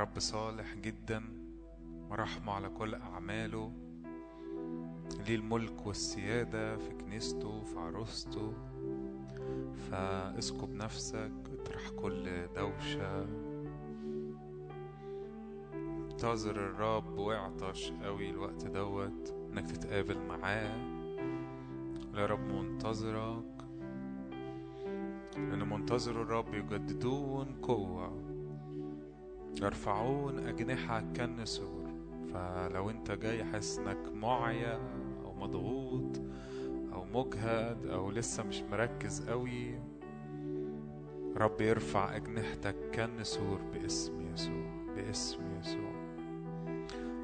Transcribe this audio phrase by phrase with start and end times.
[0.00, 1.22] رب صالح جدا
[2.10, 3.72] ورحمة على كل أعماله.
[5.26, 8.52] ليه الملك والسيادة في كنيسته في عروسته.
[9.90, 13.26] فاسكب نفسك اطرح كل دوشة.
[15.74, 20.76] انتظر الرب واعطش قوي الوقت دوت إنك تتقابل معاه.
[22.14, 23.64] يا رب منتظرك
[25.36, 28.29] لأن منتظر الرب يجددون قوة.
[29.62, 31.90] يرفعون أجنحة كالنسور
[32.32, 34.80] فلو أنت جاي حاسس إنك معيا
[35.24, 36.20] أو مضغوط
[36.92, 39.74] أو مجهد أو لسه مش مركز قوي
[41.36, 45.90] رب يرفع أجنحتك كالنسور باسم يسوع باسم يسوع.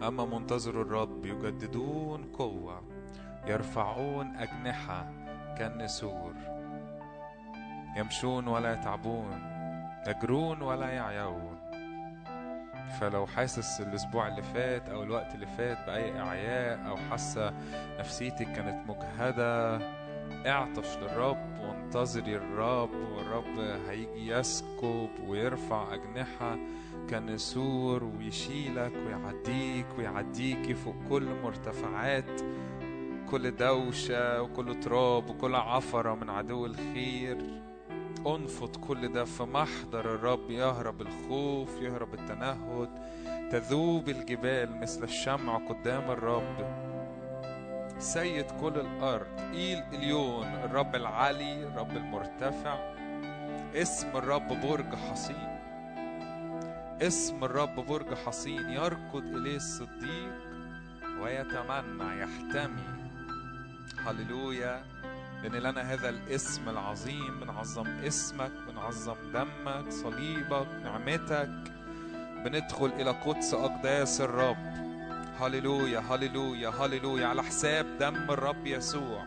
[0.09, 2.83] أما منتظر الرب يجددون قوة
[3.47, 5.13] يرفعون أجنحة
[5.59, 6.33] كالنسور
[7.97, 9.41] يمشون ولا يتعبون
[10.07, 11.56] يجرون ولا يعيون.
[13.01, 17.53] فلو حاسس الأسبوع اللي فات أو الوقت اللي فات بأي إعياء أو حاسة
[17.99, 19.77] نفسيتك كانت مجهدة
[20.47, 26.57] اعطش للرب وانتظري الرب والرب هيجي يسكب ويرفع أجنحة
[27.11, 32.41] كنسور ويشيلك ويعديك ويعديكي فوق كل مرتفعات
[33.31, 37.39] كل دوشة وكل تراب وكل عفرة من عدو الخير.
[38.27, 40.51] أنفض كل ده في محضر الرب.
[40.51, 42.89] يهرب الخوف يهرب التنهد.
[43.51, 46.87] تذوب الجبال مثل الشمع قدام الرب.
[47.99, 52.95] سيد كل الأرض إيل إليون الرب العلي الرب المرتفع.
[53.75, 55.59] اسم الرب برج حصين.
[57.03, 58.71] اسم الرب برج حصين.
[58.71, 60.37] يركض إليه الصديق
[61.23, 62.97] ويتمنى يحتمي.
[64.07, 64.96] هللويا.
[65.43, 71.73] لأن لنا هذا الاسم العظيم بنعظم اسمك بنعظم دمك صليبك نعمتك
[72.45, 74.77] بندخل إلى قدس أقداس الرب.
[75.41, 79.25] هللويا هللويا هللويا على حساب دم الرب يسوع.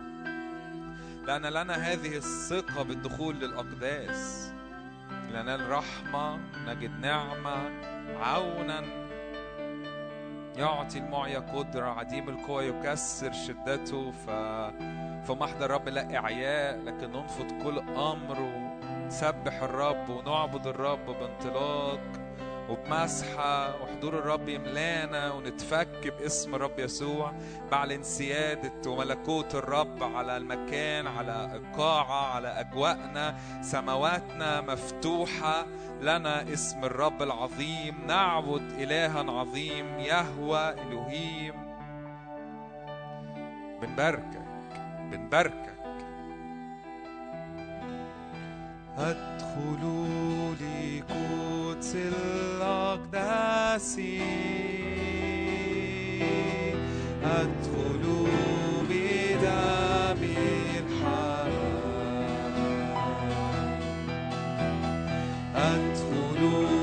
[1.25, 4.52] لأن لنا هذه الثقة بالدخول للأقداس.
[5.30, 7.69] لننال رحمة نجد نعمة
[8.19, 9.09] عونا
[10.59, 14.12] يعطي المعيا قدرة عديم القوة يكسر شدته.
[14.12, 14.30] ف
[15.28, 22.29] فمحضر الرب لا إعياء لكن ننفض كل أمر ونسبح الرب ونعبد الرب بانطلاق.
[22.69, 27.34] وبمسحة وحضور الرب يملانا ونتفك باسم الرب يسوع
[27.72, 33.38] بعلن سيادة وملكوت الرب على المكان على القاعة على أجواءنا.
[33.62, 35.66] سماواتنا مفتوحة
[36.02, 38.07] لنا اسم الرب العظيم.
[38.07, 41.53] نعبد إلها عظيم يهوى إلهيم.
[43.81, 44.44] بنباركك
[45.12, 45.79] بنباركك.
[49.00, 54.00] ادخلوا لقدس الأقداس
[57.24, 58.28] ادخلوا
[58.90, 60.24] بدم
[60.78, 61.52] الحمام
[65.56, 66.79] ادخلوا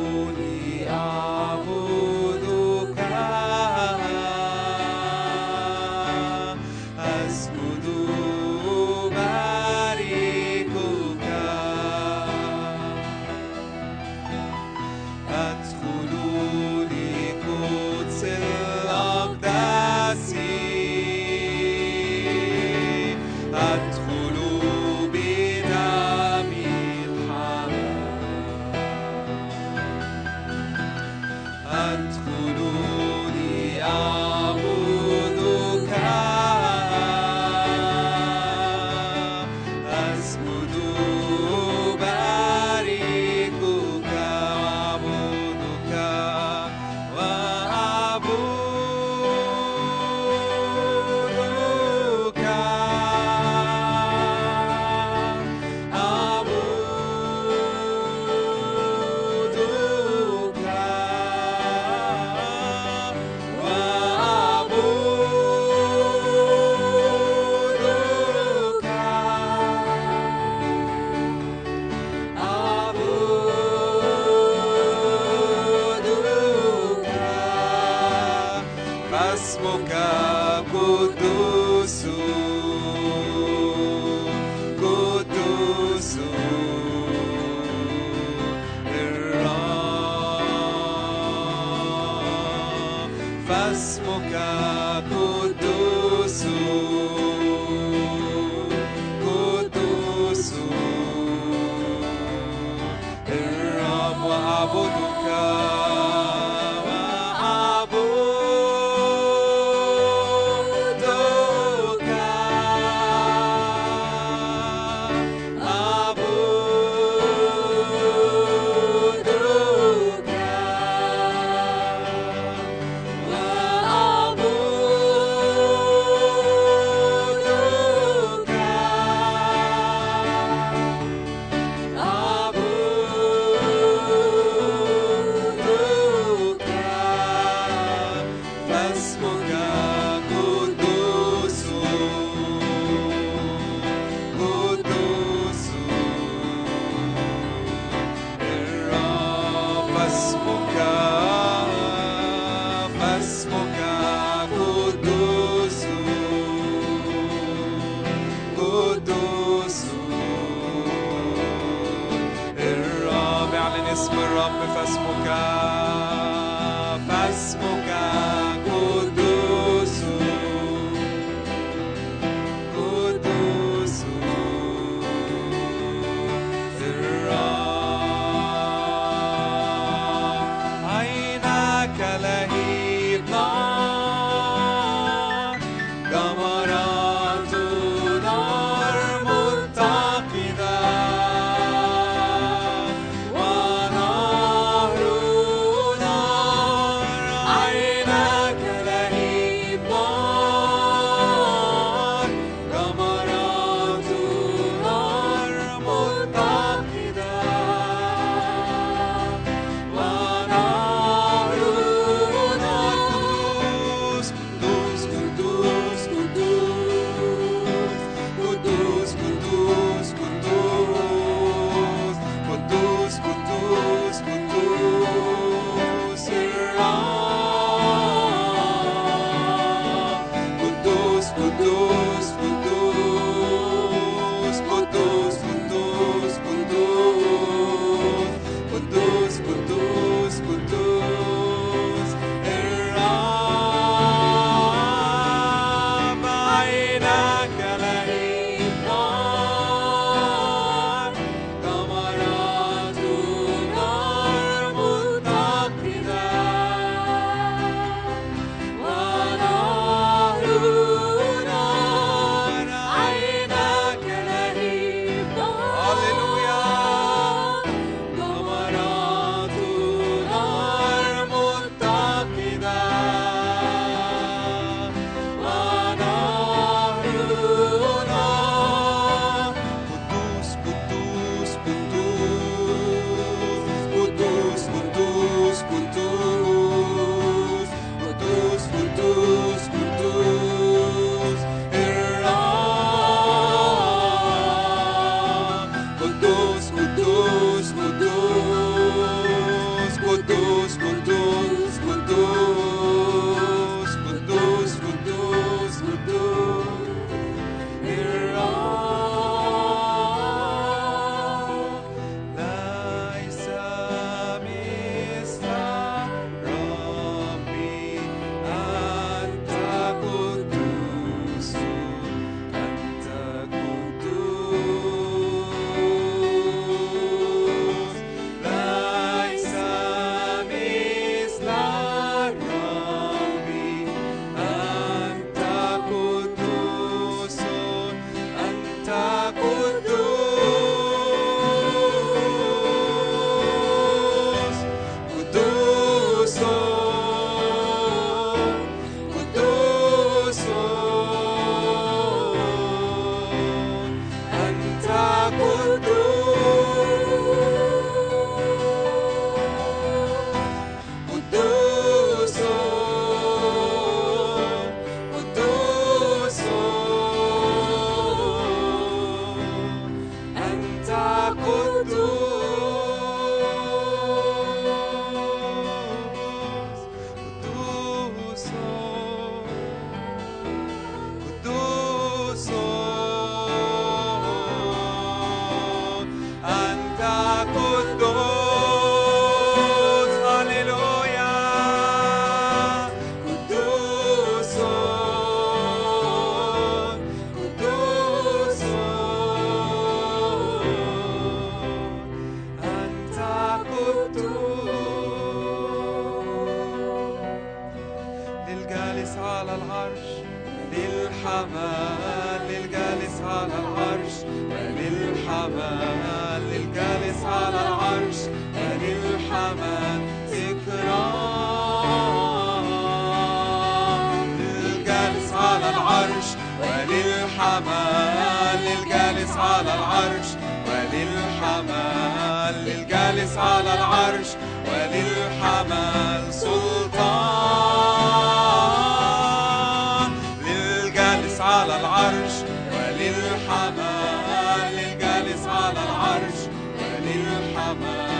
[443.66, 446.38] الحمام الجالس على العرش
[446.78, 448.15] مليء الحمام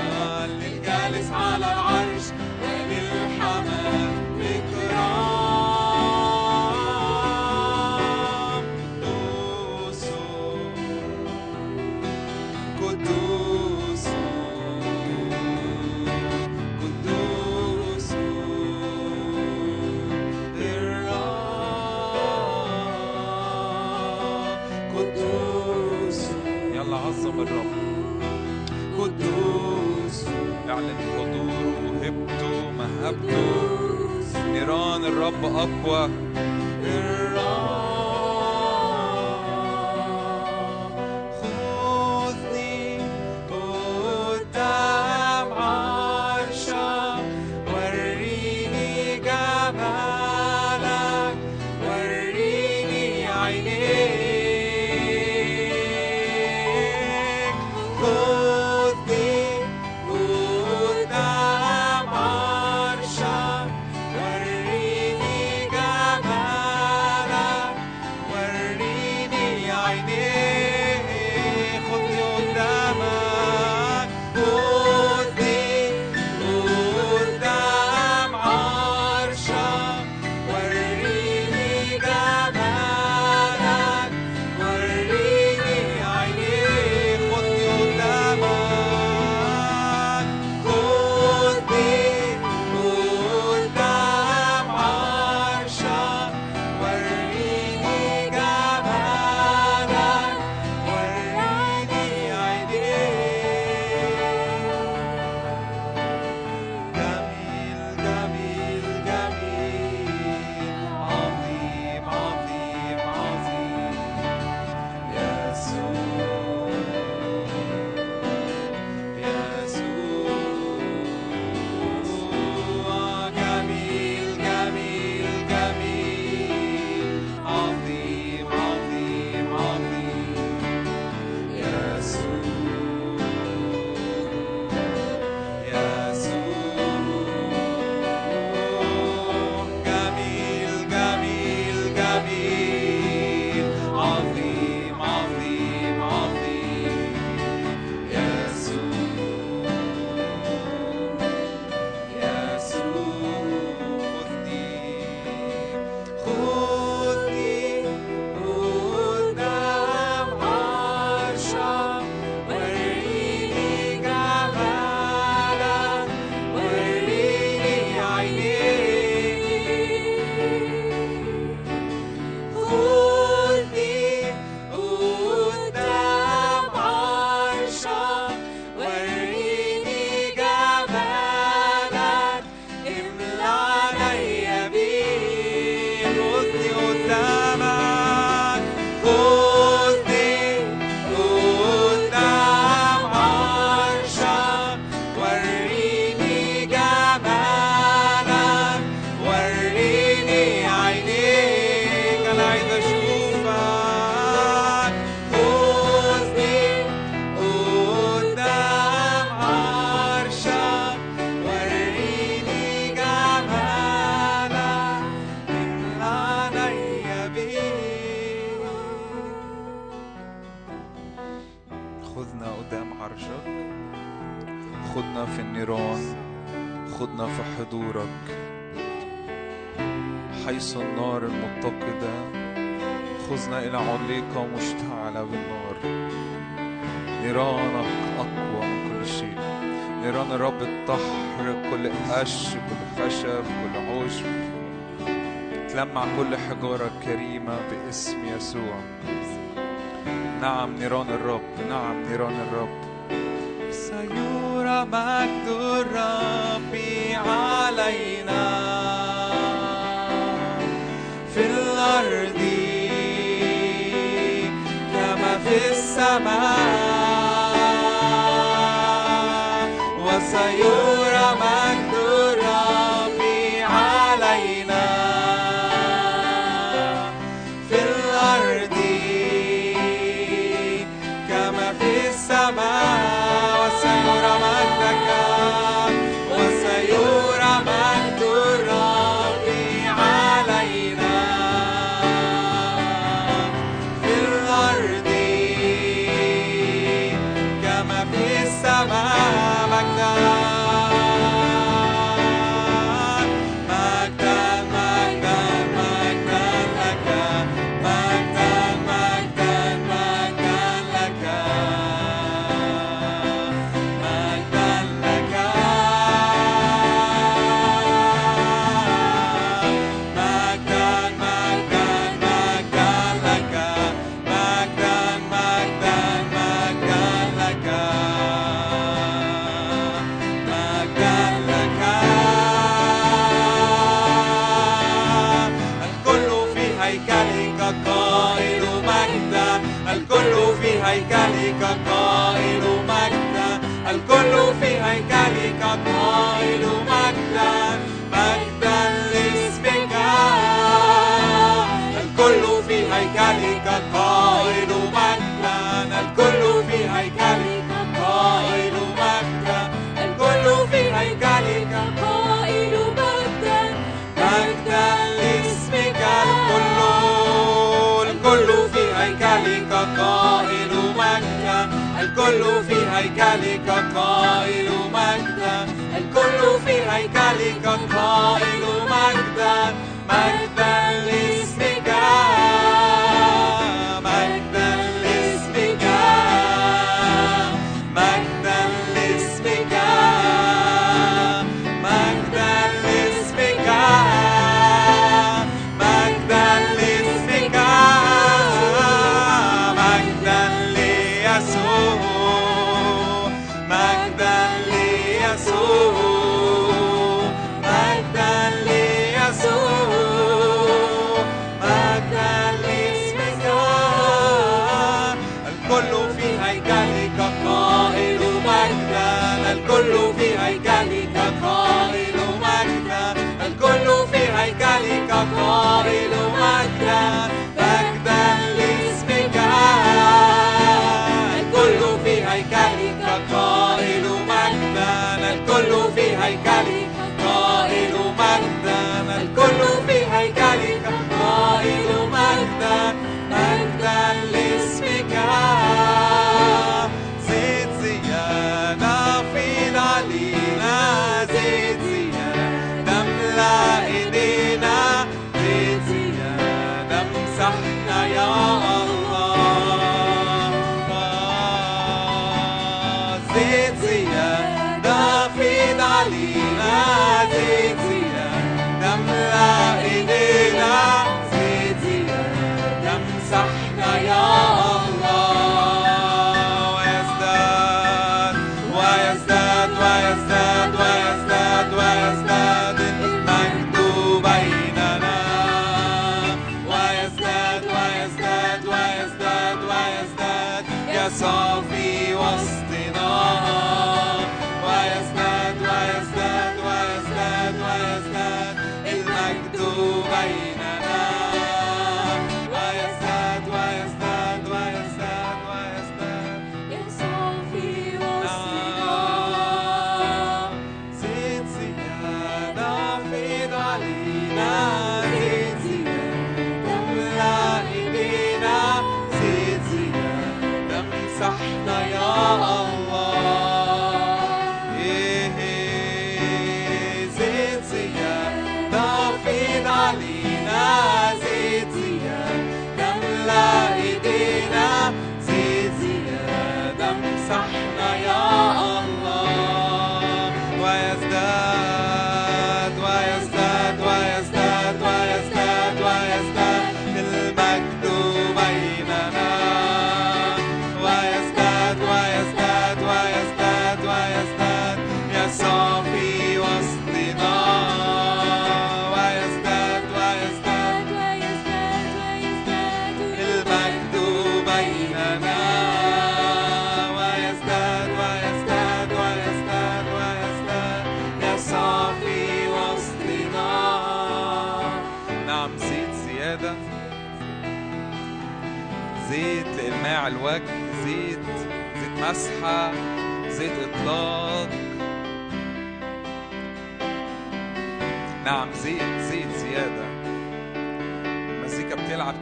[35.44, 36.25] Aqua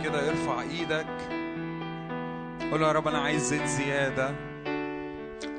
[0.04, 1.06] كده ارفع إيدك.
[2.70, 4.34] قول يا رب أنا عايز زيت زيادة.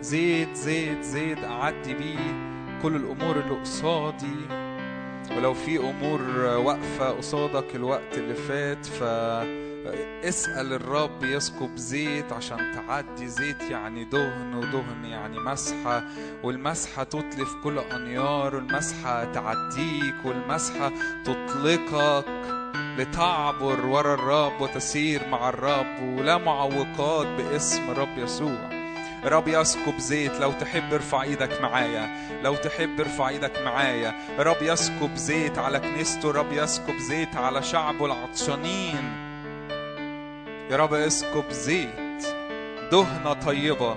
[0.02, 2.18] زيت زيت زيت أعدي بيه
[2.82, 4.36] كل الأمور اللي قصادي.
[5.38, 6.22] ولو في أمور
[6.66, 9.04] واقفة قصادك الوقت اللي فات ف
[10.24, 16.04] اسأل الرب يسكب زيت عشان تعدي زيت يعني دهن ودهن يعني مسحة.
[16.44, 20.92] والمسحة تتلف كل أنيار والمسحة تعديك والمسحة
[21.26, 22.55] تطلقك.
[22.98, 28.70] لتعبر ورا الرب وتسير مع الرب ولا معوقات باسم الرب يسوع.
[29.26, 32.10] رب يسكب زيت لو تحب ارفع إيدك معايا.
[32.44, 34.14] لو تحب ارفع إيدك معايا.
[34.40, 39.14] رب يسكب زيت على كنيسته رب يسكب زيت على شعبه العطشانين.
[40.72, 42.26] يا رب اسكب زيت.
[42.92, 43.96] دهنة طيبة.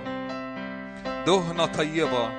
[1.25, 2.29] دهنة طيبة.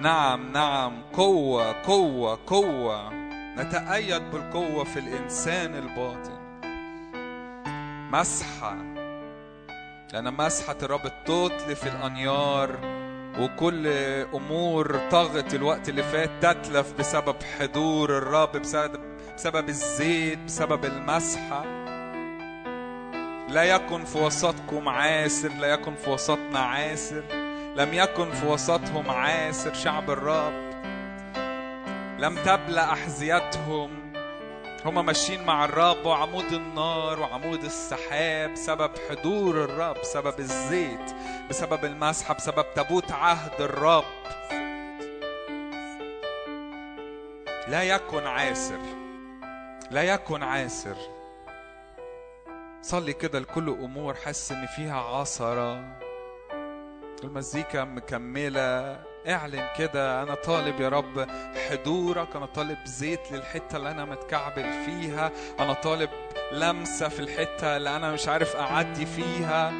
[0.00, 1.02] نعم نعم.
[1.12, 3.17] قوة قوة قوة.
[3.58, 6.48] نتأيد بالقوة في الإنسان الباطن.
[8.12, 8.76] مسحة
[10.12, 12.78] لأن مسحة الرب تتلف الأنيار
[13.38, 13.86] وكل
[14.34, 19.00] أمور طغت الوقت اللي فات تتلف بسبب حضور الرب بسبب
[19.34, 21.64] بسبب الزيت بسبب المسحة.
[23.48, 27.22] لا يكن في وسطكم عاسر لا يكن في وسطنا عاسر
[27.76, 30.67] لم يكن في وسطهم عاسر شعب الرب.
[32.18, 34.12] لم تبلى أحذيتهم.
[34.84, 41.14] هما ماشيين مع الرب وعمود النار وعمود السحاب سبب حضور الرب سبب الزيت
[41.50, 44.04] بسبب المسحة بسبب تابوت عهد الرب.
[47.68, 48.80] لا يكن عاسر.
[49.90, 50.96] لا يكن عاسر.
[52.82, 55.98] صلي كده لكل أمور حاسس إن فيها عثره
[57.24, 58.98] المزيكا مكملة.
[59.28, 61.26] اعلن كده أنا طالب يا رب
[61.70, 66.10] حضورك أنا طالب زيت للحتة اللي أنا متكعبل فيها أنا طالب
[66.52, 69.72] لمسة في الحتة اللي أنا مش عارف أعدي فيها.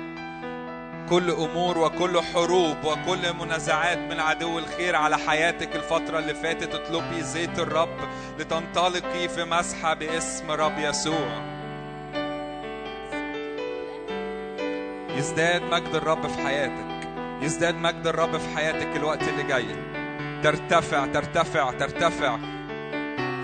[1.10, 7.22] كل أمور وكل حروب وكل منازعات من عدو الخير على حياتك الفترة اللي فاتت اطلبي
[7.22, 7.98] زيت الرب
[8.38, 11.42] لتنطلقي في مسحة باسم رب يسوع.
[15.16, 16.97] يزداد مجد الرب في حياتك.
[17.42, 19.66] يزداد مجد الرب في حياتك الوقت اللي جاي.
[20.42, 22.38] ترتفع ترتفع ترتفع.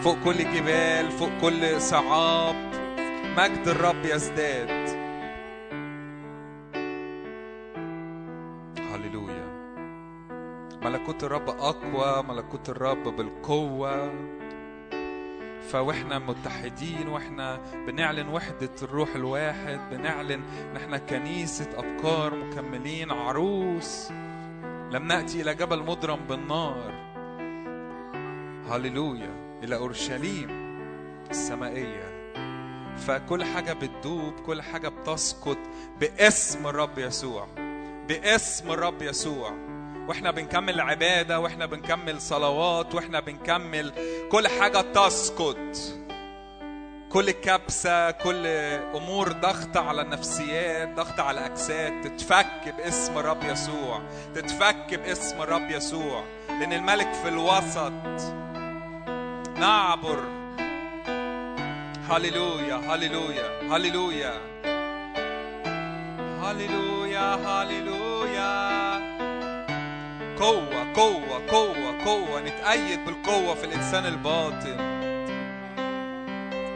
[0.02, 2.56] فوق كل جبال فوق كل صعاب.
[3.38, 4.88] مجد الرب يزداد.
[8.92, 9.44] هللويا.
[10.82, 14.12] ملكوت الرب أقوى ملكوت الرب بالقوة.
[15.70, 24.10] فوإحنا متحدين وإحنا بنعلن وحدة الروح الواحد بنعلن ان إحنا كنيسة ابكار مكملين عروس.
[24.90, 26.94] لم نأتي إلى جبل مضرم بالنار.
[28.70, 29.60] هللويا.
[29.62, 30.48] إلى أورشليم
[31.30, 32.14] السمائية.
[32.96, 35.58] فكل حاجة بتدوب كل حاجة بتسقط
[36.00, 37.46] باسم الرب يسوع.
[38.08, 39.63] باسم الرب يسوع.
[40.08, 43.92] وإحنا بنكمل عبادة وإحنا بنكمل صلوات وإحنا بنكمل
[44.32, 45.56] كل حاجة تسقط.
[47.12, 48.46] كل كبسة كل
[48.96, 52.00] أمور ضغط على النفسيات ضغط على الأجساد.
[52.02, 54.02] تتفك باسم الرب يسوع.
[54.34, 56.24] تتفك باسم الرب يسوع.
[56.48, 57.92] لأن الملك في الوسط.
[59.58, 60.18] نعبر.
[62.10, 64.34] هللويا هللويا هللويا.
[66.42, 68.23] هللويا هللويا.
[70.38, 72.40] قوة قوة قوة قوة.
[72.40, 74.76] نتأيد بالقوة في الإنسان الباطن.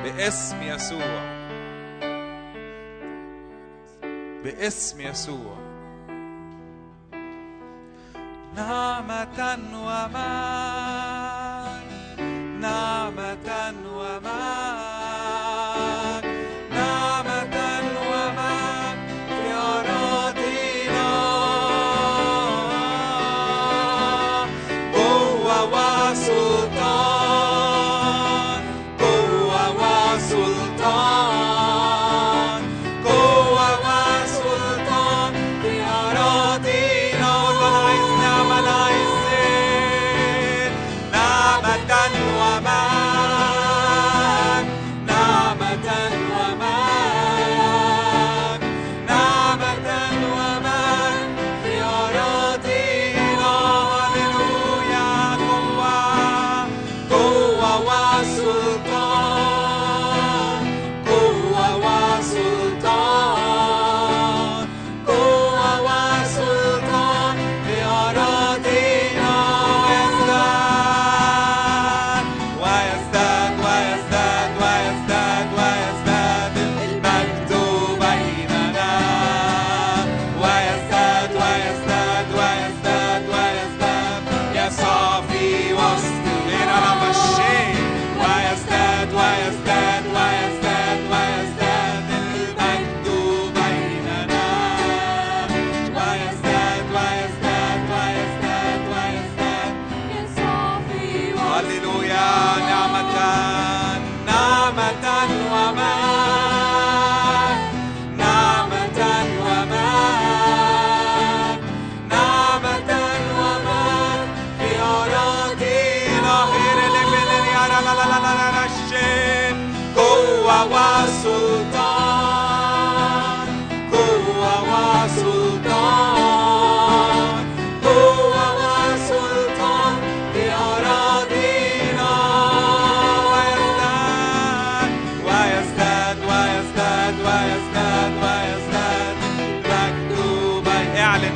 [0.03, 1.39] باسم يسوع.
[4.45, 5.59] باسم يسوع.
[8.57, 10.89] نعمة ومان
[12.61, 13.71] نعمة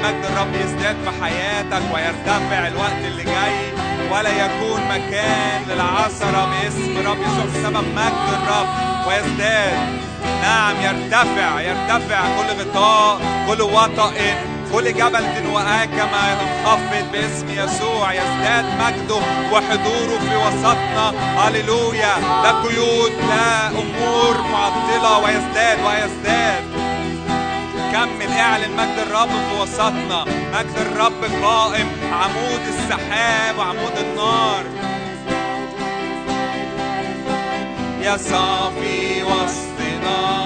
[0.03, 3.73] مجد الرب يزداد في حياتك ويرتفع الوقت اللي جاي
[4.11, 8.69] ولا يكون مكان للعثرة باسم رب يسوع بسبب مجد الرب
[9.09, 10.03] ويزداد.
[10.43, 14.13] نعم يرتفع يرتفع كل غطاء كل وطأ
[14.73, 18.13] كل جبل وآكمة ينخفض باسم يسوع.
[18.13, 19.21] يزداد مجده
[19.53, 21.13] وحضوره في وسطنا.
[21.39, 22.15] هللويا.
[22.43, 25.19] لا قيود لا أمور معطلة.
[25.19, 26.72] ويزداد ويزداد.
[27.93, 30.25] كمل اعلن مجد الرب في وسطنا.
[30.25, 31.89] مجد الرب قائم.
[32.13, 34.65] عمود السحاب وعمود النار.
[38.03, 40.42] يا صافي وسطنا.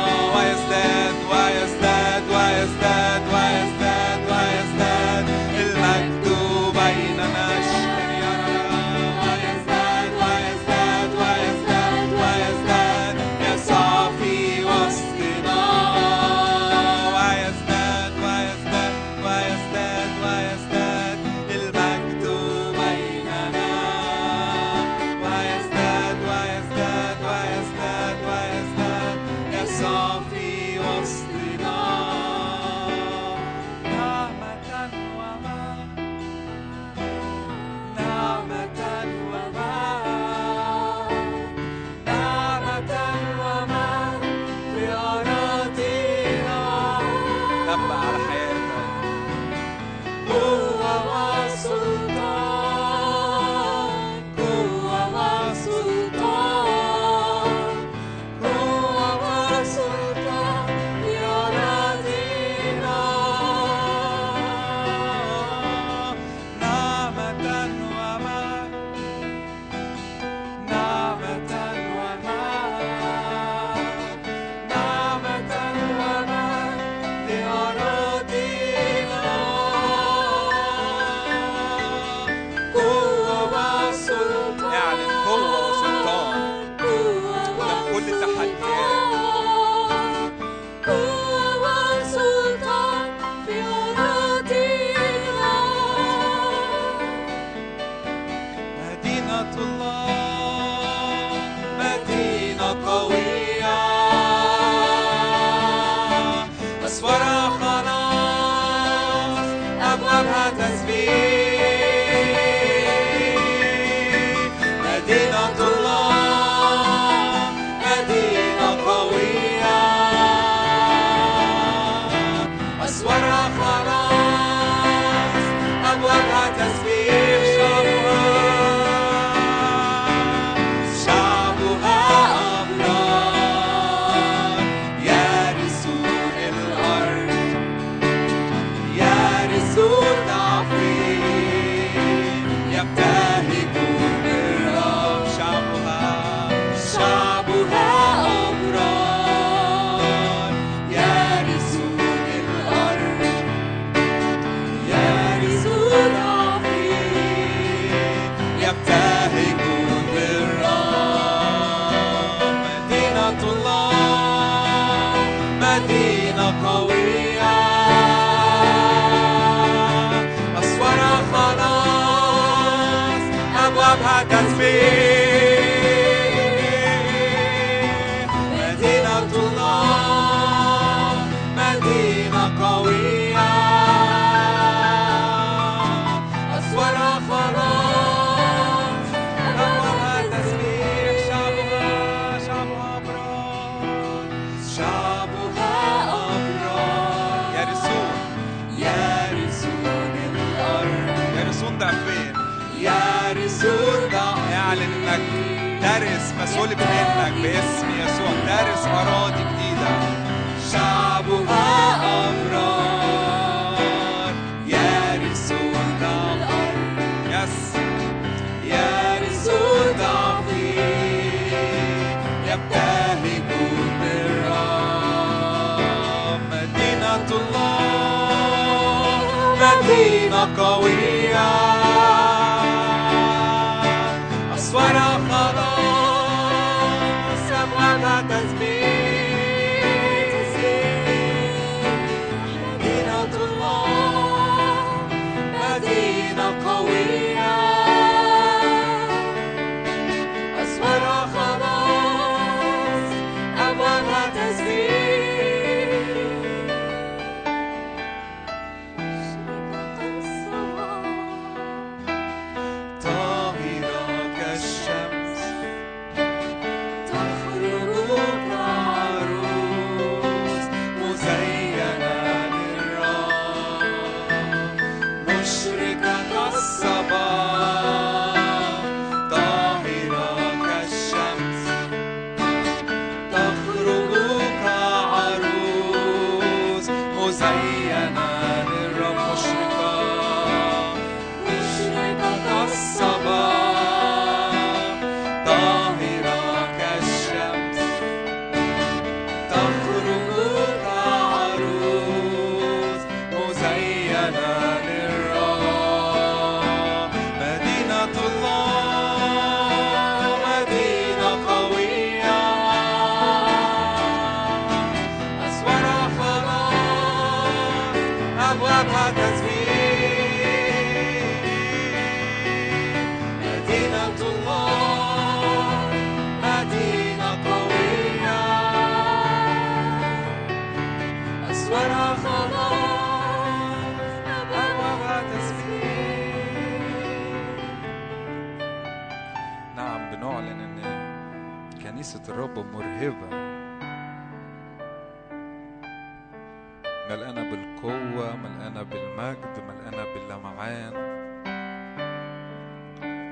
[349.96, 350.92] ملقانة باللمعان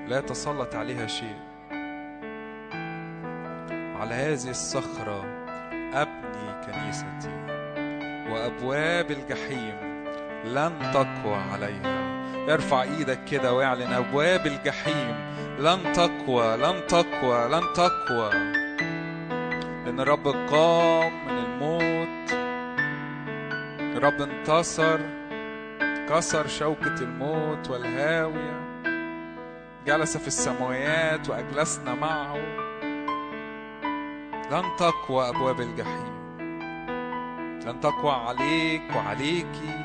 [0.09, 1.38] لا يتسلط عليها شيء.
[4.00, 5.24] على هذه الصخرة
[5.94, 7.44] أبني كنيستي
[8.31, 9.74] وأبواب الجحيم
[10.44, 12.05] لن تقوى عليها.
[12.55, 15.14] ارفع إيدك كده واعلن أبواب الجحيم
[15.59, 18.31] لن تقوى لن تقوى لن تقوى.
[19.85, 22.33] لأن الرب قام من الموت
[23.96, 25.00] الرب انتصر
[26.14, 28.85] كسر شوكة الموت والهاوية
[29.87, 32.37] جلس في السماوات وأجلسنا معه.
[34.50, 36.38] لن تقوى أبواب الجحيم
[37.66, 39.85] لن تقوى عليك وعليكي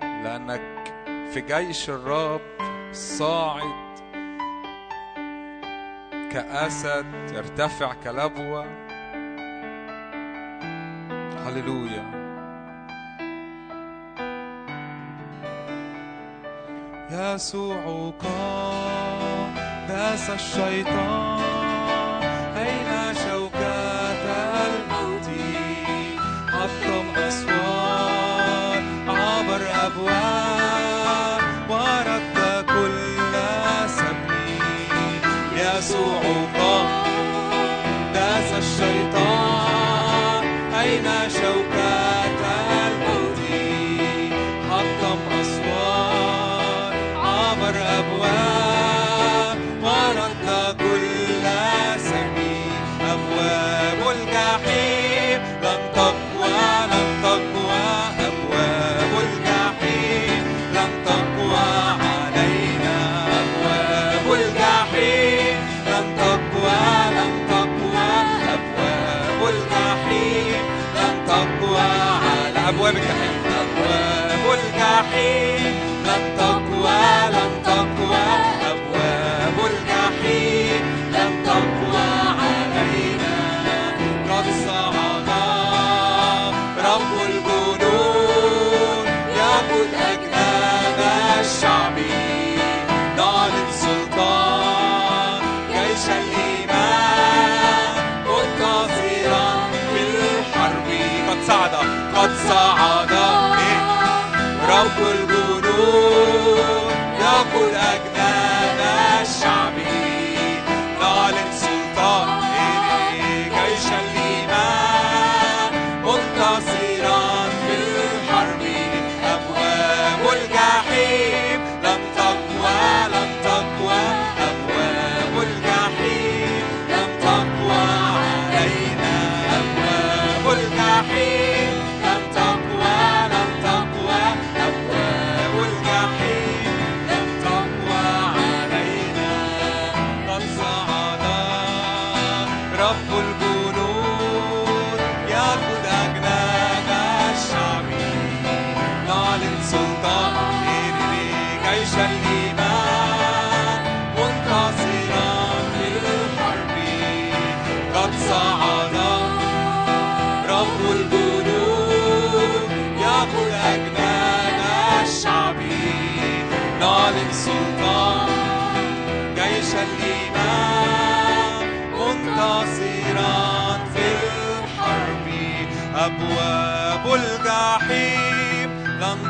[0.00, 0.94] لأنك
[1.32, 2.40] في جيش الرب
[2.92, 3.94] صاعد.
[6.32, 8.66] كأسد يرتفع كلبوة.
[11.46, 12.13] هللويا.
[17.14, 19.54] يسوع قام
[19.88, 21.53] داس الشيطان.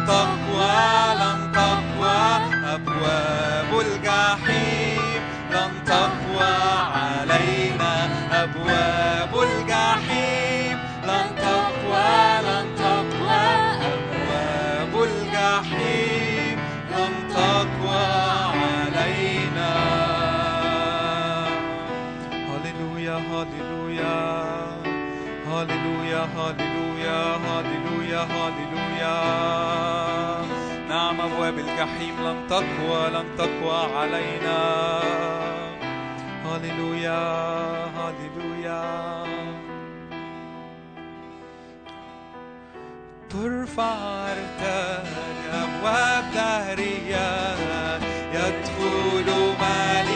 [0.07, 2.21] تقوى لن تقوى
[2.75, 5.23] أبواب الجحيم.
[5.51, 6.55] لن تقوى
[6.95, 8.09] علينا
[8.43, 10.79] أبواب الجحيم.
[11.05, 13.45] لن تقوى لن تقوى
[13.93, 16.59] أبواب الجحيم.
[16.91, 18.07] لن تقوى
[18.55, 19.73] علينا.
[22.31, 24.44] هللويا هللويا.
[25.55, 29.17] هللويا هللويا هللويا هللويا
[30.89, 35.01] نعم أبواب الجحيم لن تقوى لن تقوى علينا.
[36.45, 37.23] هللويا
[37.97, 39.25] هللويا
[43.31, 43.95] ترفع
[44.33, 45.07] ارتاج
[45.53, 47.55] أبواب دهرية
[48.35, 49.29] يدخل
[49.61, 50.14] ملك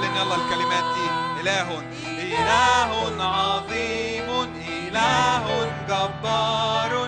[0.00, 0.84] اعلن يلا الكلمات.
[0.94, 1.06] دي
[1.40, 4.28] إله إله عظيم
[4.68, 5.44] إله
[5.88, 6.99] جبار.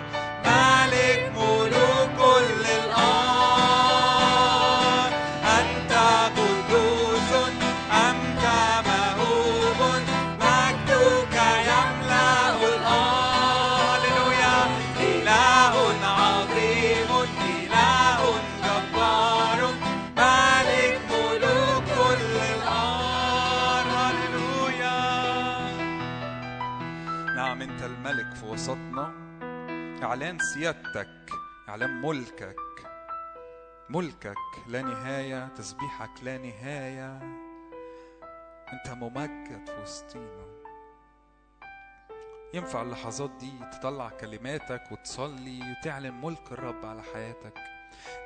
[30.12, 31.30] إعلان سيادتك
[31.68, 32.56] إعلان ملكك.
[33.88, 34.36] ملكك
[34.66, 37.18] لا نهاية تسبيحك لا نهاية.
[38.72, 40.46] أنت ممجد في وسطينا.
[42.54, 47.58] ينفع اللحظات دي تطلع كلماتك وتصلي وتعلن ملك الرب على حياتك.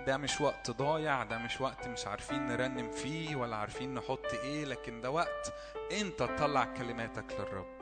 [0.06, 4.64] ده مش وقت ضايع ده مش وقت مش عارفين نرنم فيه ولا عارفين نحط إيه
[4.64, 5.52] لكن ده وقت
[5.92, 7.76] أنت تطلع كلماتك للرب.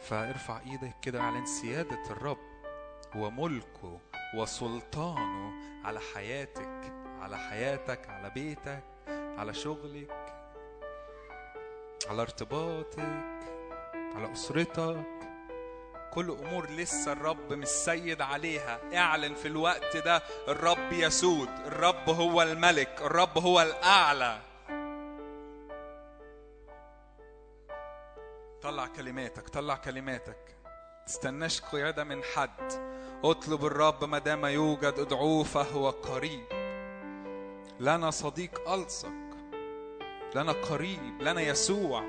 [0.00, 2.55] فارفع إيدك كده اعلن سيادة الرب.
[3.14, 4.00] وملكه
[4.34, 5.52] وسلطانه
[5.84, 10.32] على حياتك على حياتك على بيتك على شغلك
[12.08, 13.26] على ارتباطك
[14.16, 15.04] على أسرتك.
[16.12, 18.80] كل أمور لسه الرب مش سيد عليها.
[18.96, 24.40] اعلن في الوقت ده الرب يسود الرب هو الملك الرب هو الأعلى.
[28.62, 30.55] طلع كلماتك طلع كلماتك.
[31.06, 32.72] تستناش قيادة من حد.
[33.24, 36.44] اطلب الرب ما دام يوجد ادعوه فهو قريب.
[37.80, 39.12] لنا صديق ألصق
[40.34, 42.04] لنا قريب لنا يسوع.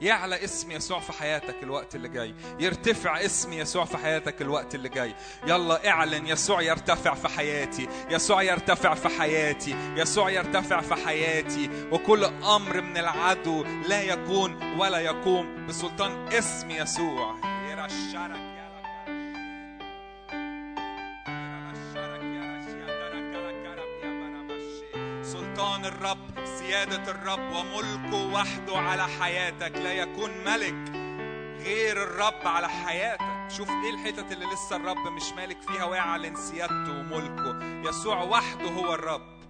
[0.00, 2.34] يعلى اسم يسوع في حياتك الوقت اللي جاي.
[2.60, 5.14] يرتفع اسم يسوع في حياتك الوقت اللي جاي.
[5.46, 7.88] يلا اعلن يسوع يرتفع في حياتي.
[8.10, 9.76] يسوع يرتفع في حياتي.
[9.96, 11.88] يسوع يرتفع في حياتي.
[11.92, 17.51] وكل أمر من العدو لا يكون ولا يقوم بسلطان اسم يسوع.
[25.22, 29.76] سلطان الرب سيادة الرب وملكه وحده على حياتك.
[29.76, 30.92] لا يكون ملك
[31.64, 33.22] غير الرب على حياتك.
[33.48, 37.88] شوف إيه الحتت اللي لسه الرب مش مالك فيها ويعلن سيادته وملكه.
[37.88, 39.41] يسوع وحده هو الرب.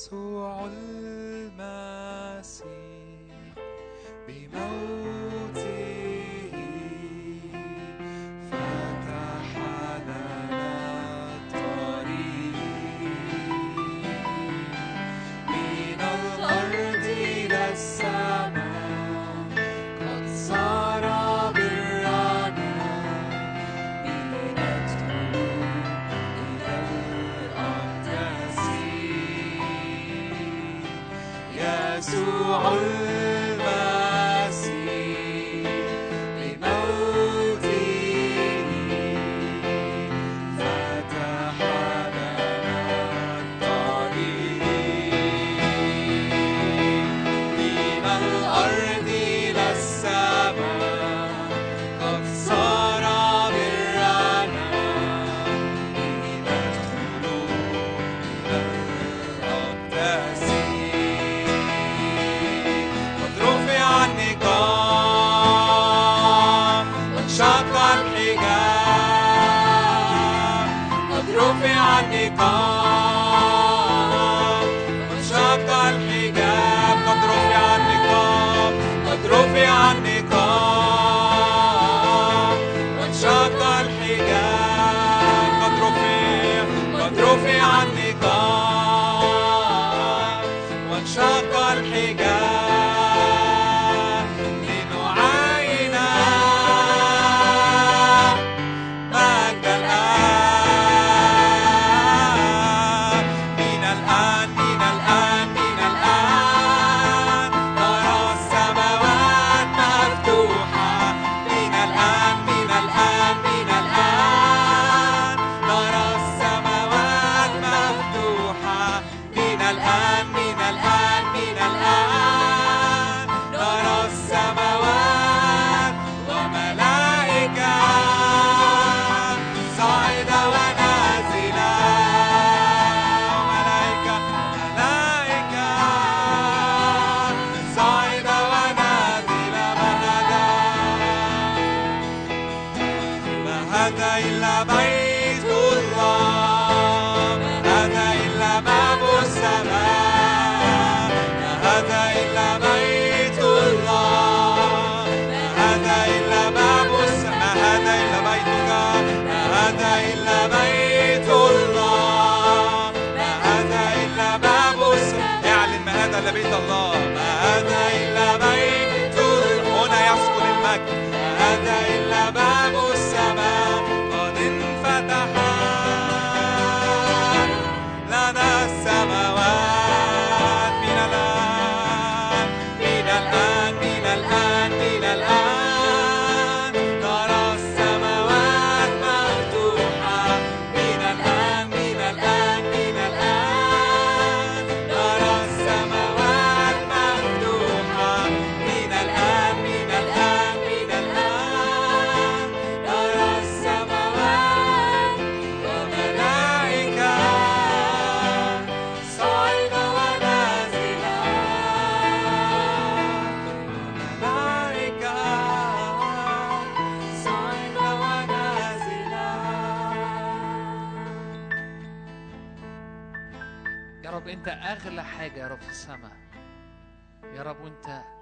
[0.00, 0.68] يسوع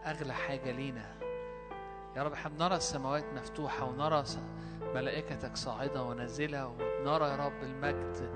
[0.09, 1.07] أغلى حاجة لينا.
[2.17, 4.25] يا رب إحنا بنرى السماوات مفتوحة ونرى
[4.95, 8.31] ملائكتك صاعدة ونازلة وبنرى يا رب المجد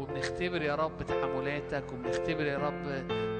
[0.00, 2.86] وبنختبر يا رب تحملاتك وبنختبر يا رب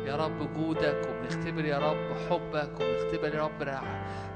[0.07, 3.63] يا رب جودك وبنختبر يا رب حبك وبنختبر يا رب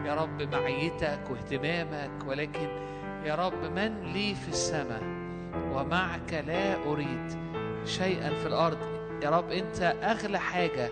[0.07, 2.27] يا رب معيتك واهتمامك.
[2.27, 2.69] ولكن
[3.25, 5.03] يا رب من لي في السماء
[5.73, 7.39] ومعك لا أريد
[7.85, 8.79] شيئا في الأرض.
[9.23, 10.91] يا رب أنت أغلى حاجة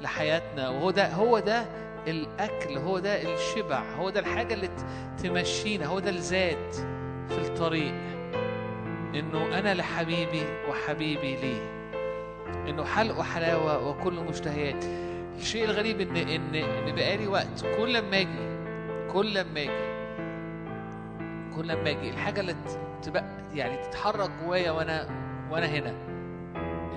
[0.00, 1.64] لحياتنا وهو ده هو ده
[2.08, 4.70] الأكل هو ده الشبع هو ده الحاجة اللي
[5.22, 6.72] تمشينا هو ده الزاد
[7.28, 7.94] في الطريق.
[9.14, 11.56] إنه أنا لحبيبي وحبيبي لي.
[12.70, 14.84] إنه حلق وحلاوة وكل مشتهيات.
[15.38, 17.64] الشيء الغريب إن إن إن بقالي وقت.
[17.78, 18.54] كل ما أجي
[19.12, 19.94] كل ما أجي
[21.56, 22.56] كل ما أجي الحاجة اللي
[23.02, 23.24] تبقى
[23.54, 25.08] يعني تتحرك جوايا وأنا
[25.50, 25.94] وأنا هنا.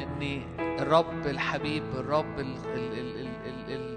[0.03, 3.96] إني الرب الحبيب الرب ال ال ال ال ال ال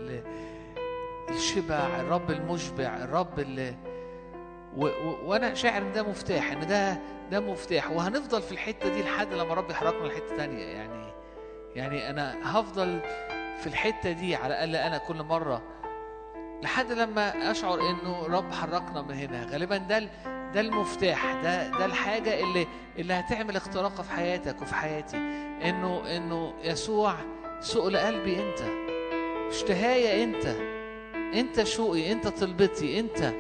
[1.37, 3.75] الشبع الرب المشبع الرب اللي
[4.77, 6.99] و و وأنا شاعر إن ده مفتاح إن ده
[7.31, 7.91] ده مفتاح.
[7.91, 10.65] وهنفضل في الحتة دي لحد لما الرب يحركنا لحتة تانية.
[10.65, 11.13] يعني
[11.77, 13.01] يعني أنا هفضل
[13.61, 15.63] في الحتة دي على الأقل أنا كل مرة
[16.63, 19.45] لحد لما أشعر إنه رب حركنا من هنا.
[19.53, 19.99] غالبا ده
[20.55, 22.67] ده المفتاح ده ده الحاجة اللي
[22.99, 25.17] اللي هتعمل اختراقه في حياتك وفي حياتي.
[25.65, 27.15] إنه إنه يسوع
[27.61, 28.61] سؤل قلبي أنت
[29.51, 30.47] اشتهايا أنت.
[31.35, 33.33] انت شوقي انت طلبتي انت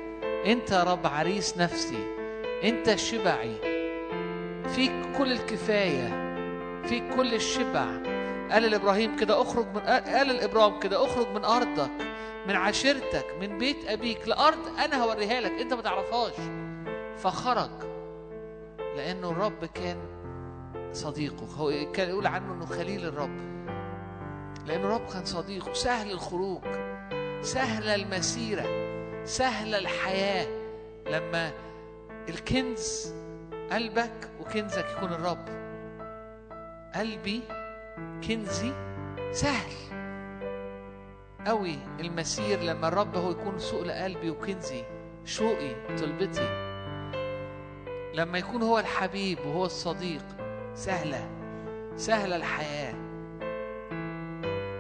[0.47, 2.05] انت رب عريس نفسي
[2.64, 3.57] انت شبعي.
[4.74, 6.09] فيك كل الكفاية
[6.86, 7.86] فيك كل الشبع.
[8.51, 11.91] قال لابراهيم كده اخرج من قال لابراهيم كده اخرج من أرضك
[12.49, 16.32] من عشيرتك من بيت أبيك لأرض أنا هوريها لك انت ما تعرفهاش.
[17.16, 17.70] فخرج
[18.97, 19.99] لأنه الرب كان
[20.93, 21.47] صديقه.
[21.57, 23.36] هو كان يقول عنه إنه خليل الرب.
[24.66, 26.62] لأنه الرب كان صديقه سهل الخروج.
[27.43, 28.64] سهل المسيرة
[29.24, 30.47] سهل الحياة.
[31.07, 31.53] لما
[32.28, 33.14] الكنز
[33.72, 35.49] قلبك وكنزك يكون الرب.
[36.95, 37.43] قلبي
[38.28, 38.72] كنزي
[39.32, 39.72] سهل
[41.47, 44.82] قوي المسير لما الرب هو يكون سؤل قلبي وكنزي
[45.24, 46.49] شوقي طلبتي.
[48.14, 50.24] لما يكون هو الحبيب وهو الصديق
[50.74, 51.28] سهلة
[51.97, 52.95] سهلة الحياة.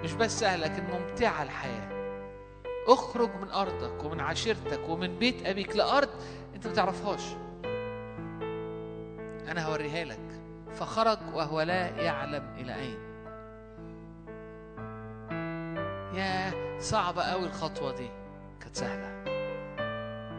[0.04, 1.99] مش بس سهلة لكن ممتعة الحياة.
[2.92, 6.08] اخرج من أرضك ومن عشيرتك ومن بيت أبيك لأرض
[6.54, 7.22] أنت ما تعرفهاش.
[9.48, 10.40] أنا هوريها لك.
[10.74, 12.98] فخرج وهو لا يعلم إلى أين.
[16.18, 18.10] يا صعبة قوي الخطوة دي.
[18.60, 19.24] كانت سهلة.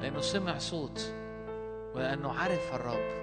[0.01, 1.13] لأنه سمع صوت
[1.95, 3.21] ولأنه عرف الرب.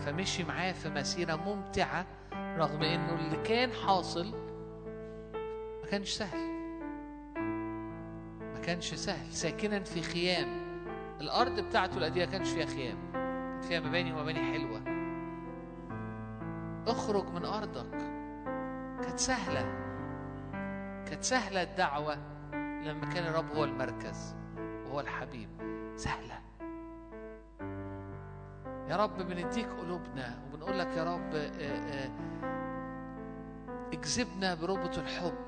[0.00, 4.26] فمشي معاه في مسيرة ممتعة رغم إنه اللي كان حاصل
[5.82, 6.55] ما كانش سهل.
[8.66, 10.48] كانش سهل ساكنا في خيام.
[11.20, 13.12] الأرض بتاعته القديمة كانش فيها خيام.
[13.12, 14.80] كانت فيها مباني ومباني حلوة.
[16.86, 17.98] اخرج من أرضك.
[19.02, 19.62] كانت سهلة.
[21.08, 22.14] كانت سهلة الدعوة
[22.54, 25.48] لما كان الرب هو المركز وهو الحبيب.
[25.96, 26.40] سهلة.
[28.88, 32.10] يا رب بنديك قلوبنا وبنقول لك يا رب آه، آه،
[33.92, 35.46] اجذبنا بربط الحب.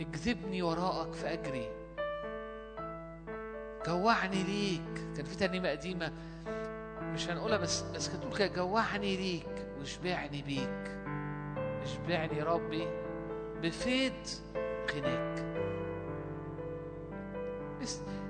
[0.00, 1.77] اجذبني وراءك فأجري
[3.86, 5.14] جوعني ليك.
[5.16, 6.12] كان في ترنيمة قديمة
[7.02, 10.98] مش هنقولها بس بس كانت بتقول كده جوعني ليك واشبعني بيك.
[11.82, 12.86] اشبعني ربي
[13.62, 14.12] بفيض
[14.94, 15.48] غناك.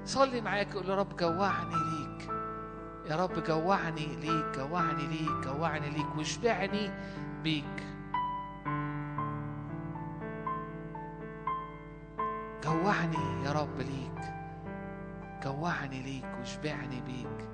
[0.04, 2.30] صلي معاك قول يا رب جوعني ليك.
[3.10, 6.90] يا رب جوعني ليك جوعني ليك جوعني ليك واشبعني
[7.42, 7.84] بيك.
[12.64, 14.37] جوعني يا رب ليك.
[15.44, 17.48] جوعني ليك واشبعني بيك.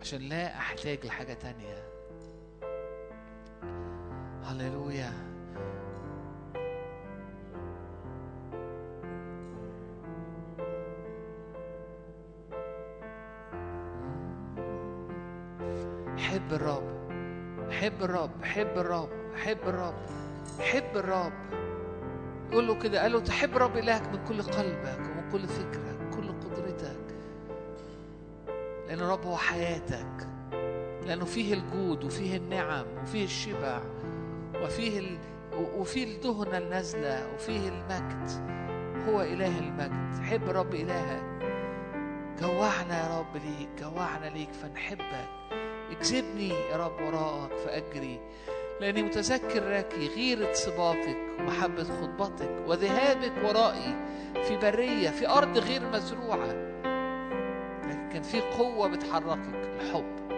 [0.00, 1.88] عشان لا أحتاج لحاجة تانية.
[4.44, 5.12] هللويا.
[16.18, 16.82] حب الرب.
[17.70, 18.44] حب الرب.
[18.44, 19.08] حب الرب.
[19.36, 19.94] حب الرب.
[20.60, 21.32] حب الرب.
[22.52, 23.02] قول له كده.
[23.02, 25.11] قال له تحب رب إلهك من كل قلبك.
[25.32, 27.14] كل فكرك كل قدرتك.
[28.88, 30.28] لأن الرب هو حياتك.
[31.06, 33.80] لأنه فيه الجود وفيه النعم وفيه الشبع
[34.62, 35.18] وفيه ال...
[35.76, 38.30] وفيه الدهنة النازلة وفيه المجد.
[39.08, 40.22] هو إله المجد.
[40.22, 41.22] حب رب إلهك.
[42.40, 45.28] جوعنا يا رب ليك جوعنا ليك فنحبك.
[45.90, 48.20] اجذبني يا رب وراءك فأجري.
[48.82, 53.94] لأني متذكر لك غيرة سباقك ومحبة خطبتك وذهابك ورائي
[54.44, 56.52] في برية في أرض غير مزروعة.
[57.84, 60.30] لكن كان في قوة بتحركك الحب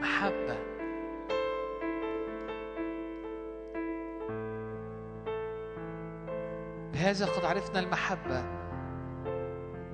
[0.00, 0.56] محبة.
[6.92, 8.40] بهذا قد عرفنا المحبة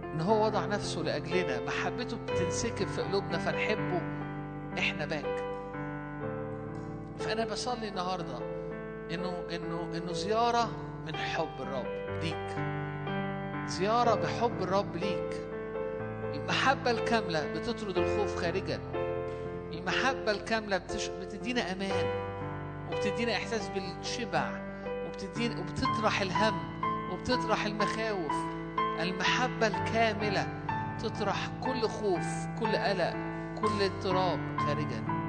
[0.05, 1.61] إن هو وضع نفسه لأجلنا.
[1.61, 4.01] محبته بتنسكب في قلوبنا فنحبه
[4.79, 5.52] إحنا باك
[7.23, 8.39] فأنا بصلي النهاردة.
[9.15, 10.71] إنه إنه إنه زيارة
[11.07, 12.57] من حب الرب ليك.
[13.67, 15.41] زيارة بحب الرب ليك.
[16.35, 18.81] المحبة الكاملة بتطرد الخوف خارجا.
[19.73, 21.09] المحبة الكاملة بتش...
[21.09, 22.07] بتدينا أمان
[22.93, 24.51] وبتدينا إحساس بالشبع
[25.07, 28.35] وبتدينا وبتطرح الهم وبتطرح المخاوف.
[29.01, 30.47] المحبة الكاملة
[31.03, 32.27] تطرح كل خوف
[32.61, 33.13] كل قلق
[33.61, 35.22] كل اضطراب خارجا.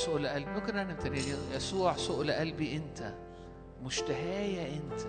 [0.00, 0.50] سؤل قلبي.
[0.50, 1.18] ممكن أنا تاني
[1.54, 3.14] يسوع سؤل قلبي انت.
[3.82, 5.00] مشتهايا انت.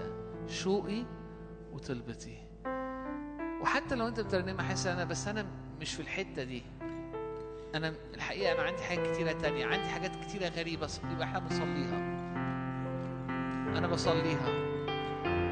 [0.51, 1.03] شوقي
[1.73, 2.37] وطلبتي.
[3.61, 5.45] وحتى لو انت بترنمها حاسس أنا بس أنا
[5.81, 6.63] مش في الحتة دي.
[7.75, 9.65] أنا الحقيقة أنا عندي حاجات كتيرة تانية.
[9.65, 10.87] عندي حاجات كتيرة غريبة.
[10.87, 11.97] ص- يبقى إحنا بنصليها.
[13.77, 14.47] أنا بصليها.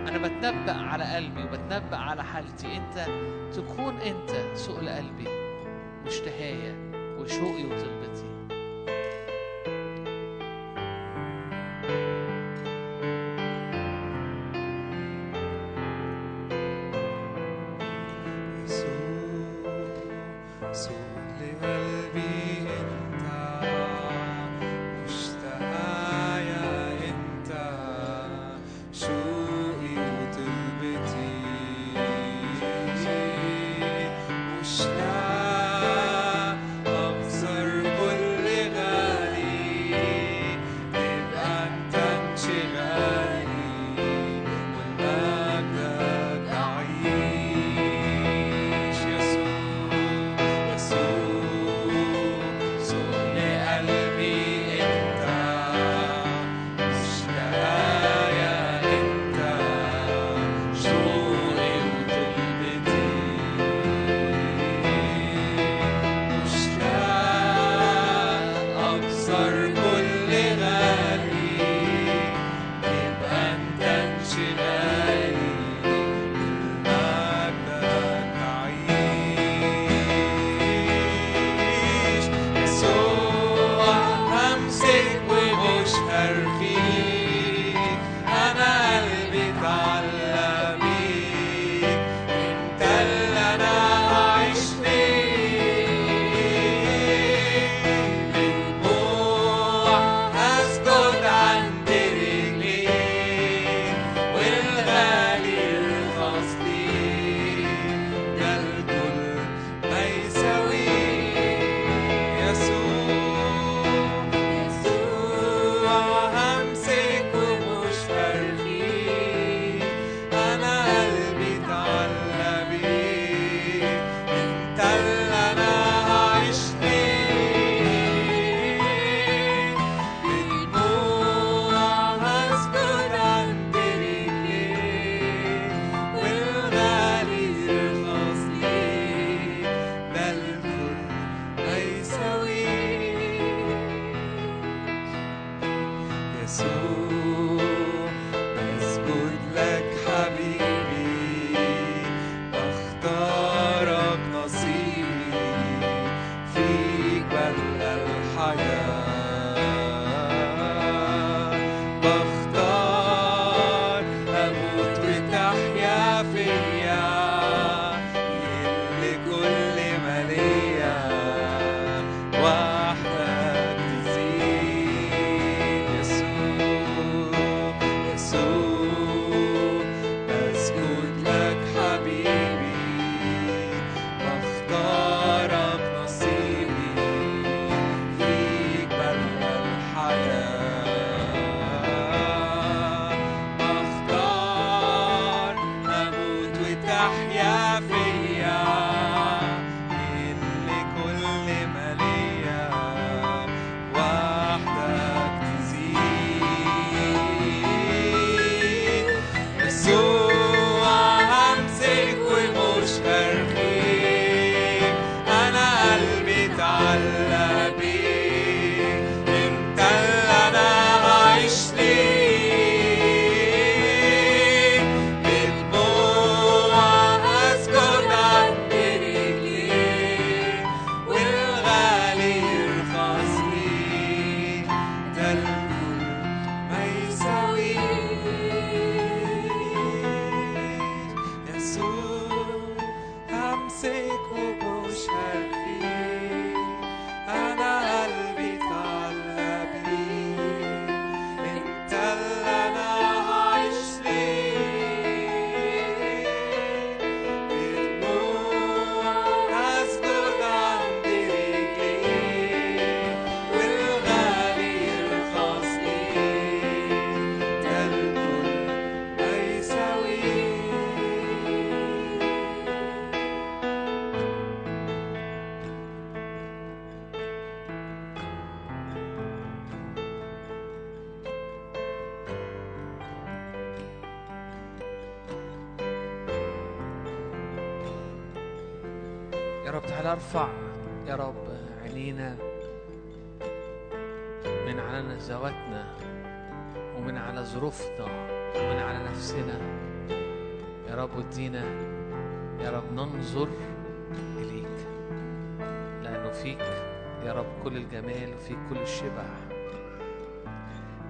[0.09, 2.77] أنا بتنبأ على قلبي وبتنبأ على حالتي.
[2.77, 3.05] انت
[3.55, 5.27] تكون انت سؤل قلبي
[6.05, 6.75] مشتهايا
[7.19, 8.38] وشوقي وطلبتي.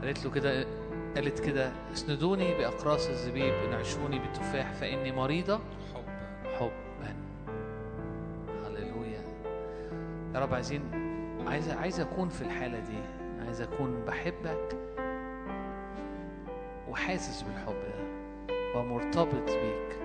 [0.10, 0.66] قالت له كده
[1.16, 5.60] قالت كده اسندوني بأقراص الزبيب انعشوني بالتفاح فإني مريضة.
[5.94, 6.50] حبا.
[6.60, 7.16] حبا.
[8.66, 9.22] هللويا.
[10.36, 10.82] يا رب عايزين
[11.48, 12.98] عايز عايز أكون في الحالة دي.
[13.46, 14.78] عايز أكون بحبك
[16.90, 20.00] وحاسس بالحب ده ومرتبط بيك.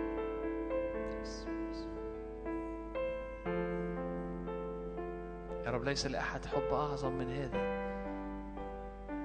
[5.66, 7.83] يا رب ليس لأحد حب أعظم من هذا.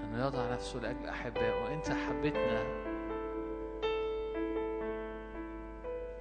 [0.10, 1.64] انه يضع نفسه لأجل أحبائه.
[1.64, 2.64] وانت حبيتنا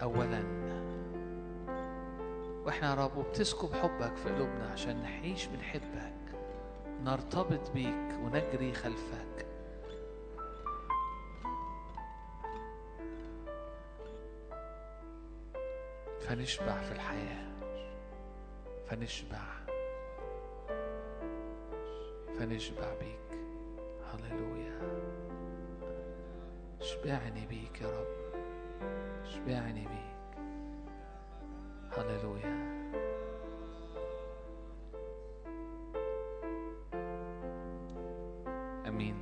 [0.02, 0.42] اولا.
[2.64, 6.14] وإحنا يا رب بتسكب حبك في قلوبنا عشان نعيش بنحبك
[7.04, 9.46] نرتبط بيك ونجري خلفك.
[16.20, 17.48] فنشبع في الحياة.
[18.86, 19.44] فنشبع.
[22.38, 23.27] فنشبع بيك.
[24.12, 24.78] هللويا.
[26.80, 28.42] اشبعني بيك يا رب.
[29.24, 30.38] اشبعني بيك.
[31.98, 32.68] هللويا.
[38.88, 39.16] أمين.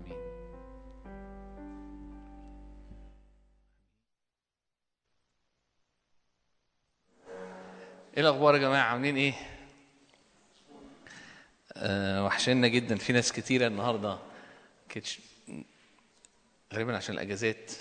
[0.00, 0.18] أمين.
[8.16, 9.57] إيه الأخبار يا جماعة؟ عاملين إيه؟
[12.24, 12.96] وحشنا جدا.
[12.96, 14.18] في ناس كتيرة النهارده
[14.88, 15.18] كتش
[16.74, 17.72] غالبا عشان الأجازات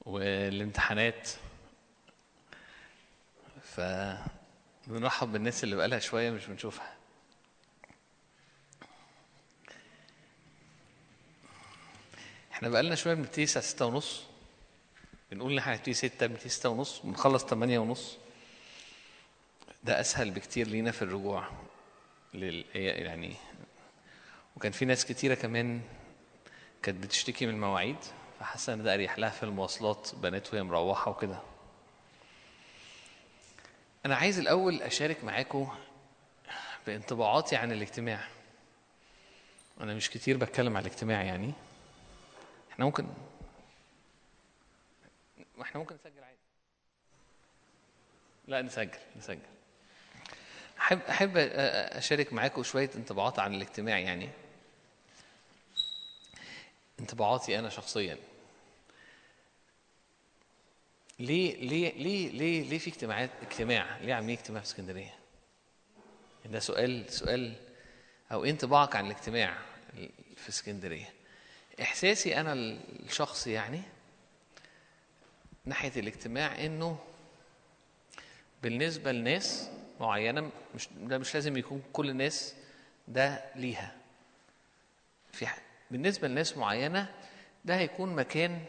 [0.00, 1.30] والامتحانات.
[3.62, 3.80] ف
[4.86, 6.94] بنرحب بالناس اللي بقالها شوية مش بنشوفها.
[12.52, 14.22] إحنا بقالنا شوية بنبتدي الساعة ستة ونص.
[15.32, 18.16] بنقول إن إحنا هنبتدي ستة بنبتدي ستة ونص بنخلص تمانية ونص.
[19.84, 21.48] ده أسهل بكتير لينا في الرجوع.
[22.34, 23.36] لل يعني
[24.56, 25.80] وكان في ناس كتيرة كمان
[26.82, 27.96] كانت بتشتكي من المواعيد
[28.40, 31.38] فحاسة إن ده أريح لها في المواصلات بنات وهي مروحة وكده.
[34.06, 35.68] أنا عايز الأول أشارك معاكم
[36.86, 38.28] بانطباعاتي عن الاجتماع.
[39.80, 41.52] أنا مش كتير بتكلم على الاجتماع يعني.
[42.72, 43.06] إحنا ممكن
[45.62, 46.38] إحنا ممكن نسجل عادي.
[48.46, 49.53] لا نسجل نسجل.
[50.78, 54.28] احب أحب أشارك معاكم شوية انطباعات عن الاجتماع يعني.
[57.00, 58.18] انطباعاتي أنا شخصيا.
[61.18, 65.14] ليه ليه ليه ليه ليه في اجتماعات اجتماع؟ ليه عاملين اجتماع في اسكندرية؟
[66.44, 67.54] ده سؤال سؤال
[68.32, 69.58] إيه انطباعك عن الاجتماع
[70.36, 71.12] في اسكندرية.
[71.82, 73.82] إحساسي أنا الشخصي يعني
[75.64, 76.98] ناحية الاجتماع إنه
[78.62, 79.70] بالنسبة لناس
[80.00, 82.54] معينة مش ده مش لازم يكون كل الناس
[83.08, 83.96] ده ليها.
[85.32, 85.46] في
[85.90, 87.14] بالنسبة لناس معينة
[87.64, 88.64] ده هيكون مكان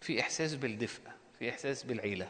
[0.00, 1.02] في إحساس بالدفء
[1.38, 2.28] في إحساس بالعيلة.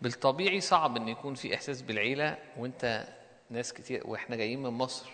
[0.00, 3.08] بالطبيعي صعب إن يكون في إحساس بالعيلة وأنت
[3.50, 5.10] ناس كتير وإحنا جايين من مصر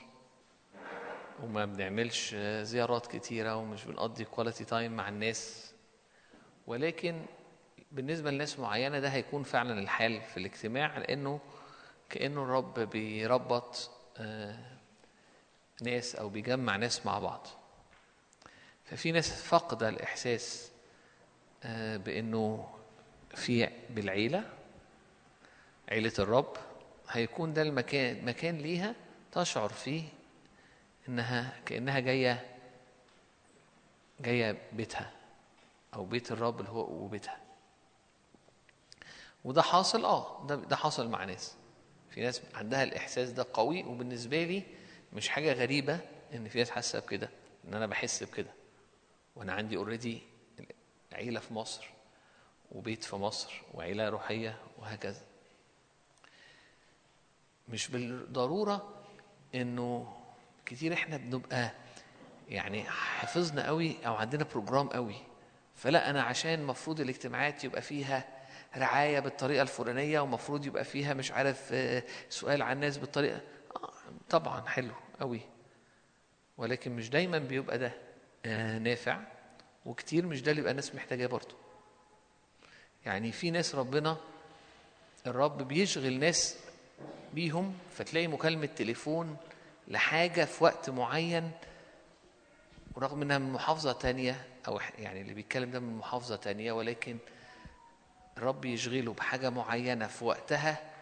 [1.42, 5.72] وما بنعملش زيارات كتيرة ومش بنقضي quality time مع الناس.
[6.66, 7.26] ولكن
[7.96, 11.40] بالنسبة لناس معينة ده هيكون فعلا الحال في الاجتماع لأنه
[12.10, 14.58] كأنه الرب بيربط آه،
[15.82, 17.46] ناس أو بيجمع ناس مع بعض.
[18.84, 20.70] ففي ناس فاقدة الإحساس
[21.64, 22.68] آه، بأنه
[23.34, 24.44] في بالعيلة
[25.88, 26.56] عيلة الرب
[27.08, 28.94] هيكون ده المكان مكان ليها
[29.32, 30.02] تشعر فيه
[31.08, 32.46] إنها كأنها جاية
[34.20, 35.12] جاية بيتها
[35.94, 37.45] أو بيت الرب اللي هو وبيتها.
[39.46, 41.54] وده حاصل آه ده ده حاصل مع ناس.
[42.10, 44.62] في ناس عندها الإحساس ده قوي وبالنسبة لي
[45.12, 46.00] مش حاجة غريبة
[46.34, 47.30] إن في ناس حاسة بكده
[47.68, 48.50] إن أنا بحس بكده.
[49.36, 50.22] وأنا عندي already
[51.12, 51.90] عيلة في مصر
[52.72, 55.20] وبيت في مصر وعيلة روحية وهكذا.
[57.68, 58.94] مش بالضرورة
[59.54, 60.16] إنه
[60.66, 61.70] كتير إحنا بنبقى
[62.48, 65.16] يعني حفظنا قوي أو عندنا program قوي.
[65.74, 68.35] فلا أنا عشان المفروض الاجتماعات يبقى فيها
[68.76, 73.40] رعاية بالطريقة الفلانية ومفروض يبقى فيها مش عارف آه، سؤال عن الناس بالطريقة.
[73.76, 73.90] آه،
[74.30, 75.40] طبعا حلو قوي.
[76.58, 77.92] ولكن مش دايما بيبقى ده
[78.46, 79.20] آه، نافع
[79.86, 81.54] وكتير مش ده اللي يبقى الناس محتاجاه برضه.
[83.06, 84.16] يعني في ناس ربنا
[85.26, 86.58] الرب بيشغل ناس
[87.34, 89.36] بيهم فتلاقي مكالمة تليفون
[89.88, 91.50] لحاجة في وقت معين
[92.94, 97.16] ورغم إنها من محافظة تانية أو يعني اللي بيتكلم ده من محافظة تانية ولكن
[98.36, 100.92] الرب يشغله بحاجة معينة في وقتها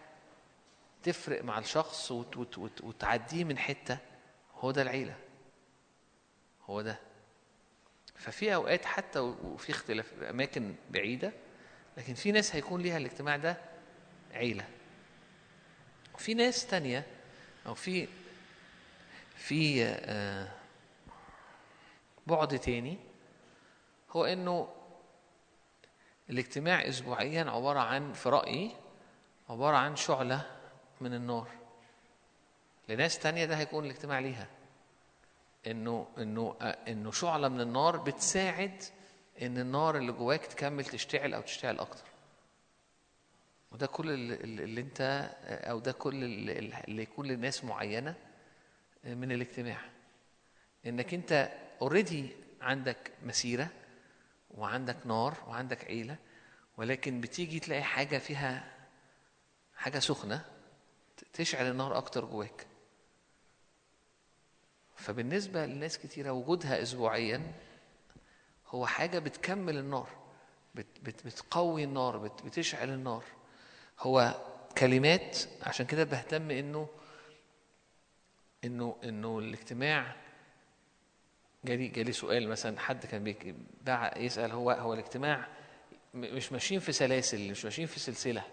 [1.03, 3.97] تفرق مع الشخص وت وت وت وتعديه من حتة
[4.59, 5.15] هو ده العيلة.
[6.65, 6.99] هو ده.
[8.15, 11.31] ففي أوقات حتى وفي اختلاف أماكن بعيدة
[11.97, 13.57] لكن في ناس هيكون ليها الاجتماع ده
[14.33, 14.67] عيلة.
[16.13, 17.05] وفي ناس تانية
[17.65, 18.07] أو في
[19.35, 20.51] في آه،
[22.27, 22.97] بعد تاني
[24.11, 24.74] هو إنه
[26.29, 28.71] الاجتماع اسبوعيا عبارة عن في رأيي
[29.49, 30.45] عبارة عن شعلة
[31.01, 31.47] من النار.
[32.89, 34.47] لناس تانية ده هيكون الاجتماع ليها.
[35.67, 38.83] إنه إنه إنه شعلة من النار بتساعد
[39.41, 42.03] إن النار اللي جواك تكمل تشتعل أو تشتعل أكتر.
[43.71, 48.15] وده كل اللي, أنت أو ده كل اللي, يكون لناس معينة
[49.03, 49.77] من الاجتماع.
[50.85, 52.29] إنك أنت اوريدي
[52.61, 53.67] عندك مسيرة
[54.55, 56.15] وعندك نار وعندك عيلة
[56.77, 58.71] ولكن بتيجي تلاقي حاجة فيها
[59.75, 60.45] حاجة سخنة
[61.17, 62.67] ت- تشعل النار أكتر جواك.
[64.95, 67.53] فبالنسبة لناس كتيرة وجودها أسبوعيا
[68.67, 70.09] هو حاجة بتكمل النار
[70.75, 73.23] بت بت بتقوي النار بت بتشعل النار.
[73.99, 74.41] هو
[74.77, 76.87] كلمات عشان كده بهتم إنه
[78.63, 80.15] إنه إنه الاجتماع
[81.65, 83.35] جالي جالي سؤال مثلا حد كان
[84.17, 85.47] يسأل هو هو الاجتماع
[86.13, 88.43] مش ماشيين في سلاسل مش ماشيين في سلسلة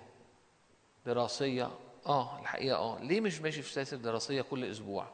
[1.07, 1.71] دراسية.
[2.07, 2.99] آه الحقيقة آه.
[3.03, 5.09] ليه مش ماشي في سلاسل دراسية كل أسبوع؟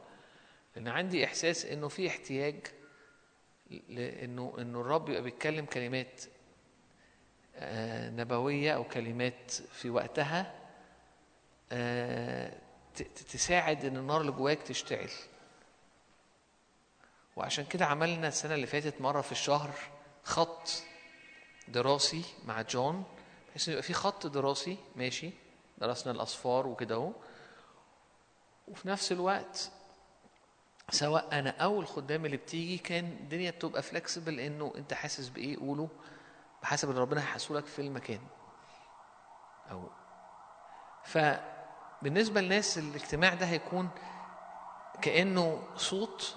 [0.75, 2.55] لأن عندي إحساس إنه في احتياج
[3.89, 6.21] لإنه إنه الرب يبقى بيتكلم كلمات
[7.55, 10.55] آه، نبوية أو كلمات في وقتها
[11.71, 12.53] آه،
[13.31, 15.09] تساعد إن النار اللي جواك تشتعل.
[17.39, 19.69] وعشان كده عملنا السنة اللي فاتت مرة في الشهر
[20.23, 20.69] خط
[21.67, 23.03] دراسي مع جون
[23.49, 25.31] بحيث يبقى في خط دراسي ماشي
[25.77, 27.11] درسنا الأصفار وكده أهو.
[28.67, 29.71] وفي نفس الوقت
[30.89, 35.89] سواء أنا أو الخدام اللي بتيجي كان الدنيا بتبقى فلكسبل إنه أنت حاسس بإيه؟ قوله
[36.63, 38.21] بحسب اللي ربنا هيحسه لك في المكان.
[39.71, 39.89] أو
[41.03, 43.89] فبالنسبة للناس الاجتماع ده هيكون
[45.01, 46.35] كأنه صوت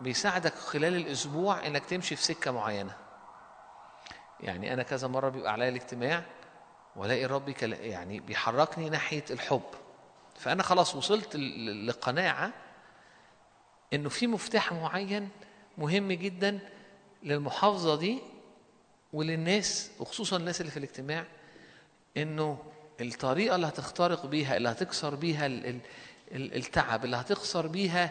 [0.00, 2.96] بيساعدك خلال الأسبوع إنك تمشي في سكة معينة.
[4.40, 6.22] يعني أنا كذا مرة بيبقى عليا الاجتماع
[6.96, 9.62] وألاقي الرب يعني بيحركني ناحية الحب.
[10.38, 11.36] فأنا خلاص وصلت
[11.86, 12.50] لقناعة
[13.92, 15.28] إنه في مفتاح معين
[15.78, 16.58] مهم جدا
[17.22, 18.18] للمحافظة دي
[19.12, 21.24] وللناس وخصوصا الناس اللي في الاجتماع
[22.16, 22.58] إنه
[23.00, 25.80] الطريقة اللي هتخترق بيها اللي هتكسر بيها ال- ال-
[26.32, 28.10] ال- التعب اللي هتكسر بيها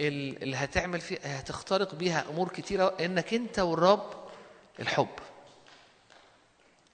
[0.00, 4.10] اللي هتعمل فيها هتخترق بيها أمور كتيرة إنك أنت والرب
[4.80, 5.08] الحب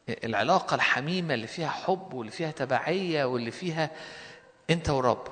[0.09, 3.90] العلاقة الحميمة اللي فيها حب واللي فيها تبعية واللي فيها
[4.70, 5.28] أنت والرب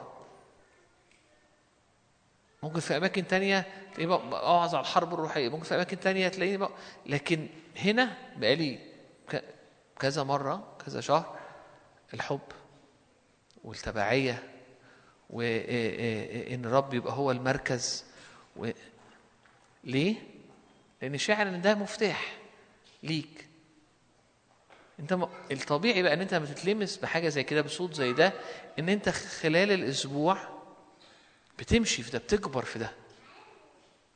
[2.63, 6.29] ممكن في أماكن تانية تلاقيني بق- بق- اوعظ على الحرب الروحية ممكن في أماكن تانية
[6.29, 6.71] تلاقيني بق...
[7.07, 8.79] لكن هنا بقالي.
[9.99, 11.39] كذا مرة كذا شهر
[12.15, 12.41] الحب
[13.65, 14.43] والتبعية
[15.33, 18.05] وان الرب يبقى هو المركز
[18.57, 18.71] و...
[19.85, 20.15] ليه؟
[21.03, 22.37] لأن شاعر إن ده مفتاح
[23.03, 23.47] ليك
[25.01, 25.29] أنت.
[25.53, 28.33] الطبيعي بقى إن أنت لما تتلمس بحاجة زي كده بصوت زي ده
[28.79, 30.39] إن أنت خلال الأسبوع
[31.59, 32.93] بتمشي في ده بتكبر في ده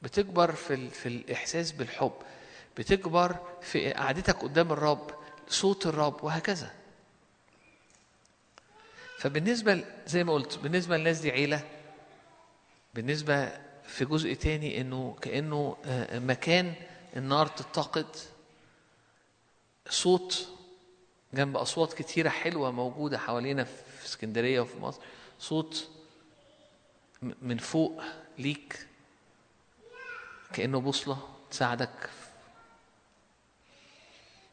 [0.02, 0.90] بتكبر في ال...
[0.90, 2.12] في الإحساس بالحب
[2.78, 5.10] بتكبر في قعدتك قدام الرب
[5.48, 6.70] صوت الرب وهكذا
[9.18, 11.64] فبالنسبة ل- زي ما قلت بالنسبة للناس دي عيلة
[12.94, 13.48] بالنسبة
[13.84, 16.74] في جزء تاني إنه كأنه آه، مكان
[17.16, 18.06] النار تتقد
[19.88, 20.48] صوت
[21.34, 25.00] جنب أصوات كتيرة حلوة موجودة حوالينا في اسكندرية وفي مصر
[25.38, 25.88] صوت
[27.42, 28.02] من فوق
[28.38, 28.86] ليك
[30.52, 31.18] كأنه بوصلة
[31.50, 32.10] تساعدك.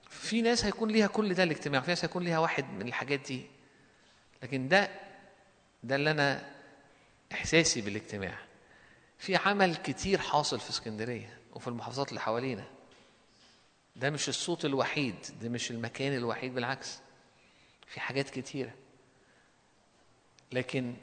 [0.09, 3.45] في ناس هيكون ليها كل ده الاجتماع في ناس هيكون ليها واحد من الحاجات دي.
[4.43, 4.89] لكن ده
[5.83, 6.49] ده اللي أنا
[7.31, 8.37] إحساسي بالاجتماع.
[9.17, 12.63] في عمل كتير حاصل في اسكندرية وفي المحافظات اللي حوالينا.
[13.95, 16.99] ده مش الصوت الوحيد ده مش المكان الوحيد بالعكس.
[17.87, 18.73] في حاجات كتيرة.
[20.51, 20.93] لكن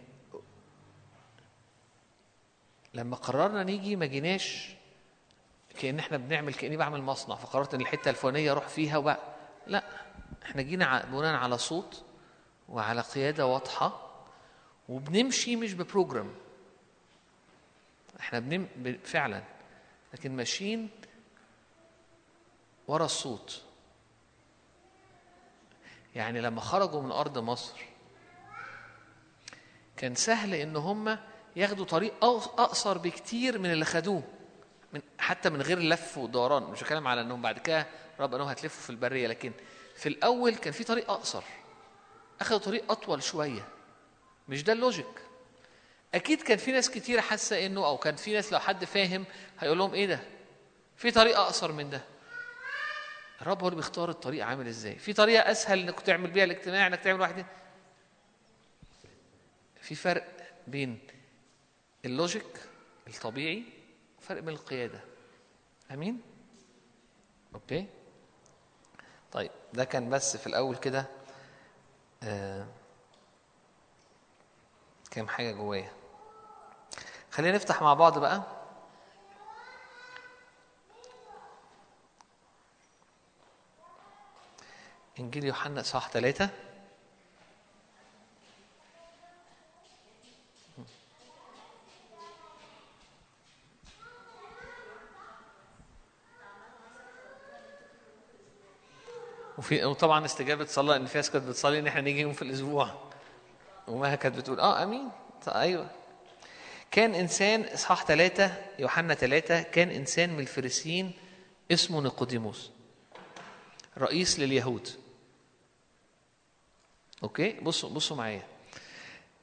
[2.95, 4.75] لما قررنا نيجي ما جيناش
[5.79, 9.35] كأن إحنا بنعمل كأني بعمل مصنع فقررت إن الحتة الفلانية أروح فيها وبقى.
[9.67, 9.85] لا
[10.43, 12.05] إحنا جينا بناء على صوت
[12.71, 14.11] وعلى قيادة واضحة
[14.89, 16.35] وبنمشي مش ببروجرام.
[18.21, 18.69] إحنا بنم
[19.05, 19.43] فعلا.
[20.15, 20.91] لكن ماشيين
[22.89, 23.63] ورا الصوت.
[26.15, 27.81] يعني لما خرجوا من أرض مصر
[29.97, 31.19] كان سهل إن هم
[31.57, 34.23] ياخدوا طريق أقص- أقصر بكتير من اللي خدوه.
[34.93, 36.63] من حتى من غير لف ودوران.
[36.63, 37.87] مش بتكلم على إنهم بعد كده
[38.21, 39.53] رب إنهم هتلفوا في البرية لكن
[39.97, 41.43] في الأول كان في طريق أقصر.
[42.41, 43.69] اخذوا طريق أطول شوية.
[44.49, 45.21] مش ده اللوجيك.
[46.15, 49.25] أكيد كان في ناس كتير حاسة إنه أو كان في ناس لو حد فاهم
[49.59, 50.21] هيقول لهم إيه ده؟
[50.97, 52.01] في طريق أقصر من ده.
[53.43, 54.99] الرب هو اللي بيختار الطريق عامل إزاي.
[54.99, 57.47] في طريقة أسهل إنك تعمل بيها الاجتماع إنك تعمل واحد
[59.81, 60.27] في فرق
[60.67, 60.99] بين
[62.05, 62.47] ال logic
[63.07, 63.65] الطبيعي
[64.19, 65.01] وفرق بين القيادة.
[65.91, 66.21] آمين؟
[67.55, 67.87] okay.
[69.33, 71.07] طيب ده كان بس في الأول كده.
[75.11, 75.93] كام حاجة جوايا.
[77.31, 78.43] خلينا نفتح مع بعض بقى.
[85.21, 86.51] إنجيل يوحنا إصحاح ثلاثة
[99.61, 102.95] وفي وطبعا استجابة صلاة إن في ناس كانت بتصلي إن إحنا نيجي يوم في الأسبوع.
[103.89, 105.09] وما كانت بتقول آه آمين.
[105.47, 105.91] طيب أيوه.
[106.91, 111.13] كان إنسان إصحاح ثلاثة يوحنا ثلاثة كان إنسان من الفريسيين
[111.71, 112.71] اسمه نيقوديموس
[113.99, 114.89] رئيس لليهود.
[117.23, 118.43] okay؟ بصوا بصوا معايا.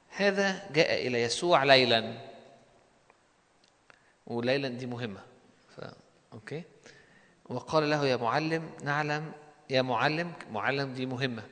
[0.09, 2.17] هذا جاء إلى يسوع ليلا.
[4.27, 5.21] وليلا دي مهمة.
[5.77, 5.81] ف...
[6.33, 6.63] okay؟
[7.49, 9.31] وقال له يا معلم نعلم
[9.69, 11.43] يا معلم معلم دي مهمة.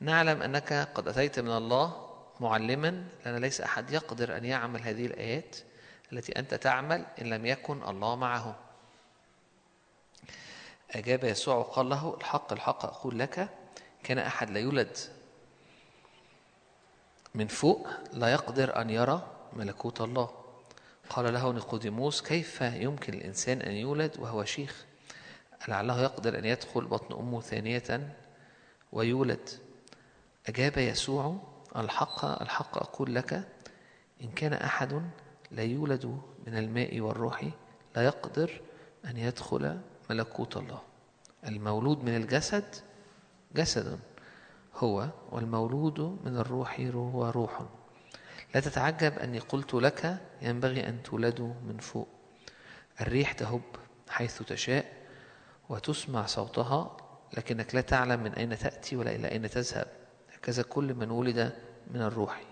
[0.00, 2.10] نعلم أنك قد أتيت من الله
[2.40, 5.56] معلما لأن ليس أحد يقدر أن يعمل هذه الآيات
[6.12, 8.58] التي أنت تعمل إن لم يكن الله معه.
[10.90, 13.48] أجاب يسوع وقال له الحق الحق أقول لك
[14.02, 14.96] كان أحد لا يولد
[17.34, 20.30] من فوق لا يقدر أن يرى ملكوت الله.
[21.10, 24.84] قال له نيقوديموس كيف يمكن الانسان أن يولد وهو شيخ؟
[25.68, 28.16] لعله يقدر أن يدخل بطن أمه ثانية
[28.92, 29.48] ويولد.
[30.48, 31.36] أجاب يسوع
[31.76, 33.32] الحق الحق أقول لك
[34.22, 35.02] إن كان أحد
[35.50, 37.44] لا يولد من الماء والروح
[37.96, 38.60] لا يقدر
[39.04, 39.80] أن يدخل
[40.10, 40.82] ملكوت الله.
[41.46, 42.74] المولود من الجسد
[43.54, 43.98] جسد
[44.76, 47.62] هو والمولود من الروح هو روح.
[48.54, 52.08] لا تتعجب أني قلت لك ينبغي أن تولدوا من فوق.
[53.00, 53.62] الريح تهب
[54.08, 54.99] حيث تشاء
[55.70, 56.96] وتسمع صوتها
[57.36, 59.86] لكنك لا تعلم من أين تأتي ولا إلى أين تذهب.
[60.34, 61.52] هكذا كل من ولد
[61.90, 62.42] من الروح.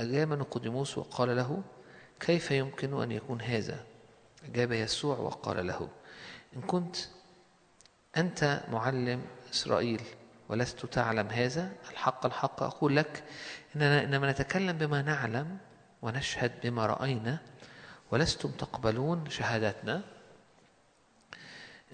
[0.00, 1.62] أجاب نقدموس وقال له
[2.20, 3.84] كيف يمكن أن يكون هذا؟
[4.44, 5.88] أجاب يسوع وقال له
[6.56, 6.96] إن كنت
[8.16, 9.22] أنت معلم
[9.52, 10.02] إسرائيل
[10.48, 13.24] ولست تعلم هذا الحق الحق أقول لك
[13.76, 15.58] إننا إنما نتكلم بما نعلم
[16.02, 17.38] ونشهد بما رأينا
[18.10, 20.02] ولستم تقبلون شهادتنا.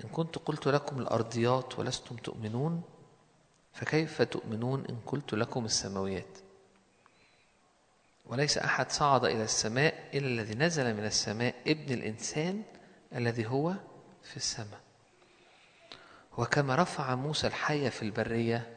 [0.04, 2.82] إن كنت قلت لكم الأرضيات ولستم تؤمنون
[3.72, 6.38] فكيف تؤمنون إن قلت لكم السماويات؟
[8.26, 12.62] وليس أحد صعد إلى السماء إلا الذي نزل من السماء ابن الإنسان
[13.14, 13.74] الذي هو
[14.22, 14.80] في السماء.
[16.38, 18.76] وكما رفع موسى الحية في البرية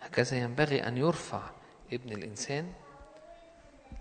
[0.00, 1.50] هكذا ينبغي أن يرفع
[1.92, 2.72] ابن الإنسان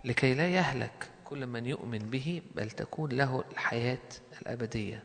[0.06, 4.00] لكي لا يهلك كل من يؤمن به بل تكون له الحياة
[4.42, 5.04] الأبدية.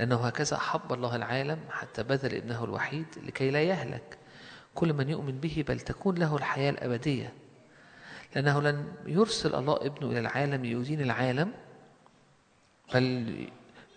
[0.00, 4.18] لأنه هكذا أحب الله العالم حتى بذل ابنه الوحيد لكي لا يهلك.
[4.74, 7.32] كل من يؤمن به بل تكون له الحياة الأبدية.
[8.36, 11.52] لأنه لن يرسل الله ابنه إلى العالم ليدين العالم
[12.94, 13.48] بل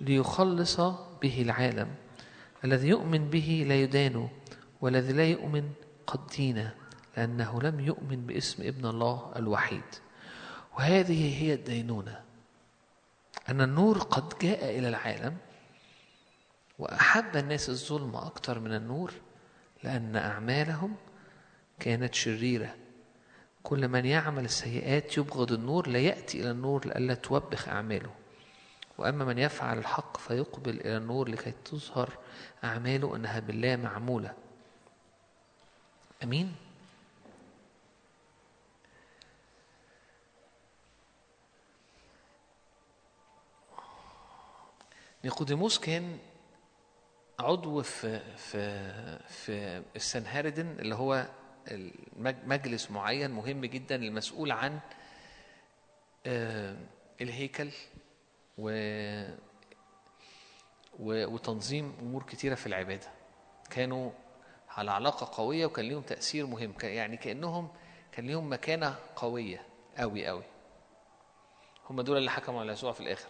[0.02, 0.80] ليخلص
[1.22, 1.88] به العالم.
[2.64, 4.30] الذي يؤمن به لا يدان
[4.82, 5.70] والذي لا يؤمن
[6.08, 6.70] قد دين
[7.18, 9.84] لأنه لم يؤمن باسم ابن الله الوحيد.
[10.78, 12.22] وهذه هي الدينونة.
[13.50, 15.38] أن النور قد جاء إلى العالم
[16.80, 19.14] وأحب الناس الظلم أكثر من النور
[19.84, 20.96] لأن أعمالهم
[21.80, 22.76] كانت شريرة.
[23.64, 28.12] كل من يعمل السيئات يبغض النور لا يأتي إلى النور لئلا توبخ أعماله.
[28.98, 32.10] وأما من يفعل الحق فيقبل إلى النور لكي تظهر
[32.64, 34.34] أعماله أنها بالله معمولة.
[36.24, 36.56] أمين؟
[45.24, 46.18] نيقوديموس كان
[47.40, 51.28] عضو في في في السنهاردن اللي هو
[52.46, 54.80] مجلس معين مهم جدا المسؤول عن
[56.26, 56.78] آه،
[57.22, 57.70] الهيكل
[58.58, 58.72] و
[61.00, 63.08] وتنظيم أمور كتيرة في العبادة.
[63.70, 64.12] كانوا
[64.70, 66.74] على علاقة قوية وكان ليهم تأثير مهم.
[66.84, 67.70] يعني كأنهم
[68.12, 69.62] كان ليهم مكانة قوية
[69.98, 70.44] قوي قوي
[71.90, 73.30] هم دول اللي حكموا على يسوع في الآخر.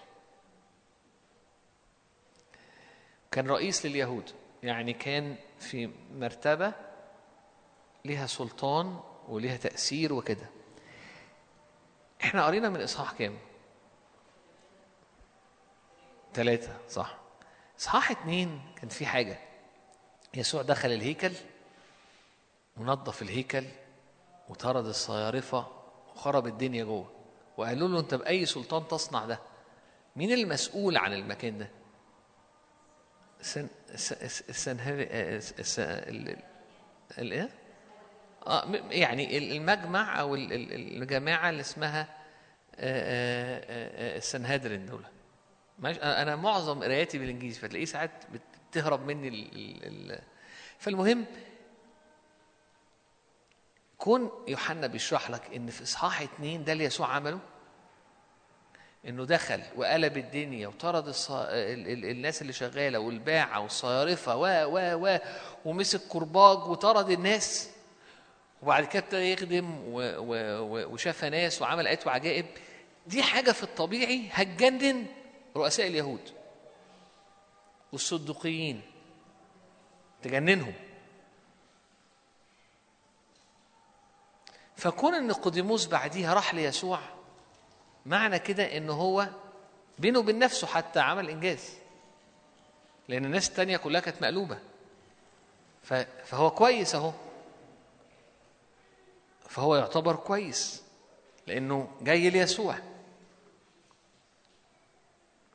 [3.35, 4.31] كان رئيس لليهود
[4.63, 6.73] يعني كان في مرتبة
[8.05, 10.49] ليها سلطان وليها تأثير وكده.
[12.23, 13.37] إحنا قرينا من إصحاح كام؟
[16.33, 17.17] ثلاثة صح.
[17.79, 19.39] إصحاح اتنين كان في حاجة.
[20.33, 21.31] يسوع دخل الهيكل
[22.77, 23.65] ونظف الهيكل
[24.49, 25.67] وطرد الصيارفة
[26.15, 27.11] وخرب الدنيا جوه.
[27.57, 29.39] وقالوا له أنت بأي سلطان تصنع ده؟
[30.15, 31.84] مين المسؤول عن المكان ده؟
[33.41, 36.37] سن سن سن ال
[37.17, 37.49] ال إيه
[38.47, 42.05] آه يعني ال- المجمع أو ال- ال- الجماعة اللي اسمها آه،
[42.79, 45.03] آه، آه، السنهدرين دول.
[46.03, 48.11] أنا معظم قراياتي بالإنجليزي فتلاقيه ساعات
[48.71, 49.49] بتهرب مني ال
[50.13, 50.19] ال
[50.79, 51.25] فالمهم
[53.97, 57.39] كون يوحنا بيشرح لك إن في إصحاح اتنين ده اللي يسوع عمله.
[59.07, 61.31] إنه دخل وقلب الدنيا وطرد الص...
[61.31, 61.87] ال...
[61.87, 62.05] ال...
[62.05, 65.19] الناس اللي شغالة والباعة والصيارفة و و و
[65.65, 67.69] ومسك كرباج وطرد الناس.
[68.61, 70.01] وبعد كده ابتدى يخدم و...
[70.01, 70.59] و...
[70.59, 70.93] و...
[70.93, 72.45] وشاف ناس وعمل ايات وعجائب.
[73.07, 75.05] دي حاجة في الطبيعي هتجنن
[75.55, 76.31] رؤساء اليهود
[77.91, 78.81] والصدقيين
[80.21, 80.73] تجننهم.
[84.75, 86.99] فكون إن نيقوديموس بعديها راح ليسوع
[88.05, 89.27] معنى كده إن هو
[89.99, 91.69] بينه وبين نفسه حتى عمل إنجاز.
[93.07, 94.59] لأن الناس التانية كلها كانت مقلوبة.
[95.83, 95.93] ف-
[96.25, 97.13] فهو كويس أهو.
[99.49, 100.83] فهو يعتبر كويس.
[101.47, 102.75] لأنه جاي ليسوع.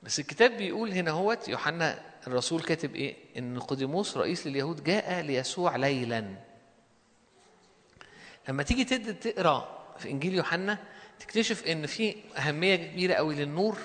[0.02, 5.76] بس الكتاب بيقول هنا هوت يوحنا الرسول كاتب إيه؟ إن نيقوديموس رئيس لليهود جاء ليسوع
[5.76, 6.34] ليلا.
[8.48, 10.78] لما تيجي تقرأ في إنجيل يوحنا
[11.20, 13.78] تكتشف إن في أهمية كبيرة قوي للنور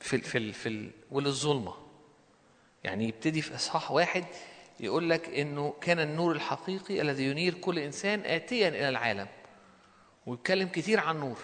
[0.00, 1.74] في في في وللظلمة.
[2.84, 4.24] يعني يبتدي في إصحاح واحد
[4.80, 9.28] يقول لك إنه كان النور الحقيقي الذي ينير كل إنسان اتيا إلى العالم
[10.26, 11.38] ويتكلم كتير عن نور.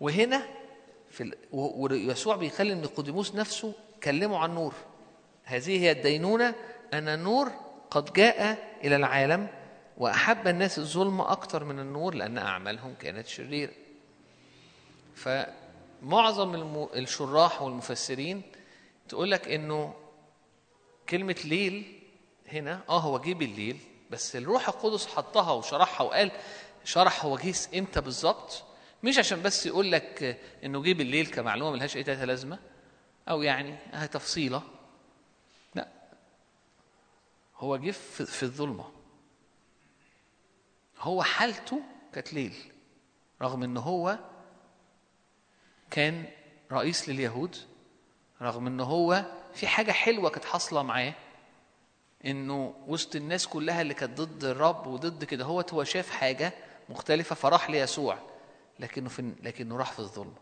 [0.00, 0.42] وهنا
[1.10, 3.72] في ويسوع بيكلم نيقوديموس نفسه
[4.02, 4.74] كلمه عن نور.
[5.44, 6.54] هذه هي الدينونة
[6.94, 7.52] أن النور
[7.90, 9.48] قد جاء إلى العالم
[10.02, 13.72] وأحب الناس الظلمة أكثر من النور لأن أعمالهم كانت شريرة.
[15.14, 16.54] فمعظم.
[16.94, 18.42] الشراح والمفسرين
[19.08, 19.94] تقول لك إنه
[21.08, 22.00] كلمة ليل
[22.48, 23.78] هنا آه هو جه بالليل
[24.10, 26.30] بس الروح القدس حطها وشرحها وقال
[26.84, 28.64] شرح هو جه إمتى بالظبط؟
[29.02, 32.58] مش عشان بس يقول لك إنه جه بالليل كمعلومة ملهاش أي لازمة
[33.28, 33.76] أو يعني
[34.06, 34.62] تفصيلة.
[35.74, 35.88] لا.
[37.56, 39.01] هو جه في, في الظلمة.
[41.02, 41.80] هو حالته
[42.12, 42.54] كانت ليل
[43.42, 44.18] رغم إن هو
[45.90, 46.24] كان
[46.72, 47.56] رئيس لليهود
[48.42, 49.24] رغم إن هو
[49.54, 51.14] في حاجة حلوة كانت حاصلة معاه
[52.26, 56.52] إنه وسط الناس كلها اللي كانت ضد الرب وضد كده هو هو شاف حاجة
[56.88, 58.18] مختلفة فراح ليسوع
[58.78, 60.34] لكنه في لكنه راح في الظلم.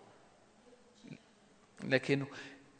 [1.84, 2.26] لكنه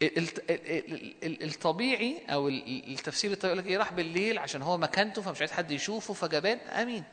[0.02, 4.62] ال- ال- ال- ال- الطبيعي أو ال- التفسير الطبيعي يقول لك إيه راح بالليل عشان
[4.62, 7.04] هو مكانته فمش عايز حد يشوفه فجبان آمين.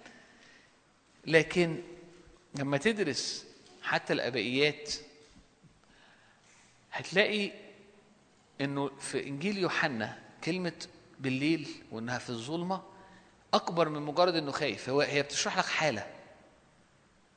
[1.27, 1.81] لكن
[2.55, 3.45] لما تدرس
[3.81, 4.93] حتى الابائيات
[6.91, 7.51] هتلاقي
[8.61, 10.87] إنه في إنجيل يوحنا كلمة
[11.19, 12.83] بالليل وإنها في الظلمة
[13.53, 14.89] أكبر من مجرد إنه خايف.
[14.89, 16.07] هو هي بتشرح لك حالة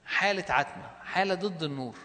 [0.07, 1.97] حالة عتمة حالة ضد النور.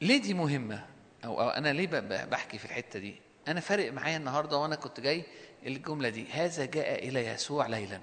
[0.00, 0.86] ليه دي مهمة؟
[1.24, 1.86] أو, أو أنا ليه
[2.24, 3.14] بحكي في الحتة دي؟
[3.48, 5.24] أنا فارق معايا النهارده وأنا كنت جاي
[5.66, 6.26] الجملة دي.
[6.32, 8.00] هذا جاء إلى يسوع ليلا.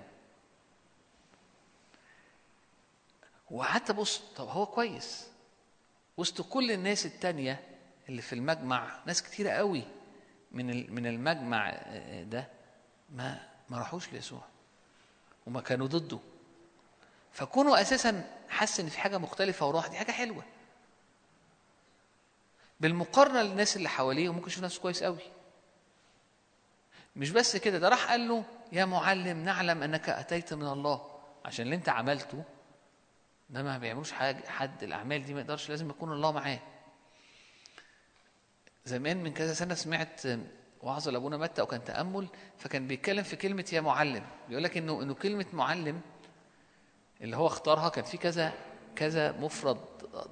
[3.52, 5.28] وقعدت أبص طب هو كويس؟
[6.18, 7.60] وسط كل الناس التانية
[8.10, 9.84] اللي في المجمع ناس كتيرة قوي
[10.52, 12.48] من من المجمع آه، ده
[13.10, 14.41] ما ما راحوش ليسوع
[15.48, 16.19] وما كانوا ضده.
[17.32, 20.44] فكونوا أساسا حس إن في حاجة مختلفة وراح دي حاجة حلوة.
[22.80, 25.19] بالمقارنة للناس اللي حواليه ممكن يشوف نفسه كويس قوي.
[27.15, 31.65] مش بس كده ده راح قال له يا معلم نعلم أنك أتيت من الله عشان
[31.65, 32.44] اللي أنت عملته
[33.52, 36.60] ده ما بيعملوش حاجة حد الأعمال دي ما يقدرش لازم يكون الله معاه.
[38.86, 40.22] زمان من كذا سنة سمعت
[40.82, 44.26] وعظ لأبونا متى وكان تأمل فكان بيتكلم في كلمة يا معلم.
[44.49, 46.02] بيقول لك إنه إنه كلمة معلم
[47.22, 48.53] اللي هو اختارها كان في كذا
[48.95, 49.78] كذا مفرد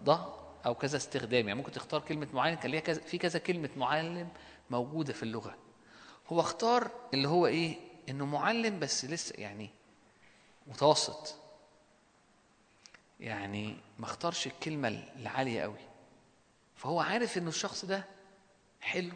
[0.04, 0.26] ده
[0.66, 1.48] أو كذا استخدام.
[1.48, 4.30] يعني ممكن تختار كلمة معلم كان ليها كذا في كذا كلمة معلم
[4.70, 5.56] موجودة في اللغة.
[6.28, 7.76] هو اختار اللي هو إيه؟
[8.10, 9.70] إنه معلم بس لسه يعني
[10.68, 11.36] متوسط.
[13.20, 15.80] يعني ما اختارش الكلمة العالية قوي.
[16.76, 18.06] فهو عارف انه الشخص ده
[18.82, 19.14] حلو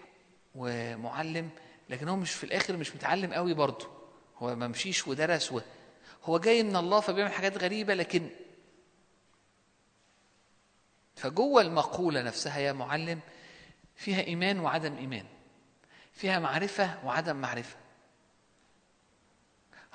[0.56, 1.50] ومعلم
[1.90, 3.88] لكن هو مش في الآخر مش متعلم قوي برضه.
[4.38, 5.62] هو ما مشيش ودرس و...
[6.24, 8.30] هو جاي من الله فبيعمل حاجات غريبة لكن
[11.16, 13.20] فجوه المقولة نفسها يا معلم
[13.96, 15.26] فيها إيمان وعدم إيمان
[16.14, 17.76] فيها معرفة وعدم معرفة.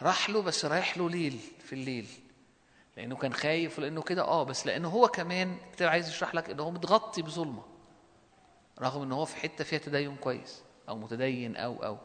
[0.02, 2.06] راح له بس رايح له ليل في الليل.
[2.98, 4.22] لأنه كان خايف ولأنه كده.
[4.22, 7.62] آه بس لأنه هو كمان الكتاب عايز يشرح لك انه هو متغطي بظلمة
[8.80, 11.98] رغم إن هو في حتة فيها تدين كويس أو متدين أو أو.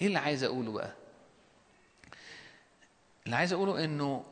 [0.00, 0.92] إيه اللي عايز أقوله بقى؟
[3.24, 4.24] اللي عايز أقوله إنه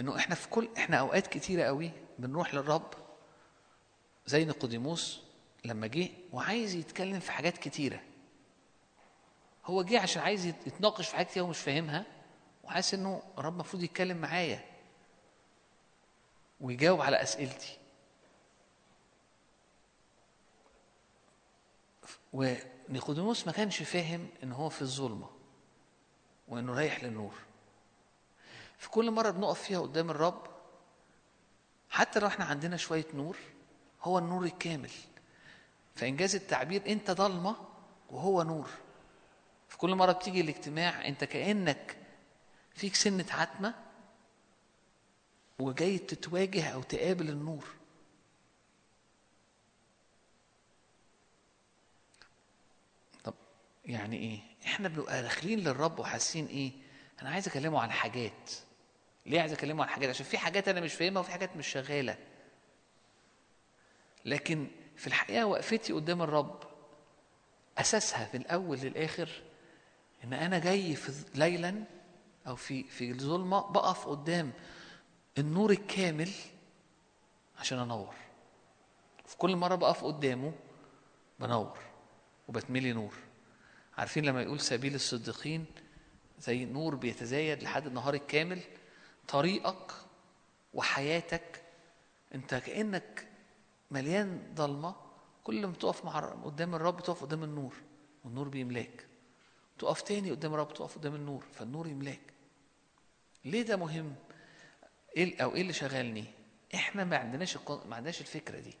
[0.00, 2.90] إنه إحنا في كل إحنا أوقات كتيرة قوي بنروح للرب
[4.26, 5.20] زي نيقوديموس
[5.64, 8.00] لما جه وعايز يتكلم في حاجات كتيرة.
[9.66, 12.04] هو جه عشان عايز يت- يتناقش في حاجات كتير ومش فاهمها.
[12.66, 14.64] وحاسس إنه الرب المفروض يتكلم معايا
[16.60, 17.78] ويجاوب على أسئلتي.
[22.32, 25.30] ونيقوديموس ما كانش فاهم إن هو في الظلمة
[26.48, 27.34] وإنه رايح للنور.
[28.78, 30.46] في كل مرة بنقف فيها قدام الرب
[31.90, 33.36] حتى لو إحنا عندنا شوية نور
[34.02, 34.90] هو النور الكامل.
[35.94, 37.56] فإنجاز التعبير أنت ضلمه
[38.10, 38.68] وهو نور.
[39.68, 41.96] في كل مرة بتيجي الاجتماع أنت كأنك
[42.76, 43.74] فيك سنة عتمه
[45.58, 47.64] وجاي تتواجه أو تقابل النور.
[53.24, 53.34] طب
[53.84, 56.72] يعني إيه؟ إحنا بنبقى داخلين للرب وحاسين إيه؟
[57.22, 58.50] أنا عايز أكلمه عن حاجات.
[59.26, 62.18] ليه عايز أكلمه عن حاجات؟ عشان في حاجات أنا مش فاهمها وفي حاجات مش شغالة.
[64.24, 64.66] لكن
[64.96, 66.62] في الحقيقة وقفتي قدام الرب
[67.78, 69.28] أساسها من الأول للآخر
[70.24, 71.84] إن أنا جاي في ليلا
[72.46, 74.52] أو في في الظلمة بقف قدام
[75.38, 76.30] النور الكامل
[77.58, 78.14] عشان أنور.
[79.26, 80.52] في كل مرة بقف قدامه
[81.40, 81.78] بنور
[82.48, 83.14] وبتملي نور.
[83.98, 85.64] عارفين لما يقول سبيل الصديقين
[86.40, 88.60] زي نور بيتزايد لحد النهار الكامل؟
[89.28, 89.92] طريقك
[90.74, 91.62] وحياتك.
[92.34, 93.28] أنت كأنك
[93.90, 94.94] مليان ضلمه
[95.44, 97.74] كل ما تقف مع قدام الرب تقف قدام النور
[98.24, 99.06] والنور بيملاك.
[99.78, 102.35] تقف تاني قدام الرب تقف قدام النور فالنور يملاك.
[103.46, 104.14] ليه ده مهم؟
[105.16, 106.24] إيه أو إيه اللي شغلني؟
[106.74, 108.74] إحنا ما عندناش ما عندناش الفكرة دي.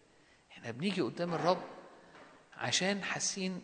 [0.50, 1.62] إحنا بنيجي قدام الرب
[2.56, 3.62] عشان حاسين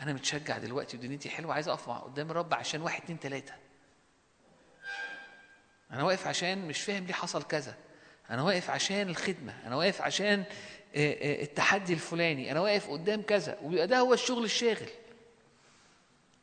[0.00, 3.52] أنا متشجع دلوقتي ودنيتي حلوة عايز أقف قدام الرب عشان واحد اتنين تلاتة.
[5.90, 7.76] أنا واقف عشان مش فاهم ليه حصل كذا.
[8.30, 9.66] أنا واقف عشان الخدمة.
[9.66, 10.44] أنا واقف عشان
[10.96, 12.50] آه، آه، التحدي الفلاني.
[12.52, 13.58] أنا واقف قدام كذا.
[13.62, 14.88] ويبقى ده هو الشغل الشاغل.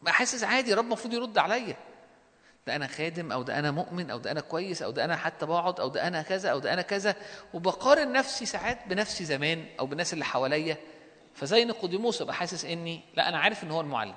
[0.01, 1.75] بقى حاسس عادي رب المفروض يرد عليا.
[2.67, 5.45] ده أنا خادم أو ده أنا مؤمن أو ده أنا كويس أو ده أنا حتى
[5.45, 7.15] بقعد أو ده أنا كذا أو ده أنا كذا.
[7.53, 10.77] وبقارن نفسي ساعات بنفسي زمان أو بالناس اللي حواليا.
[11.33, 14.15] فزي نيقوديموس ابقى حاسس إني لا أنا عارف إن هو المعلم.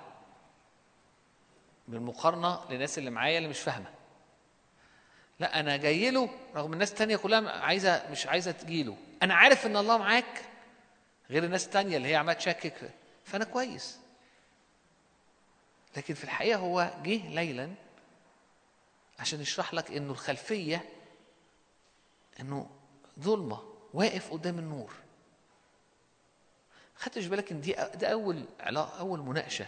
[1.89, 3.91] بالمقارنة للناس اللي معايا اللي مش فاهمة.
[5.41, 9.77] لا أنا جاي له رغم الناس التانية كلها عايزة مش عايزة تجيله أنا عارف إن
[9.77, 10.45] الله معاك
[11.31, 12.91] غير الناس التانية اللي هي عمالة تشكك.
[13.25, 13.99] فأنا كويس.
[15.97, 17.71] لكن في الحقيقة هو جه ليلا
[19.19, 20.85] عشان يشرح لك إنه الخلفية
[22.41, 22.71] إنه
[23.21, 23.63] ظلمة
[23.95, 24.93] واقف قدام النور.
[26.97, 29.67] خدتش بالك إن دي ده أول علاقه أول مناقشة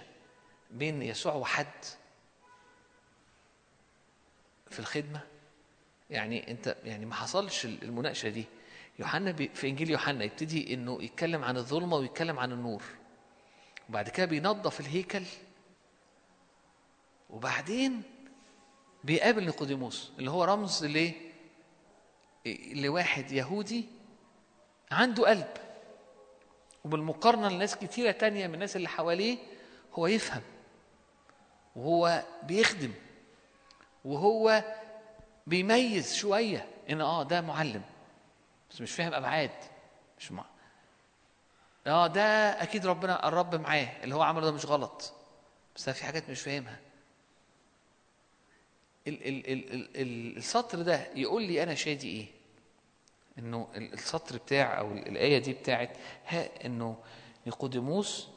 [0.70, 1.84] بين يسوع وحد
[4.70, 5.20] في الخدمة؟
[6.10, 8.44] يعني أنت يعني ما حصلش المناقشة دي.
[8.98, 12.82] يوحنا في إنجيل يوحنا يبتدي إنه يتكلم عن الظلمة ويتكلم عن النور.
[13.88, 15.22] وبعد كده بينظف الهيكل.
[17.30, 18.02] وبعدين
[19.04, 21.12] بيقابل نيقوديموس اللي هو رمز ل
[22.74, 23.84] لواحد يهودي
[24.90, 25.48] عنده قلب.
[26.84, 29.38] وبالمقارنة لناس كتيرة تانية من الناس اللي حواليه
[29.94, 30.42] هو يفهم.
[31.76, 32.92] وهو بيخدم.
[34.04, 34.64] وهو
[35.46, 37.82] بيميز شوية إن آه ده معلم.
[38.70, 39.50] بس مش فاهم أبعاد.
[40.18, 40.44] مش مع...
[41.86, 42.22] آه ده
[42.62, 45.12] أكيد ربنا الرب معاه اللي هو عمله ده مش غلط.
[45.76, 46.80] بس في حاجات مش فاهمها.
[49.08, 52.26] ال ال ال ال ال السطر ده يقول لي أنا شادي
[53.38, 55.96] إنه ال- السطر بتاع أو ال- الآية دي بتاعت
[56.26, 56.96] ها إنه
[57.46, 58.28] نيقوديموس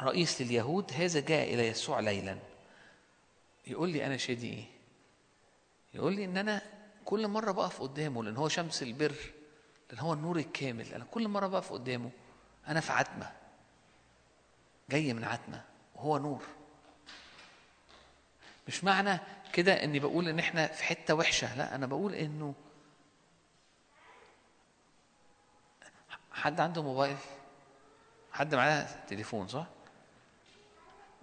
[0.00, 2.38] رئيس لليهود هذا جاء إلى يسوع ليلا.
[3.66, 4.64] يقول لي أنا شادي إيه؟
[5.94, 6.62] يقول لي إن أنا
[7.04, 9.14] كل مرة بقف قدامه لأن هو شمس البر
[9.90, 12.10] لأن هو النور الكامل أنا كل مرة بقف قدامه
[12.68, 13.32] أنا في عتمة
[14.90, 15.64] جاي من عتمة
[15.96, 16.42] وهو نور.
[18.68, 19.18] مش معنى
[19.52, 21.56] كده إني بقول إن إحنا في حتة وحشة.
[21.56, 22.54] لا أنا بقول إنه
[26.32, 27.16] حد عنده موبايل؟
[28.32, 29.66] حد معاه تليفون صح؟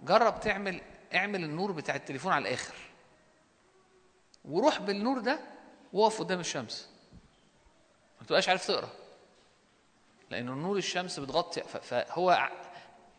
[0.02, 0.80] جرب تعمل
[1.14, 2.74] اعمل النور بتاع التليفون على الآخر
[4.44, 5.40] وروح بالنور ده
[5.92, 6.88] وقف قدام الشمس.
[8.20, 8.88] ما تبقاش عارف تقرأ
[10.30, 11.62] لأن نور الشمس بتغطي.
[11.62, 12.50] فهو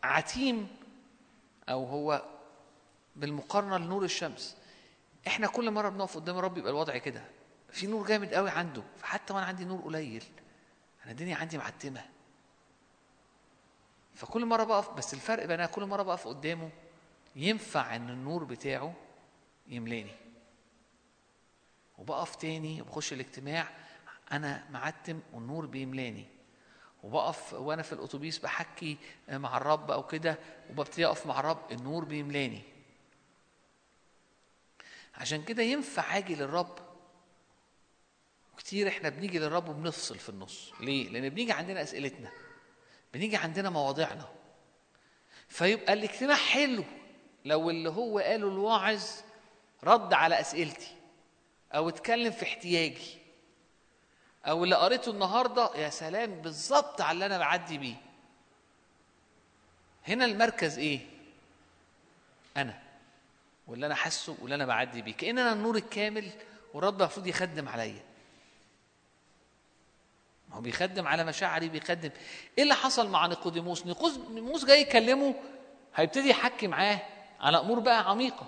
[0.02, 0.76] عتيم
[1.68, 2.22] أو هو
[3.16, 4.55] بالمقارنة لنور الشمس.
[5.26, 7.24] إحنا كل مرة بنقف قدام الرب يبقى الوضع كده.
[7.70, 8.82] في نور جامد قوي عنده.
[8.98, 10.24] فحتى وأنا عندي نور قليل.
[11.04, 12.04] أنا الدنيا عندي معتمة.
[14.14, 16.70] فكل مرة بقف بس الفرق بين أنا كل مرة بقف قدامه
[17.36, 18.94] ينفع إن النور بتاعه
[19.66, 20.14] يملاني.
[21.98, 23.68] وبقف تاني وبخش الاجتماع
[24.32, 26.26] أنا معتم والنور بيملاني.
[27.02, 28.96] وبقف وأنا في الأتوبيس بحكي
[29.28, 30.38] مع الرب أو كده
[30.70, 32.62] وببتدي أقف مع الرب النور بيملاني.
[35.16, 36.78] عشان كده ينفع أجي للرب.
[38.58, 40.72] كتير إحنا بنيجي للرب وبنفصل في النص.
[40.80, 42.30] ليه؟ لأن بنيجي عندنا أسئلتنا.
[43.14, 44.28] بنيجي عندنا مواضيعنا.
[45.48, 46.84] فيبقى الاجتماع حلو
[47.44, 49.04] لو اللي هو قاله الواعظ
[49.84, 50.94] رد على أسئلتي
[51.72, 53.18] أو اتكلم في احتياجي
[54.46, 57.94] أو اللي قريته النهارده يا سلام بالظبط على اللي أنا بعدي بيه.
[60.08, 61.00] هنا المركز إيه؟
[62.56, 62.82] أنا.
[63.66, 65.14] واللي أنا حاسه واللي أنا بعدي بيه.
[65.14, 66.30] كأن أنا النور الكامل
[66.74, 68.02] والرب المفروض يخدم عليا.
[70.48, 72.10] ما هو بيخدم على مشاعري بيخدم.
[72.58, 75.34] إيه اللي حصل مع نيقوديموس؟ نيقوديموس جاي يكلمه
[75.94, 77.00] هيبتدي يحكي معاه
[77.40, 78.46] على أمور بقى عميقة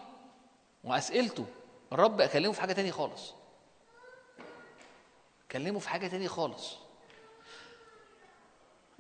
[0.85, 1.47] وأسئلته.
[1.93, 3.33] الرب أكلمه في حاجة تانية خالص.
[5.53, 6.77] كلمه في حاجة تانية خالص.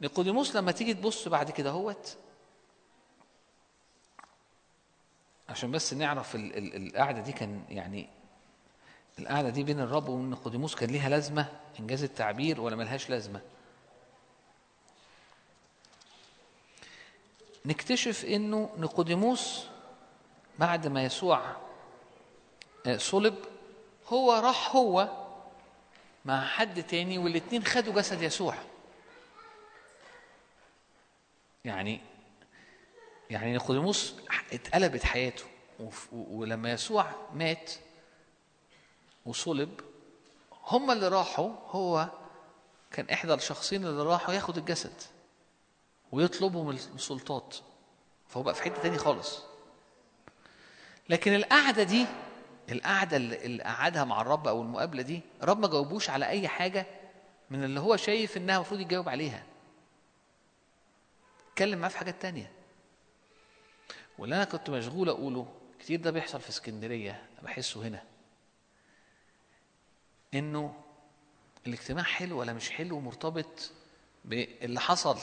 [0.01, 2.16] نيقوديموس لما تيجي تبص بعد كده هوت
[5.49, 8.09] عشان بس نعرف ال- ال- القعدة دي كان يعني
[9.19, 11.47] القعدة دي بين الرب ونيقوديموس كان ليها لازمة؟
[11.81, 13.41] إنجاز التعبير ولا ملهاش لازمة؟
[17.66, 19.66] نكتشف إنه نيقوديموس
[20.59, 21.57] بعد ما يسوع
[22.87, 23.35] آه، صلب
[24.09, 25.09] هو راح هو
[26.25, 28.55] مع حد تاني والاتنين خدوا جسد يسوع.
[31.65, 32.01] يعني
[33.31, 34.15] يعني نيقوديموس
[34.53, 35.45] اتقلبت حياته
[36.13, 37.73] ولما يسوع مات
[39.27, 39.81] وصلب
[40.67, 42.09] هم اللي راحوا هو
[42.91, 45.03] كان إحدى الشخصين اللي راحوا ياخد الجسد
[46.13, 47.57] ويطلبوا من السلطات
[48.29, 49.43] فهو بقى في حتة تاني خالص.
[51.09, 52.07] لكن القعدة دي
[52.73, 56.87] القعدة اللي قعدها مع الرب أو المقابلة دي الرب ما جاوبوش على أي حاجة
[57.51, 59.43] من اللي هو شايف إنها المفروض يجاوب عليها.
[61.53, 62.53] اتكلم معاه في حاجات تانية.
[64.19, 65.47] واللي أنا كنت مشغول أقوله
[65.81, 68.03] كتير ده بيحصل في اسكندرية بحسه هنا.
[70.35, 70.74] إنه
[71.66, 73.70] الاجتماع حلو ولا مش حلو مرتبط
[74.24, 75.19] باللي حصل.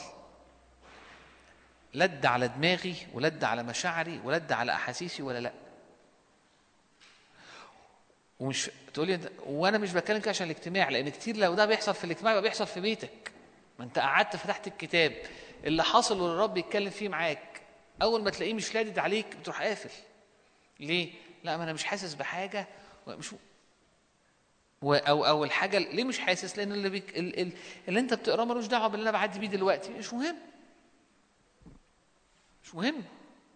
[1.93, 5.53] لد على دماغي ولد على مشاعري ولد على أحاسيسي ولا لأ.
[8.39, 12.03] ومش تقولي أنت وأنا مش بتكلم كده عشان الاجتماع لأن كتير لو ده بيحصل في
[12.03, 13.31] الاجتماع يبقى بيحصل في بيتك.
[13.79, 15.13] ما أنت قعدت فتحت الكتاب
[15.63, 17.54] اللي حصل والرب يتكلم فيه معاك.
[18.01, 19.89] أول ما تلاقيه مش لادد عليك بتروح قافل.
[20.79, 21.13] ليه؟
[21.43, 22.67] لا ما أنا مش حاسس بحاجة.
[23.07, 23.35] مش
[24.83, 27.51] أو أو الحاجة ليه مش حاسس؟ لأن اللي بيك ال- ال-
[27.87, 29.89] اللي أنت بتقراه ملوش دعوة باللي أنا بعدي بيه دلوقتي.
[29.93, 30.35] مش مهم.
[32.63, 33.03] مش مهم.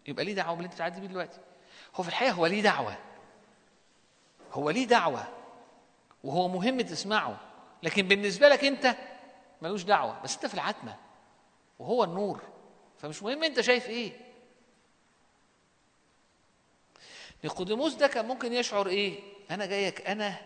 [0.07, 1.39] يبقى ليه دعوة باللي أنت بتعدي بيه دلوقتي.
[1.95, 2.97] هو في الحقيقة هو ليه دعوة.
[4.53, 5.27] هو ليه دعوة.
[6.23, 7.39] وهو مهم تسمعه.
[7.83, 8.95] لكن بالنسبة لك أنت
[9.61, 10.21] ملوش دعوة.
[10.23, 10.95] بس أنت في العتمة.
[11.79, 12.41] وهو النور.
[12.99, 14.28] فمش مهم أنت شايف إيه.
[17.43, 19.19] نيقوديموس ده كان ممكن يشعر إيه؟
[19.51, 20.41] أنا جايك أنا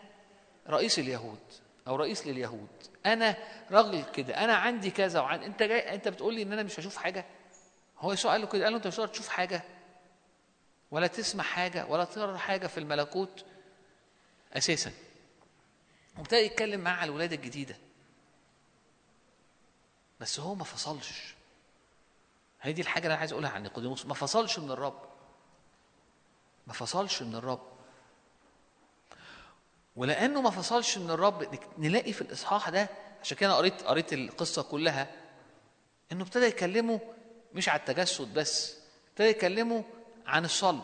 [0.70, 1.40] رئيس اليهود
[1.88, 2.68] أو رئيس لليهود.
[3.06, 3.38] أنا
[3.72, 6.98] راجل كده أنا عندي كذا وعن أنت جاي أنت بتقول لي إن أنا مش هشوف
[6.98, 7.26] حاجة؟
[8.00, 9.64] هو يسوع قال له كده؟ قال له أنت مش تشوف حاجة؟
[10.92, 13.46] ولا تسمع حاجة؟ ولا ترى حاجة في الملكوت؟
[14.54, 14.92] أساسا.
[16.18, 17.76] وابتدى يتكلم معاه على الولادة الجديدة.
[20.20, 21.34] بس هو ما فصلش.
[22.62, 24.06] هي دي الحاجة اللي أنا عايز أقولها عن نيقوديموس.
[24.06, 25.02] ما فصلش من الرب.
[26.68, 27.62] ما فصلش من الرب.
[29.96, 32.90] ولأنه ما فصلش من الرب نلاقي في الإصحاح ده
[33.22, 35.12] عشان كده قريت قريت القصة كلها
[36.12, 37.00] إنه ابتدى يكلمه
[37.54, 38.78] مش على التجسد بس
[39.12, 39.82] ابتدى يكلموا
[40.28, 40.84] عن الصلب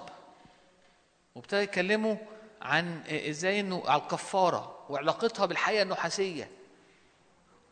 [1.35, 2.15] وابتدى يكلموا
[2.61, 6.51] عن إزاي إنه على الكفارة وعلاقتها بالحياة النحاسية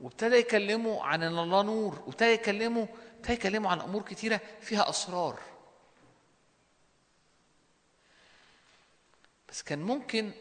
[0.02, 2.86] وابتدى يكلموا عن ان الله نور وابتدى يكلموا
[3.18, 5.40] ابتدى يكلموا عن أمور كتيرة فيها أسرار.
[9.50, 10.32] بس كان ممكن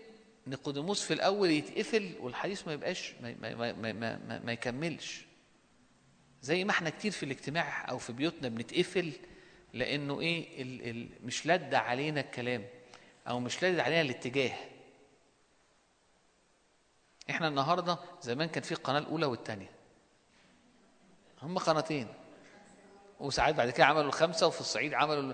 [0.47, 5.25] نيقوديموس في الأول يتقفل والحديث ما يبقاش ما, ما, ما, ما, ما, يكملش.
[6.43, 9.13] زي ما إحنا كتير في الاجتماع أو في بيوتنا بنتقفل
[9.73, 12.65] لأنه إيه ال ال مش لد علينا الكلام
[13.29, 14.57] أو مش لد علينا الاتجاه.
[17.31, 19.71] إحنا النهارده زمان كان في القناه الأولى والثانيه
[21.43, 22.09] هم قناتين.
[23.21, 25.33] وساعات بعد كده عملوا الخمسة وفي الصعيد عملوا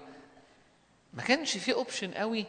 [1.13, 2.47] ما كانش في اوبشن قوي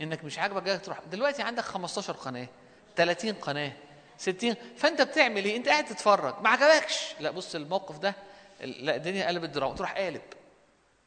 [0.00, 0.98] إنك مش عاجبك جاي تروح.
[1.00, 2.48] دلوقتي عندك 15 قناة
[2.96, 3.72] 30 قناة
[4.18, 6.34] 60 فأنت بتعمل إيه؟ أنت قاعد تتفرج.
[6.42, 7.14] ما عجبكش.
[7.20, 8.14] لا بص الموقف ده
[8.60, 9.74] لا الدنيا قلبت دراما.
[9.74, 10.22] تروح قالب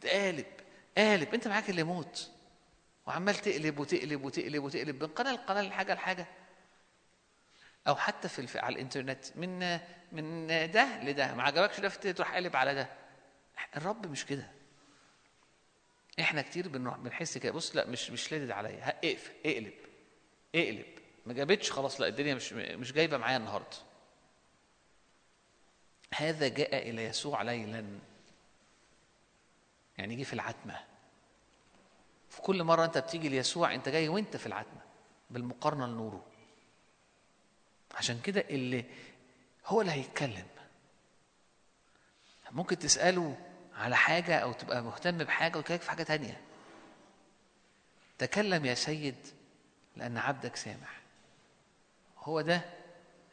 [0.02, 0.45] تقالب
[0.98, 1.34] قالب.
[1.34, 2.30] أنت معاك اللي موت
[3.07, 6.26] وعمال تقلب وتقلب وتقلب وتقلب من قناة لقناة لحاجة لحاجة.
[7.88, 8.60] أو حتى في.
[8.60, 9.26] على الإنترنت.
[9.36, 9.80] من
[10.11, 11.34] من ده لده.
[11.34, 12.88] ما عجبكش ده تروح قالب على ده.
[13.78, 14.62] الرب مش كده.
[16.19, 18.90] إحنا كتير بنروح بنحس كده بص لأ مش مش لادد عليا.
[18.90, 19.73] اقفل اقلب
[20.56, 20.85] اقلب.
[21.26, 23.77] ما جابتش خلاص لأ الدنيا مش مش جايبة معايا النهارده.
[26.14, 27.99] هذا جاء إلى يسوع ليلا.
[29.98, 30.80] يعني يجي في العتمة.
[32.30, 34.81] في كل مرة أنت بتيجي ليسوع أنت جاي وأنت في العتمة
[35.30, 36.26] بالمقارنة لنوره.
[37.95, 38.85] عشان كده اللي
[39.65, 40.48] هو اللي هيتكلم.
[42.52, 43.38] ممكن تسأله
[43.77, 46.41] على حاجة أو تبقى مهتم بحاجة ويكلمك في حاجة تانية.
[48.17, 49.15] تكلم يا سيد
[49.95, 51.01] لأن عبدك سامح.
[52.19, 52.61] هو ده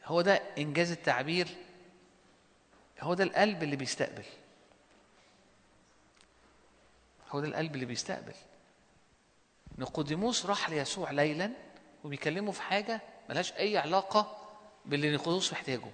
[0.05, 1.47] هو ده إنجاز التعبير
[3.01, 4.25] هو ده القلب اللي بيستقبل.
[7.29, 8.33] هو ده القلب اللي بيستقبل.
[9.77, 11.51] نيقوديموس راح ليسوع ليلا
[12.03, 14.37] وبيكلمه في حاجة ملهاش أي علاقة
[14.85, 15.91] باللي نيقوديموس محتاجه.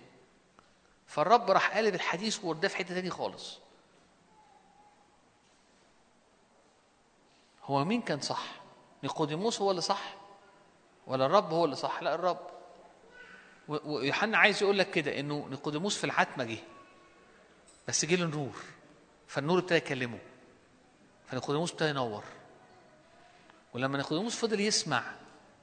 [1.07, 3.59] فالرب راح قالب الحديث ورداه في حتة تاني خالص.
[7.67, 8.43] هو مين كان صح؟
[9.03, 10.13] نيقوديموس هو اللي صح؟
[11.07, 12.39] ولا الرب هو اللي صح؟ لا الرب.
[13.67, 16.57] ويوحنا عايز يقول لك كده إنه نيقوديموس في العتمه جه
[17.87, 18.55] بس جه له نور
[19.27, 20.19] فالنور ابتدى يكلمه
[21.27, 22.23] فنيقوديموس ابتدى ينور.
[23.73, 25.03] ولما نيقوديموس فضل يسمع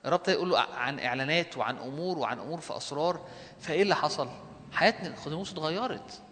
[0.04, 3.26] الرب ابتدى يقول له عن إعلانات وعن أمور وعن أمور في أسرار
[3.60, 4.28] فإيه اللي حصل؟
[4.72, 6.22] حياة نيقوديموس اتغيرت.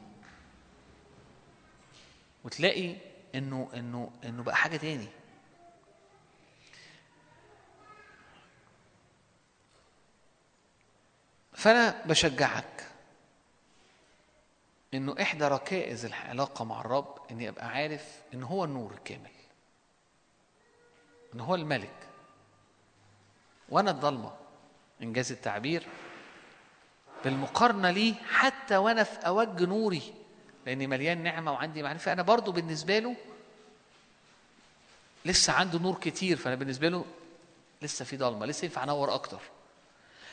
[2.44, 2.96] وتلاقي
[3.34, 5.08] إنه إنه إنه بقى حاجة تاني.
[11.62, 12.86] فأنا بشجعك
[14.94, 19.30] إنه إحدى ركائز العلاقة مع الرب إني أبقى عارف إن هو النور الكامل
[21.34, 22.08] إن هو الملك
[23.68, 24.32] وأنا الضلمة.
[25.02, 25.86] إنجاز التعبير
[27.24, 30.14] بالمقارنة ليه حتى وأنا في أوج نوري
[30.66, 32.12] لأني مليان نعمة وعندي معرفة.
[32.12, 33.16] أنا برضو بالنسبة له
[35.24, 37.04] لسه عنده نور كتير فأنا بالنسبة له
[37.82, 39.40] لسه في ضلمة لسه ينفع أنور أكتر.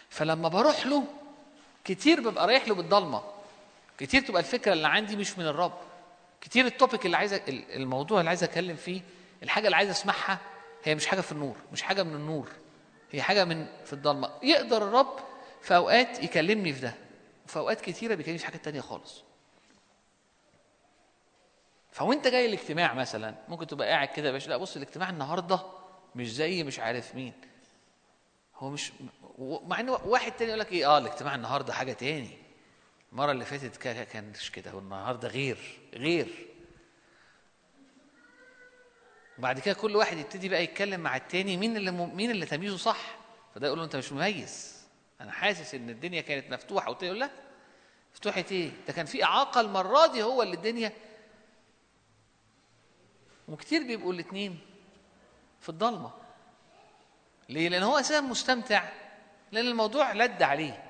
[0.10, 1.04] فلما بروح له
[1.86, 3.24] كتير ببقى رايح له بالضلمة.
[3.98, 5.74] كتير تبقى الفكرة اللي عندي مش من الرب.
[6.42, 9.02] كتير التوبيك اللي عايز الموضوع اللي عايز أتكلم فيه
[9.44, 10.40] الحاجة اللي عايز أسمعها
[10.84, 12.50] هي مش حاجة في النور مش حاجة من النور.
[13.12, 14.30] هي حاجة من في الضلمة.
[14.44, 15.20] يقدر الرب
[15.62, 16.94] في أوقات يكلمني في ده
[17.46, 19.24] وفي أوقات كتيرة بيكلمني في حاجات تانية خالص.
[21.92, 25.60] فوأنت جاي الاجتماع مثلا ممكن تبقى قاعد كده يا باشا لا بص الاجتماع النهارده
[26.16, 27.34] مش زي مش عارف مين.
[28.58, 28.92] هو مش
[29.40, 32.38] مع إن واحد تاني يقول لك إيه؟ آه الاجتماع النهارده حاجة تاني.
[33.12, 36.48] المرة اللي فاتت كا- كانش كده والنهاردة غير غير.
[39.38, 42.16] وبعد كده كل واحد يبتدي بقى يتكلم مع التاني مين اللي م...
[42.16, 43.16] مين اللي تمييزه صح؟
[43.56, 44.80] فده يقول له أنت مش مميز.
[45.22, 46.90] أنا حاسس إن الدنيا كانت مفتوحة.
[46.90, 47.30] والتاني يقول لا.
[48.14, 50.92] مفتوحة إيه؟ ده كان في إعاقة المرة دي هو اللي الدنيا
[53.48, 54.60] وكتير بيبقوا الاثنين
[55.62, 56.12] في الضلمة.
[57.50, 58.90] ليه؟ لأن هو أساسا مستمتع.
[59.52, 60.84] لأن الموضوع لد عليه.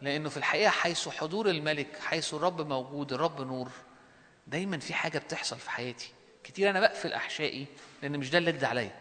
[0.00, 3.70] لأنه في الحقيقة حيث حضور الملك حيث الرب موجود الرب نور
[4.46, 6.12] دايما في حاجة بتحصل في حياتي.
[6.44, 7.66] كتير أنا بقفل أحشائي
[8.02, 8.98] لأن مش ده اللي ادى عليا.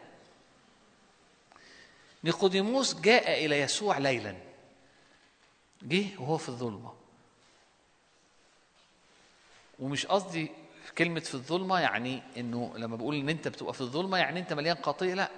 [2.24, 4.36] نيقوديموس جاء إلى يسوع ليلا.
[5.82, 6.94] جه وهو في الظلمة.
[9.80, 10.52] ومش قصدي
[10.98, 14.78] كلمة في الظلمة يعني إنه لما بقول إن أنت بتبقى في الظلمة يعني أنت مليان
[14.84, 15.30] خطية لا.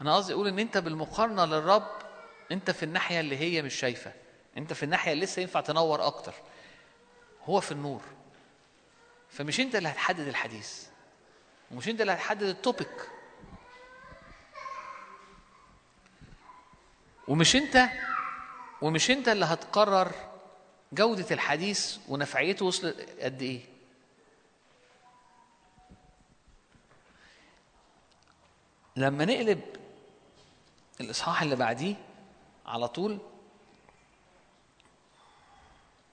[0.00, 1.88] أنا قصدي أقول إن أنت بالمقارنة للرب
[2.52, 4.12] أنت في الناحية اللي هي مش شايفة.
[4.56, 6.34] أنت في الناحية اللي لسه ينفع تنور أكتر.
[7.44, 8.02] هو في النور.
[9.30, 10.86] فمش أنت اللي هتحدد الحديث.
[11.70, 13.08] ومش أنت اللي هتحدد التوبيك
[17.28, 17.88] ومش أنت
[18.82, 20.12] ومش أنت اللي هتقرر
[20.92, 23.75] جودة الحديث ونفعيته وصلت قد إيه.
[28.96, 29.60] لما نقلب
[31.00, 31.94] الإصحاح اللي بعديه
[32.66, 33.18] على طول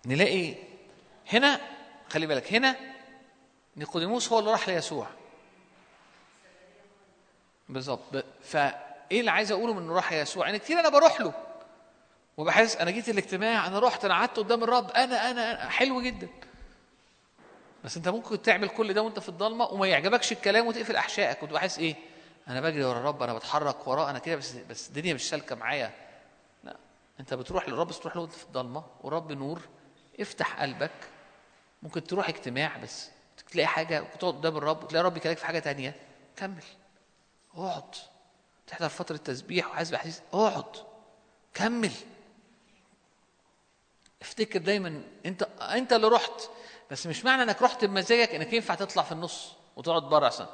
[0.05, 0.55] نلاقي
[1.33, 1.61] هنا
[2.09, 2.75] خلي بالك هنا
[3.77, 5.07] نيقوديموس هو اللي راح ليسوع.
[7.69, 8.25] بالظبط.
[8.43, 11.33] فإيه اللي عايز أقوله من إنه راح ليسوع أنا كتير أنا بروح له.
[12.37, 16.27] وبحس أنا جيت الاجتماع أنا رحت أنا قعدت قدام الرب أنا أنا, أنا حلو جدا.
[17.83, 21.61] بس أنت ممكن تعمل كل ده وأنت في الضلمة وما يعجبكش الكلام وتقفل أحشائك وتبقى
[21.61, 21.95] حاسس إيه؟
[22.47, 25.91] أنا بجري ورا الرب أنا بتحرك وراه أنا كده بس بس الدنيا مش سالكه معايا.
[26.63, 26.77] لا
[27.19, 28.83] أنت بتروح للرب بس تروح له في الضلمة.
[29.01, 29.61] والرب نور
[30.19, 30.91] افتح قلبك.
[31.83, 33.09] ممكن تروح اجتماع بس
[33.51, 35.95] تلاقي حاجة وتقعد قدام الرب وتلاقي الرب يكلمك في حاجة تانية.
[36.35, 36.63] كمل.
[37.55, 37.95] اقعد.
[38.67, 40.75] تحضر فترة تسبيح وحاسس باحاسيس اقعد.
[41.53, 41.91] كمل.
[44.21, 46.49] افتكر دايما أنت أنت اللي رحت.
[46.91, 50.45] بس مش معنى إنك رحت بمزاجك إنك ينفع تطلع في النص وتقعد بره عشان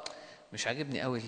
[0.52, 1.22] مش عاجبني قوي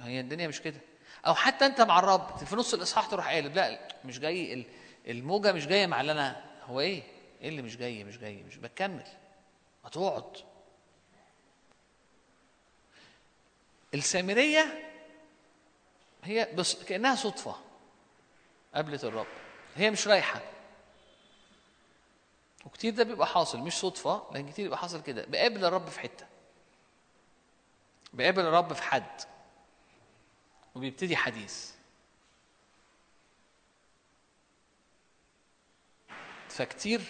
[0.00, 0.80] هي الدنيا مش كده.
[1.26, 4.66] أو حتى أنت مع الرب في نص الإصحاح تروح قالب لا مش جاي ال-
[5.08, 7.02] الموجة مش جاية مع اللي أنا هو إيه؟
[7.40, 9.04] إيه اللي مش جاي مش جاي مش بكمل
[9.84, 10.36] ما تقعد.
[13.94, 14.82] السامرية
[16.24, 17.56] هي بس كأنها صدفة
[18.74, 19.26] قابلت الرب.
[19.76, 20.40] هي مش رايحة.
[22.66, 25.24] وكتير ده بيبقى حاصل مش صدفة لكن كتير بيبقى حاصل كده.
[25.28, 26.26] بقابل الرب في حتة.
[28.12, 29.20] بقابل الرب في حد
[30.74, 31.70] وبيبتدي حديث.
[36.48, 37.00] فكتير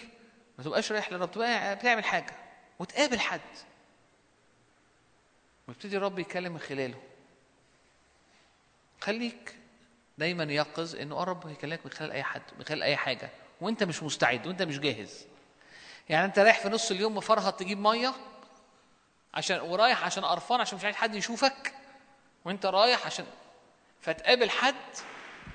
[0.57, 2.33] ما تبقاش رايح للرب تبقى بتعمل حاجة
[2.79, 3.41] وتقابل حد.
[5.67, 7.01] ويبتدي الرب يتكلم من خلاله.
[9.01, 9.55] خليك
[10.17, 13.29] دايما يقظ إنه الرب هيكلمك من خلال أي حد من خلال أي حاجة.
[13.61, 15.25] وأنت مش مستعد وأنت مش جاهز.
[16.09, 18.13] يعني أنت رايح في نص اليوم مفرهد تجيب مية
[19.33, 21.73] عشان ورايح عشان قرفان عشان مش عايز حد يشوفك.
[22.45, 23.25] وانت رايح عشان
[24.01, 24.75] فتقابل حد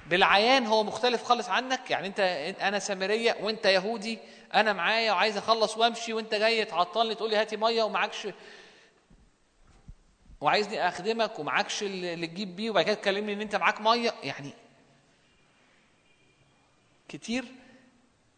[0.06, 1.90] بالعيان هو مختلف خالص عنك.
[1.90, 2.20] يعني انت
[2.60, 4.18] أنا سامرية وانت يهودي
[4.54, 8.28] أنا معايا وعايز اخلص وامشي وانت جاي تعطلني تقول لي هاتي مية ومعكش.
[10.40, 14.14] وعايزني اخدمك ومعكش اللي تجيب بيه وبعد كده تكلمني ان انت معاك مية.
[14.22, 14.52] يعني
[17.08, 17.44] كتير.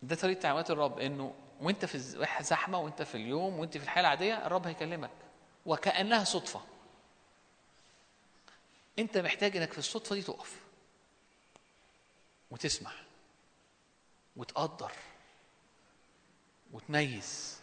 [0.03, 1.99] ده طريقة تعاملات الرب انه وانت في
[2.41, 5.11] زحمة وانت في اليوم وانت في الحياة العادية الرب هيكلمك.
[5.67, 6.61] وكأنها صدفة.
[8.99, 10.61] أنت محتاج إنك في الصدفة دي تقف.
[12.51, 12.93] وتسمع
[14.37, 14.93] وتقدر.
[16.73, 17.61] وتميز.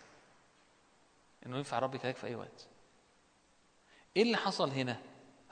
[1.45, 2.67] إنه ينفع الرب يكلمك في أي وقت.
[4.17, 5.01] إيه اللي حصل هنا؟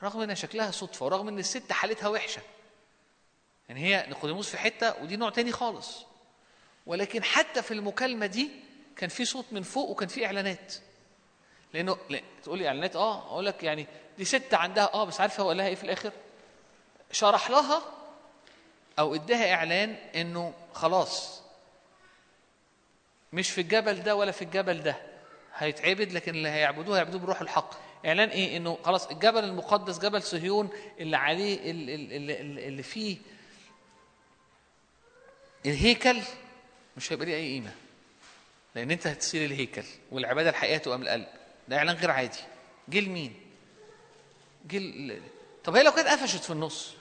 [0.04, 2.42] رغم إن شكلها صدفة ورغم إن الست حالتها وحشة.
[3.70, 6.06] يعني هي نيقوديموس في حتة ودي نوع تاني خالص.
[6.86, 8.52] ولكن حتى في المكالمة دي
[8.96, 10.76] كان في صوت من فوق وكان في إعلانات.
[11.74, 13.88] لأنه لا تقول لي إعلانات آه أقول لك يعني
[14.18, 16.12] دي ست عندها آه بس عارفه هو قال لها إيه في الآخر؟
[17.12, 17.82] شرح لها
[19.00, 21.42] أو إداها إعلان إنه خلاص
[23.34, 24.96] مش في الجبل ده ولا في الجبل ده
[25.58, 27.74] هيتعبد لكن اللي هيعبدوه هيعبدوه بروح الحق.
[28.06, 30.70] إعلان إيه؟ إنه خلاص الجبل المقدس جبل صهيون
[31.00, 33.18] اللي عليه اللي, اللي, اللي فيه
[35.66, 36.22] الهيكل
[36.98, 37.72] مش هيبقى ليه أي قيمة
[38.76, 41.28] لأن أنت هتصير الهيكل والعبادة الحقيقية تبقى من القلب.
[41.68, 42.40] ده إعلان غير عادي.
[42.90, 43.42] جه لمين؟
[44.66, 45.22] جه
[45.64, 46.94] طب هي لو كانت قفشت في النص؟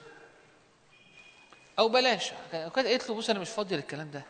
[1.79, 2.31] أو بلاش.
[2.53, 4.23] لو كانت قالت له بص أنا مش فاضي للكلام ده.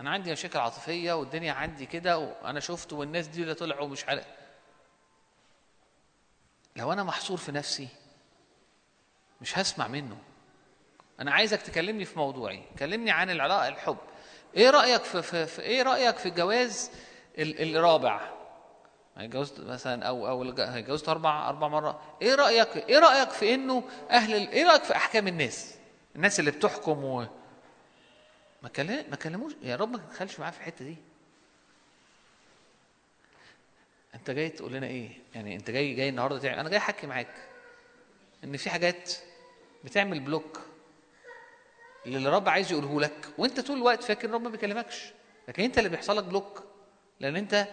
[0.00, 4.24] أنا عندي مشاكل عاطفية والدنيا عندي كده وأنا شفت والناس دي اللي طلعوا مش عارف.
[6.76, 7.88] لو أنا محصور في نفسي
[9.40, 10.18] مش هسمع منه.
[11.20, 12.62] أنا عايزك تكلمني في موضوعي.
[12.78, 13.96] كلمني عن العلاقة الحب.
[14.56, 16.90] إيه رأيك في, في, في إيه رأيك في الجواز
[17.38, 18.39] ال- الرابع؟
[19.24, 22.00] اتجوزت مثلا أو أو الج- اتجوزت أربع أربع مرات.
[22.22, 25.74] إيه رايك إيه رأيك في إنه أهل إيه رأيك في أحكام الناس؟
[26.16, 27.26] الناس اللي بتحكم و
[28.62, 29.52] ما كلم ما كلموش.
[29.62, 30.96] يا رب ما تدخلش معاه في الحتة دي.
[34.14, 37.34] أنت جاي تقول لنا إيه؟ يعني أنت جاي جاي النهارده تعمل أنا جاي أحكي معاك
[38.44, 39.12] إن في حاجات
[39.84, 40.60] بتعمل block
[42.06, 45.12] اللي الرب عايز يقوله لك وأنت طول الوقت فاكر الرب ما بيكلمكش.
[45.48, 46.62] لكن أنت اللي بيحصل لك block
[47.20, 47.68] لأن أنت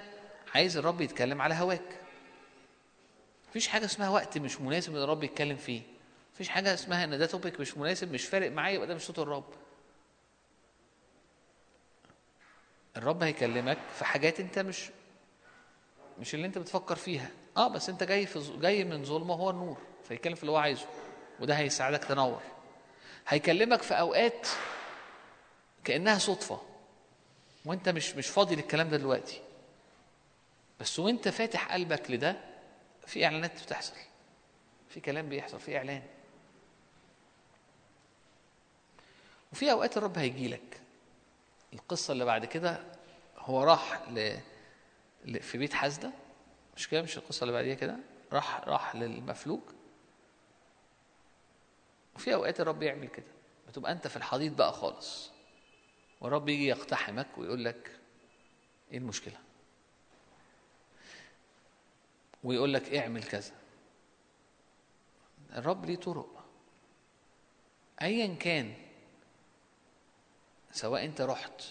[0.55, 2.01] عايز الرب يتكلم على هواك.
[3.49, 5.81] مفيش حاجة اسمها وقت مش مناسب إن الرب يتكلم فيه.
[6.33, 9.19] مفيش حاجة اسمها إن ده topic مش مناسب مش فارق معايا يبقى ده مش صوت
[9.19, 9.53] الرب.
[12.97, 14.89] الرب هيكلمك في حاجات أنت مش
[16.19, 17.29] مش اللي أنت بتفكر فيها.
[17.57, 20.85] آه بس أنت جاي في جاي من ظلمة هو النور فيتكلم في اللي هو عايزه
[21.39, 22.41] وده هيساعدك تنور.
[23.27, 24.47] هيكلمك في أوقات
[25.83, 26.61] كأنها صدفة
[27.65, 29.41] وأنت مش مش فاضي للكلام ده دلوقتي.
[30.79, 32.35] بس وانت فاتح قلبك لده
[33.05, 33.95] في إعلانات بتحصل.
[34.89, 36.03] في كلام بيحصل في إعلان.
[39.51, 40.81] وفي أوقات الرب هيجي لك.
[41.73, 42.83] القصة اللي بعد كده
[43.37, 44.37] هو راح ل...
[45.25, 45.39] ل...
[45.39, 46.11] في بيت حزده
[46.75, 47.97] مش كده؟ مش القصة اللي بعديها كده.
[48.33, 49.59] راح راح للمفلوج.
[52.15, 53.25] وفي أوقات الرب يعمل كده.
[53.67, 55.31] بتبقى أنت في الحضيض بقى خالص.
[56.21, 57.91] والرب يجي يقتحمك ويقول لك
[58.91, 59.37] إيه المشكلة؟
[62.47, 63.51] ويقول لك اعمل كذا.
[65.55, 66.45] الرب ليه طرق.
[68.01, 68.73] ايا كان
[70.71, 71.61] سواء أنت رحت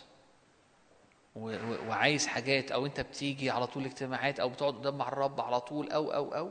[1.36, 5.90] وعايز حاجات أو أنت بتيجي على طول اجتماعات أو بتقعد قدام مع الرب على طول
[5.90, 6.50] أو أو أو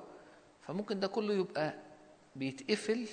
[0.62, 1.74] فممكن ده كله يبقى
[2.36, 3.08] بيتقفل.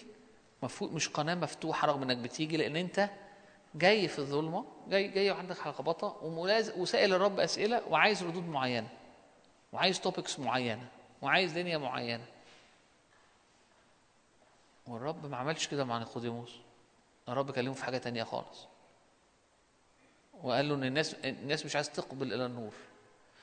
[0.62, 3.10] مفروض مش قناة مفتوحة رغم إنك بتيجي لأن أنت
[3.74, 6.16] جاي في الظلمة جاي جاي وعندك حلقبطه
[6.76, 8.88] وسائل الرب أسئلة وعايز ردود معينة
[9.72, 10.88] وعايز توبكس معينة.
[11.22, 12.26] وعايز دنيا معينة.
[14.86, 16.52] والرب ما عملش كده مع نيقوديموس.
[17.28, 18.66] الرب كلمه في حاجة تانية خالص.
[20.42, 22.72] وقال له إن الناس الناس مش عايز تقبل إلى النور.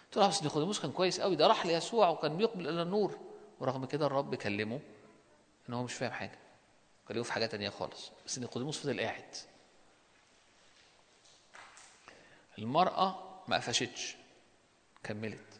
[0.05, 1.35] قلت له بس نيقوديموس كان كويس قوي.
[1.35, 3.19] ده راح ليسوع وكان بيقبل إلى النور.
[3.59, 4.79] ورغم كده الرب كلمه
[5.69, 6.39] إن هو مش فاهم حاجة.
[7.07, 8.11] كلمه في حاجة تانية خالص.
[8.25, 9.35] بس نيقوديموس فضل قاعد.
[12.57, 14.15] المرأة ما قفشتش.
[15.03, 15.58] كملت.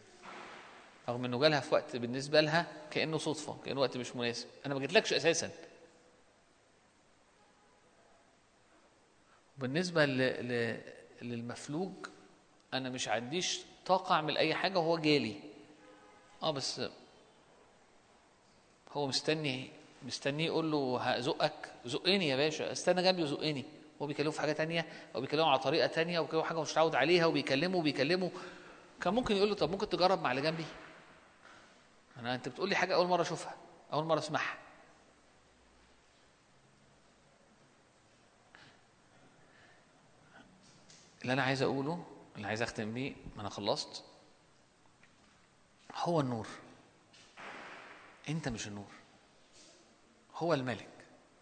[1.10, 4.48] رغم إنه جالها في وقت بالنسبة لها كأنه صدفة كأنه وقت مش مناسب.
[4.66, 5.52] أنا ما جيتلكش أساسا.
[9.58, 10.18] بالنسبة ل...
[10.18, 10.82] ل...
[11.22, 11.92] للمفلوج
[12.74, 15.36] أنا مش عنديش طاقة أعمل أي حاجة وهو جالي.
[16.44, 16.82] آه بس
[18.92, 19.72] هو مستني
[20.06, 21.72] مستني يقول له هزقك.
[21.86, 23.66] زقني يا باشا استنى جنبي وزقني.
[24.02, 27.26] هو بيكلمه في حاجة تانية أو بيكلمه على طريقة تانية وبيكلمه حاجة مش متعود عليها
[27.26, 28.32] وبيكلمه وبيكلمه.
[29.02, 30.66] كان ممكن يقول له طب ممكن تجرب مع اللي جنبي؟
[32.20, 33.56] أنا أنت بتقول لي حاجة أول مرة أشوفها
[33.94, 34.58] أول مرة أسمعها.
[41.22, 42.06] اللي أنا عايز أقوله
[42.36, 44.04] اللي عايز أختم بيه ما أنا خلصت.
[45.96, 46.48] هو النور.
[48.30, 48.92] أنت مش النور.
[50.36, 50.90] هو الملك.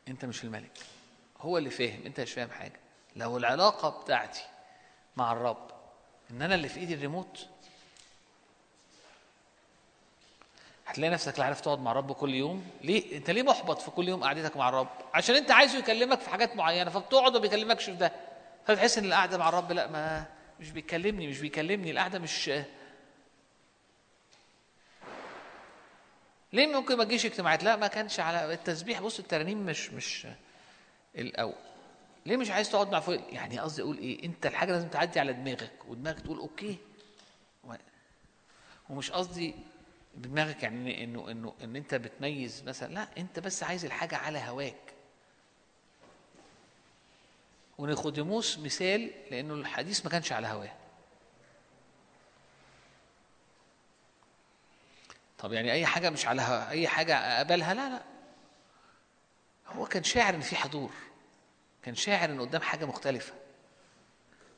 [0.07, 0.77] أنت مش الملك.
[1.41, 2.05] هو اللي فاهم.
[2.05, 2.79] أنت مش فاهم حاجة.
[3.15, 4.43] لو العلاقة بتاعتي
[5.17, 5.71] مع الرب
[6.31, 7.47] إن أنا اللي في إيدي الريموت
[10.87, 12.63] هتلاقي نفسك لا عارف تقعد مع الرب كل يوم.
[12.81, 16.29] ليه؟ انت ليه محبط في كل يوم قعدتك مع الرب عشان انت عايزه يكلمك في
[16.29, 18.11] حاجات معينة فبتقعد وما بيكلمكش في ده.
[18.65, 20.25] فتحس إن القعدة مع الرب لا ما
[20.59, 21.91] مش بيكلمني مش بيكلمني.
[21.91, 22.51] القعدة مش
[26.53, 29.01] ليه ممكن ما تجيش اجتماعات؟ لا ما كانش على التسبيح.
[29.01, 30.27] بص الترانيم مش مش
[31.15, 31.53] الأول.
[32.25, 35.33] ليه مش عايز تقعد مع فوق؟ يعني قصدي أقول إيه؟ أنت الحاجة لازم تعدي على
[35.33, 36.77] دماغك ودماغك تقول أوكي.
[38.89, 39.55] ومش قصدي
[40.17, 44.75] بدماغك يعني انه انه إن أنت بتميز مثلا لا أنت بس عايز الحاجة على هواك.
[47.77, 50.73] ونيقوديموس مثال لأنه الحديث ما كانش على هواه.
[55.37, 58.03] طب يعني أي حاجة مش على هوا أي حاجة اقبلها لا لا.
[59.67, 60.91] هو كان شاعر إن في حضور.
[61.83, 63.33] كان شاعر إن قدام حاجة مختلفة.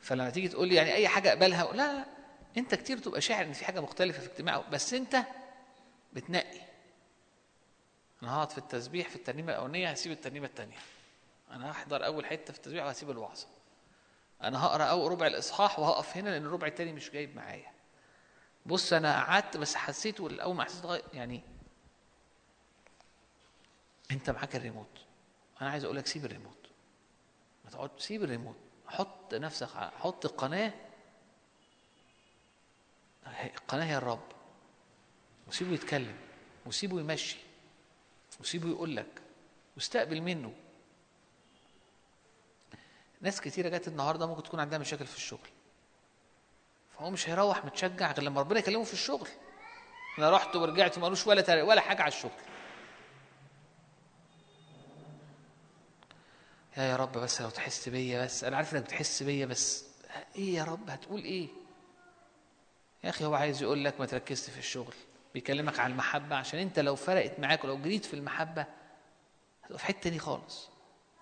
[0.01, 2.05] فلما تيجي تقول لي يعني أي حاجة اقبلها لا لا
[2.57, 5.23] أنت كتير تبقى شاعر إن في حاجة مختلفة في اجتماع بس أنت
[6.13, 6.61] بتنقي.
[8.23, 10.77] أنا هقعد في التسبيح في الترنيمة الأولانية هسيب الترنيمة الثانية
[11.51, 13.47] أنا هحضر أول حتة في التسبيح وهسيب الوعظة.
[14.43, 17.71] أنا هقرأ أول ربع الإصحاح وهقف هنا لأن الربع الثاني مش جايب معايا.
[18.65, 21.41] بص أنا قعدت بس حسيت اول ما حسيت يعني
[24.11, 25.05] أنت معاك الريموت.
[25.61, 26.69] أنا عايز أقول لك سيب الريموت.
[27.65, 28.57] ما تقعد سيب الريموت.
[28.87, 30.73] حط نفسك حط القناه
[33.27, 34.38] القناه هي الرب.
[35.49, 36.15] وسيبه يتكلم
[36.65, 37.37] وسيبه يمشي
[38.39, 39.21] وسيبه يقول لك
[39.75, 40.53] واستقبل منه.
[43.21, 45.47] ناس كتيرة جت النهارده ممكن تكون عندها مشاكل في الشغل.
[46.97, 49.27] فهو مش هيروح متشجع غير لما ربنا يكلمه في الشغل.
[50.17, 52.31] أنا رحت ورجعت مالوش ولا ولا حاجة على الشغل.
[56.77, 59.85] يا يا رب بس لو تحس بيا بس أنا عارف إنك بتحس بيا بس
[60.35, 61.47] إيه يا رب هتقول إيه؟
[63.03, 64.93] يا أخي هو عايز يقول لك ما تركزش في الشغل.
[65.33, 68.65] بيكلمك عن المحبة عشان انت لو فرقت معاك ولو جريت في المحبة
[69.63, 70.69] هتبقى في حتة تاني خالص.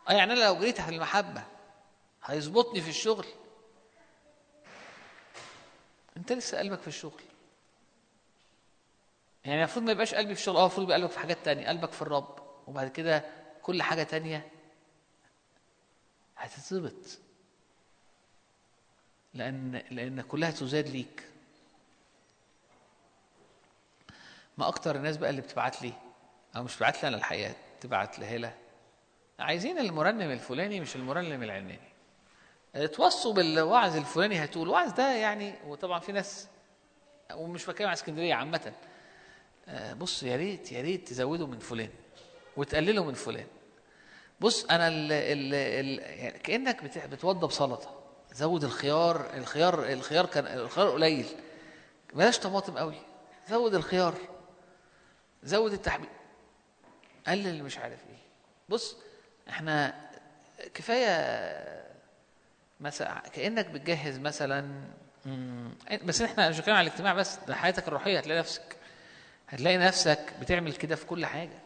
[0.09, 1.43] آه يعني أنا لو جريت في المحبة
[2.25, 3.25] هيظبطني في الشغل؟
[6.17, 7.21] انت لسه قلبك في الشغل.
[9.45, 10.55] يعني المفروض ما يبقاش قلبي في الشغل.
[10.57, 12.39] آه المفروض يبقى قلبك في حاجات تانية قلبك في الرب.
[12.67, 13.25] وبعد كده
[13.63, 14.47] كل حاجة تانية
[16.37, 17.19] هتتظبط.
[19.33, 21.23] لأن لأن كلها تزاد ليك.
[24.57, 25.93] ما أكتر الناس بقى اللي بتبعت لي
[26.55, 28.51] أو مش بتبعت لي أنا الحقيقة تبعت لهلا
[29.39, 31.79] عايزين المرنم الفلاني مش المرنم العلاني
[32.75, 36.47] اتوصوا بالوعظ الفلاني هتقول الوعظ ده يعني وطبعا في ناس
[37.35, 38.73] ومش بتكلم على اسكندرية عامة.
[39.67, 41.89] آه، بص يا ريت يا ريت تزودوا من فلان
[42.57, 43.47] وتقللوا من فلان.
[44.39, 47.99] بص أنا ال ال ال يعني كأنك بت- بتوضب سلطة.
[48.33, 51.25] زود الخيار الخيار الخيار كان الخيار قليل.
[52.13, 52.95] بلاش طماطم قوي.
[53.49, 54.13] زود الخيار.
[55.43, 56.09] زود التحبيب
[57.27, 58.17] قلل مش عارف إيه.
[58.69, 58.97] بص
[59.49, 60.07] إحنا
[60.73, 61.87] كفاية
[62.79, 64.81] مثلا كأنك بتجهز مثلا
[66.03, 68.77] بس إحنا مش بنتكلم على الاجتماع بس ده حياتك الروحية هتلاقي نفسك
[69.49, 71.59] هتلاقي نفسك بتعمل كده في كل حاجة.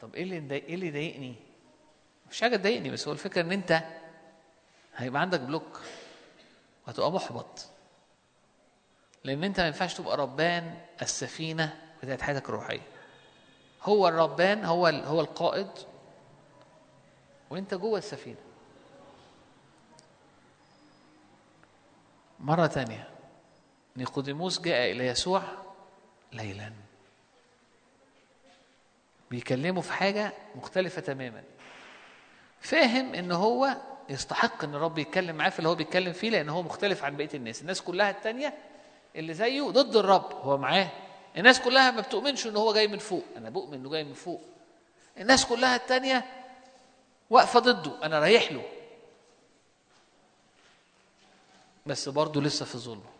[0.00, 1.34] طب إيه اللي إيه اللي يضايقني؟
[2.26, 3.82] مفيش حاجة تضايقني بس هو الفكرة ان انت
[4.96, 5.80] هيبقى عندك بلوك.
[6.86, 7.66] وهتبقى محبط.
[9.26, 12.80] لأن أنت ما ينفعش تبقى ربان السفينة بتاعت حياتك الروحية.
[13.82, 15.68] هو الربان هو هو القائد
[17.50, 18.36] وأنت جوه السفينة.
[22.40, 23.08] مرة تانية
[23.96, 25.42] نيقوديموس جاء إلى يسوع
[26.32, 26.72] ليلا.
[29.30, 31.42] بيكلمه في حاجة مختلفة تماما.
[32.60, 33.76] فاهم إن هو
[34.08, 37.30] يستحق إن الرب يتكلم معاه في اللي هو بيتكلم فيه لأن هو مختلف عن بقية
[37.34, 37.62] الناس.
[37.62, 38.54] الناس كلها التانية
[39.16, 40.90] اللي زيه ضد الرب هو معاه.
[41.36, 43.24] الناس كلها ما بتؤمنش إن هو جاي من فوق.
[43.36, 44.42] أنا بؤمن إنه جاي من فوق.
[45.18, 46.24] الناس كلها التانية
[47.30, 48.06] واقفة ضده.
[48.06, 48.62] أنا رايح له.
[51.86, 53.10] بس برضه لسه في الظلمة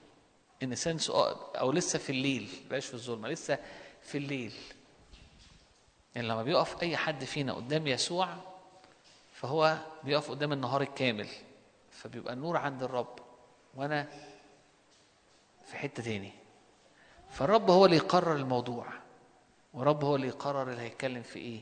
[0.63, 2.49] إن سنس أو لسه في الليل.
[2.71, 3.59] بقاش في الظلمة لسه
[4.03, 4.53] في الليل.
[6.15, 8.37] يعني لما بيقف أي حد فينا قدام يسوع
[9.33, 11.29] فهو بيقف قدام النهار الكامل.
[11.91, 13.19] فبيبقى النور عند الرب.
[13.75, 14.09] وأنا
[15.67, 16.33] في حتة تاني.
[17.31, 18.87] فالرب هو اللي يقرر الموضوع.
[19.75, 21.61] والرب هو اللي يقرر اللي هيتكلم في إيه.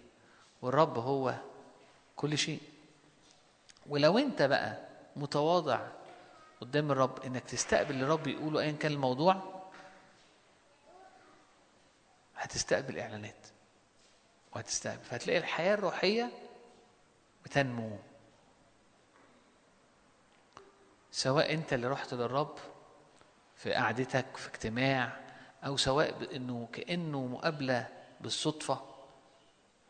[0.62, 1.34] والرب هو
[2.16, 2.60] كل شيء.
[3.86, 5.88] ولو أنت بقى متواضع
[6.60, 9.62] قدام الرب إنك تستقبل اللي الرب يقوله ايا كان الموضوع
[12.36, 13.46] هتستقبل إعلانات.
[14.54, 15.04] وهتستقبل.
[15.04, 16.30] فهتلاقي الحياة الروحية
[17.44, 17.98] بتنمو.
[21.10, 22.58] سواء أنت اللي رحت للرب
[23.64, 25.12] في قعدتك في اجتماع
[25.66, 27.88] أو سواء بانه كأنه مقابلة
[28.20, 28.80] بالصدفة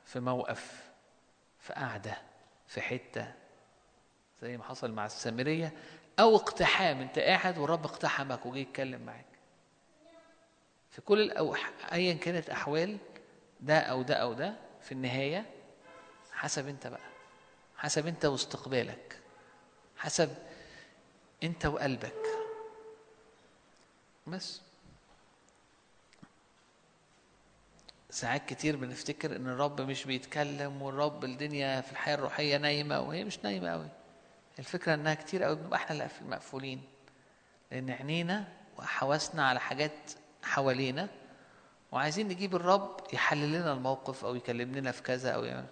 [0.05, 0.91] في موقف
[1.61, 2.19] في قعدة
[2.67, 3.33] في حتة
[4.43, 5.73] زي ما حصل مع السامرية
[6.21, 9.27] أو اقتحام أنت قاعد والرب اقتحمك وجه يتكلم معاك.
[10.91, 11.71] في كل الأوح...
[11.93, 12.97] ايا كانت أحوال
[13.61, 15.47] ده أو ده أو ده في النهاية
[16.33, 17.11] حسب أنت بقى
[17.77, 19.19] حسب أنت واستقبالك
[19.97, 20.35] حسب
[21.43, 22.24] أنت وقلبك.
[24.27, 24.61] بس.
[28.11, 33.39] ساعات كتير بنفتكر إن الرب مش بيتكلم والرب الدنيا في الحياة الروحية نايمة وهي مش
[33.39, 33.89] نايمة قوي
[34.59, 36.83] الفكرة إنها كتير قوي بنبقى إحنا مقفولين.
[37.71, 38.49] لأن عينينا
[38.79, 41.09] وحواسنا على حاجات حوالينا
[41.93, 45.67] وعايزين نجيب الرب يحلل لنا الموقف أو يكلم لنا في كذا أو يعمل.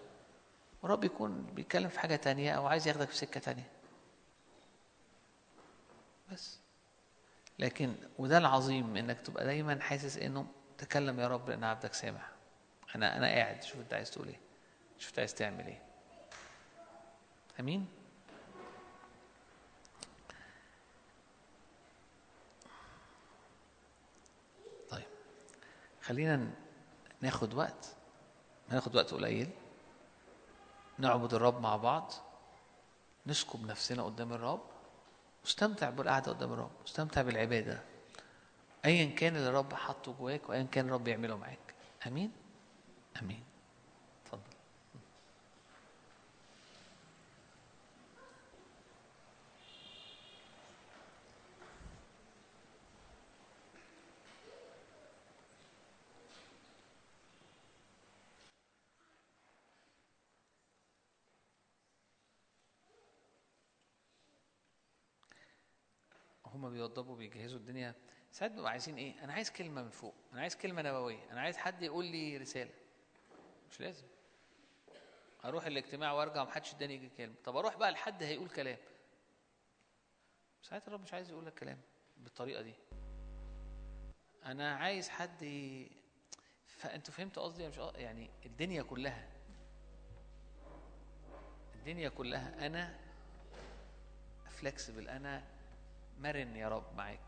[0.83, 3.69] والرب يكون بيتكلم في حاجة تانية أو عايز ياخدك في سكة تانية.
[6.33, 6.62] بس.
[7.59, 10.47] لكن وده العظيم إنك تبقى دايما حاسس إنه
[10.79, 12.33] تكلم يا رب لأن عبدك سامع
[12.95, 13.63] أنا أنا قاعد.
[13.63, 14.41] شوف أنت عايز تقول إيه.
[14.99, 15.83] شوف أنت عايز تعمل إيه.
[17.61, 17.89] آمين؟
[24.91, 25.07] طيب.
[26.03, 26.51] خلينا
[27.21, 27.97] ناخد وقت.
[28.71, 29.51] هناخد وقت قليل.
[30.99, 32.13] نعبد الرب مع بعض.
[33.27, 34.72] نسكب نفسنا قدام الرب.
[35.45, 37.81] واستمتع بالقعدة قدام الرب واستمتع بالعبادة.
[38.85, 41.75] ايا كان اللي الرب حاطه جواك وايا كان الرب يعمله معاك.
[42.07, 42.33] آمين؟
[43.23, 43.43] آمين.
[66.83, 67.95] بيوضبوا بيجهزوا الدنيا.
[68.33, 71.57] ساعات بيبقوا عايزين إيه؟ أنا عايز كلمة من فوق أنا عايز كلمة نبوية أنا عايز
[71.57, 72.71] حد يقول لي رسالة.
[73.71, 74.05] مش لازم.
[75.45, 77.35] أروح الاجتماع وأرجع ومحدش اداني كلمة.
[77.45, 78.79] طب أروح بقى لحد هيقول كلام.
[80.63, 81.79] ساعات الرب مش عايز يقول لك كلام
[82.17, 82.75] بالطريقة دي.
[84.45, 85.41] أنا عايز حد.
[86.67, 89.29] فأنتوا فهمتوا قصدي؟ مش؟ يعني الدنيا كلها.
[91.75, 92.67] الدنيا كلها.
[92.67, 92.99] أنا
[94.51, 95.52] فلكسبل أنا
[96.23, 97.21] مرن يا رب معاك.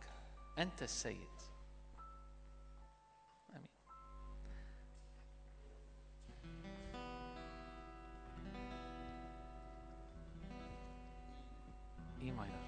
[0.59, 1.29] أنت السيد.
[3.51, 3.69] آمين.
[12.23, 12.64] اي ماينر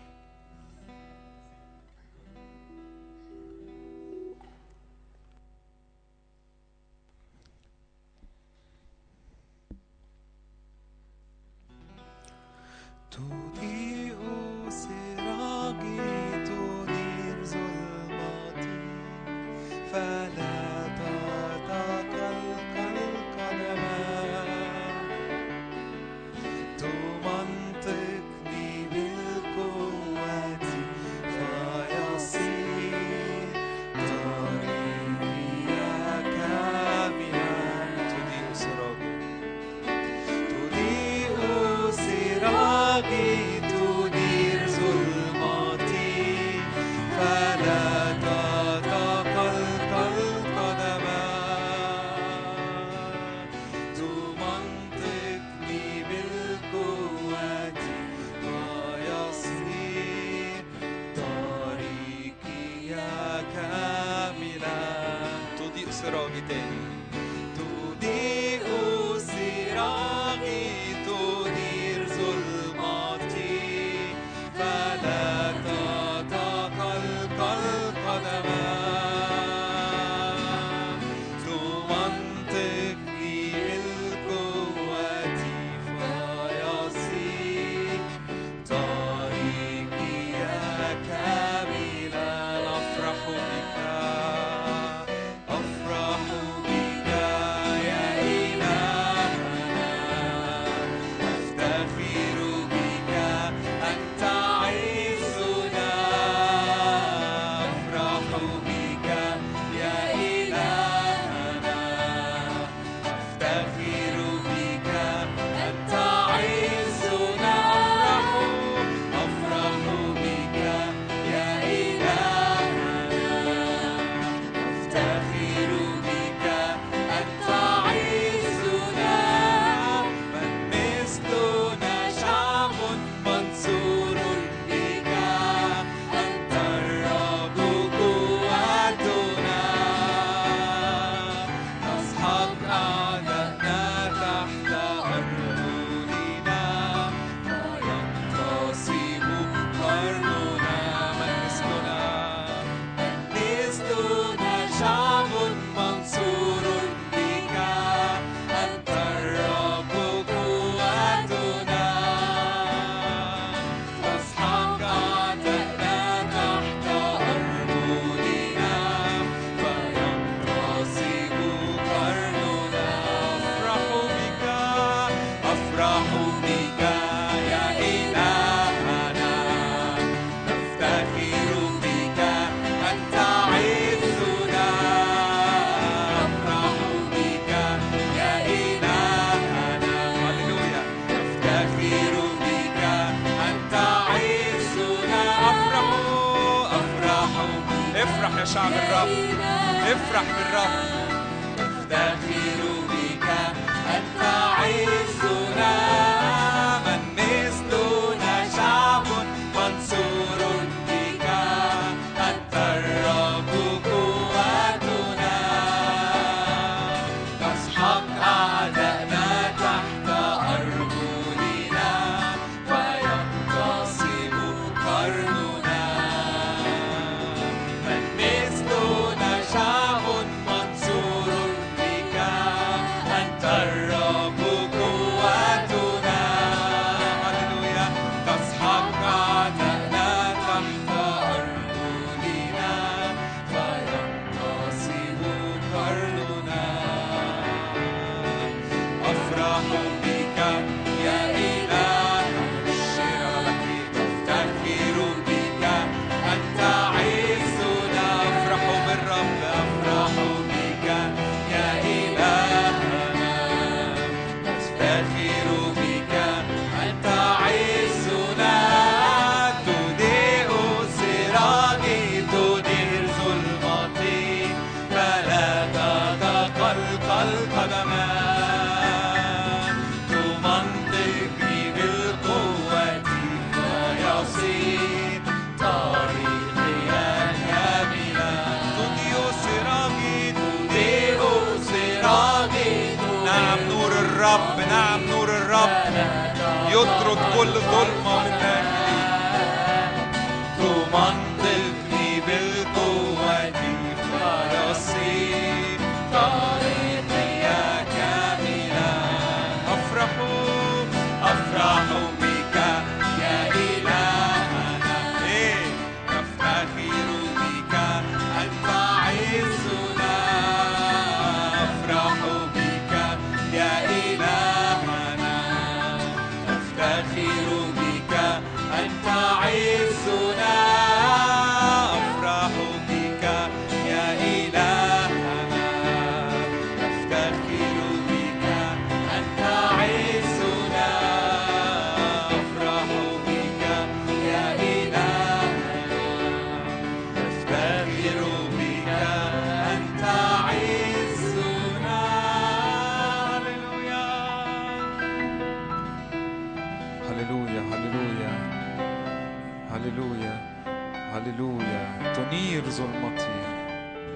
[362.36, 363.36] تنير ظلمتي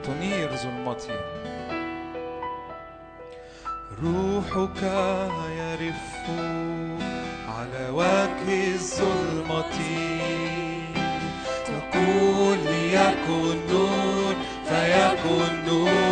[0.04, 1.20] تنير ظلمتي.
[4.02, 4.82] روحك
[5.58, 6.04] يرف
[7.48, 9.78] على وجه الظلمة.
[11.66, 14.34] تقول ليكن نور
[14.68, 16.09] فيكن نور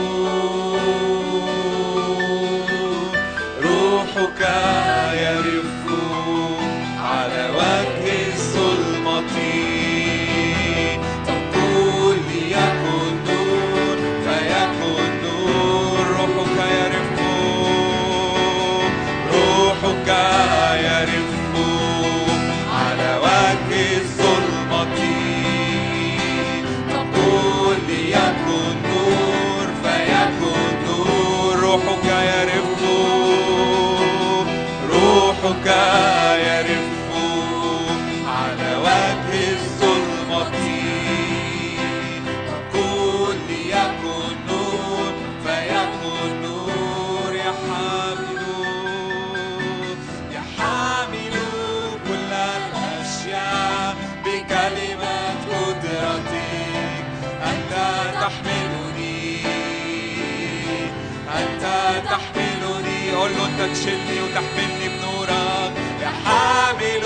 [63.89, 65.73] تشيلني وتحملني بنورك.
[66.03, 67.05] يا حامل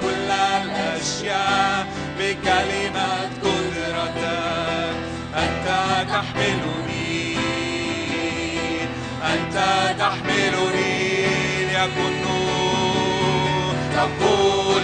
[0.00, 1.86] كل الأشياء
[2.18, 4.96] بكلمة قدرتك.
[5.36, 5.66] أنت
[6.10, 7.36] تحملني
[9.32, 9.56] أنت
[9.98, 10.96] تحملني
[11.66, 14.83] ليكن نور تقول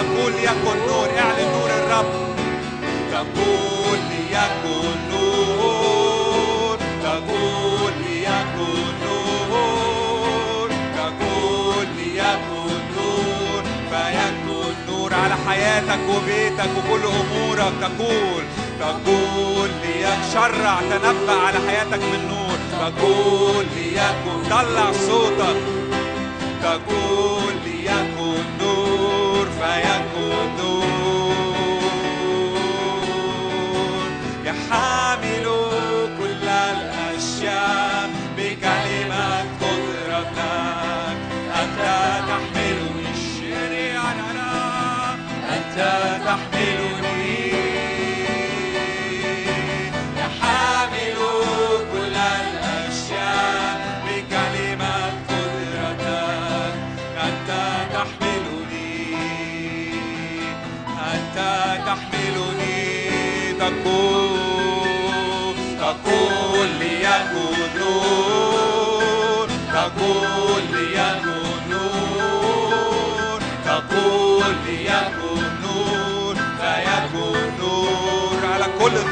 [0.00, 2.06] تقول ليكن نور اعلن نور الرب.
[3.12, 17.04] تقول ليكن نور تقول ليكن نور تقول ليكن نور فيكن نور على حياتك وبيتك وكل
[17.06, 17.72] أمورك.
[17.80, 18.44] تقول
[18.80, 22.58] تقول ليشرع تنبأ على حياتك من نور.
[22.80, 25.56] تقول ليكن طلع صوتك.
[26.62, 27.09] تقول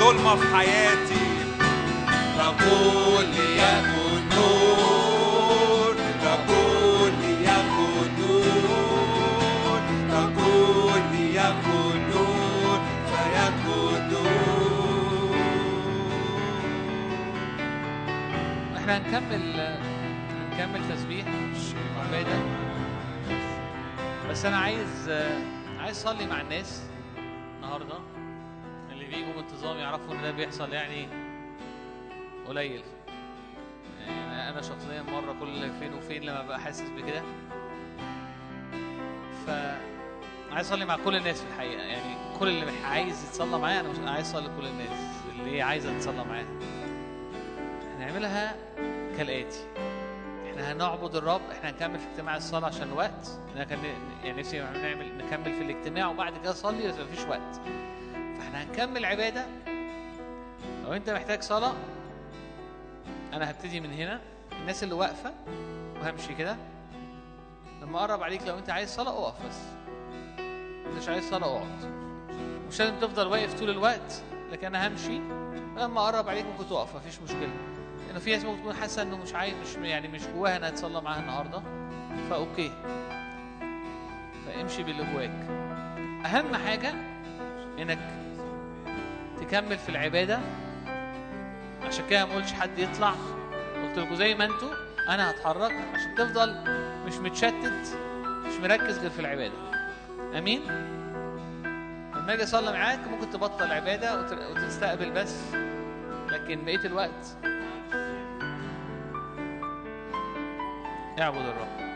[0.09, 1.29] ظلمة في حياتي.
[2.39, 9.81] تقول ليكن نور تقول ليكن نور
[10.11, 12.81] تقول ليكن نور
[13.11, 15.37] فيكن نور
[18.77, 19.61] إحنا هنكمل
[20.31, 21.27] هنكمل تسبيح.
[22.07, 22.39] عبادة
[24.31, 25.11] بس أنا عايز
[25.81, 26.83] عايز أصلي مع الناس.
[29.59, 31.09] بانتظام يعرفوا إن ده بيحصل يعني
[32.49, 32.83] قليل.
[34.01, 37.23] يعني أنا شخصيا مرة كل فين وفين لما ببقى حاسس بكده.
[39.47, 39.51] ف
[40.53, 41.83] عايز أصلي مع كل الناس في الحقيقة.
[41.83, 45.17] يعني كل اللي عايز يتصلى معايا أنا مش عايز أصلي كل الناس.
[45.31, 46.47] اللي هي عايزه تتصلى معايا.
[47.97, 48.57] هنعملها
[49.17, 49.67] كالآتي.
[50.51, 53.79] إحنا هنعبد الرب إحنا هنكمل في اجتماع الصلاة عشان الوقت أنا كان
[54.25, 57.61] يعني نفسي نعمل نكمل في الاجتماع وبعد كده نصلي بس مفيش وقت.
[58.39, 59.47] فاحنا هنكمل عبادة.
[60.85, 61.73] لو انت محتاج صلاة
[63.33, 64.21] أنا هبتدي من هنا.
[64.61, 65.33] الناس اللي واقفة
[66.01, 66.57] وهمشي كده.
[67.83, 69.59] لما اقرب عليك لو انت عايز صلاة اقف بس.
[70.97, 71.99] مش عايز صلاة اقعد.
[72.69, 75.19] مش لازم تفضل واقف طول الوقت لكن أنا همشي.
[75.77, 76.97] لما اقرب عليك ممكن تقف.
[76.97, 77.51] مفيش مشكلة.
[78.07, 81.01] لأنه في ناس ممكن تكون حاسة إنه مش عايز مش يعني مش جواها إنها تصلى
[81.01, 81.63] معاها النهارده.
[82.31, 82.73] فأوكي.
[84.47, 85.31] فامشي باللي جواك.
[86.27, 86.95] أهم حاجة
[87.79, 87.99] إنك
[89.49, 90.39] تكمل في العبادة؟
[91.83, 93.11] عشان كده ما قلتش حد يطلع.
[93.83, 94.71] قلت لكم زي ما أنتوا
[95.09, 96.57] أنا هتحرك عشان تفضل
[97.07, 99.55] مش متشتت مش مركز غير في العبادة.
[100.39, 100.61] أمين؟
[102.17, 105.37] لما أجي أصلي معاك ممكن تبطل عبادة وت- وتستقبل بس.
[106.29, 107.37] لكن بقية الوقت
[111.21, 111.88] اعبد الرب.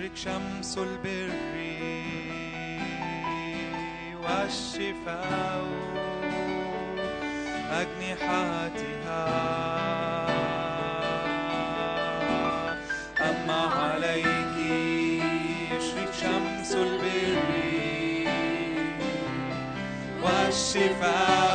[0.00, 1.30] يشرق شمس البر
[4.24, 5.64] والشفاء
[7.70, 9.24] أجنحتها.
[13.20, 14.56] أما عليك
[15.70, 17.48] يشرق شمس البر
[20.22, 21.49] والشفاء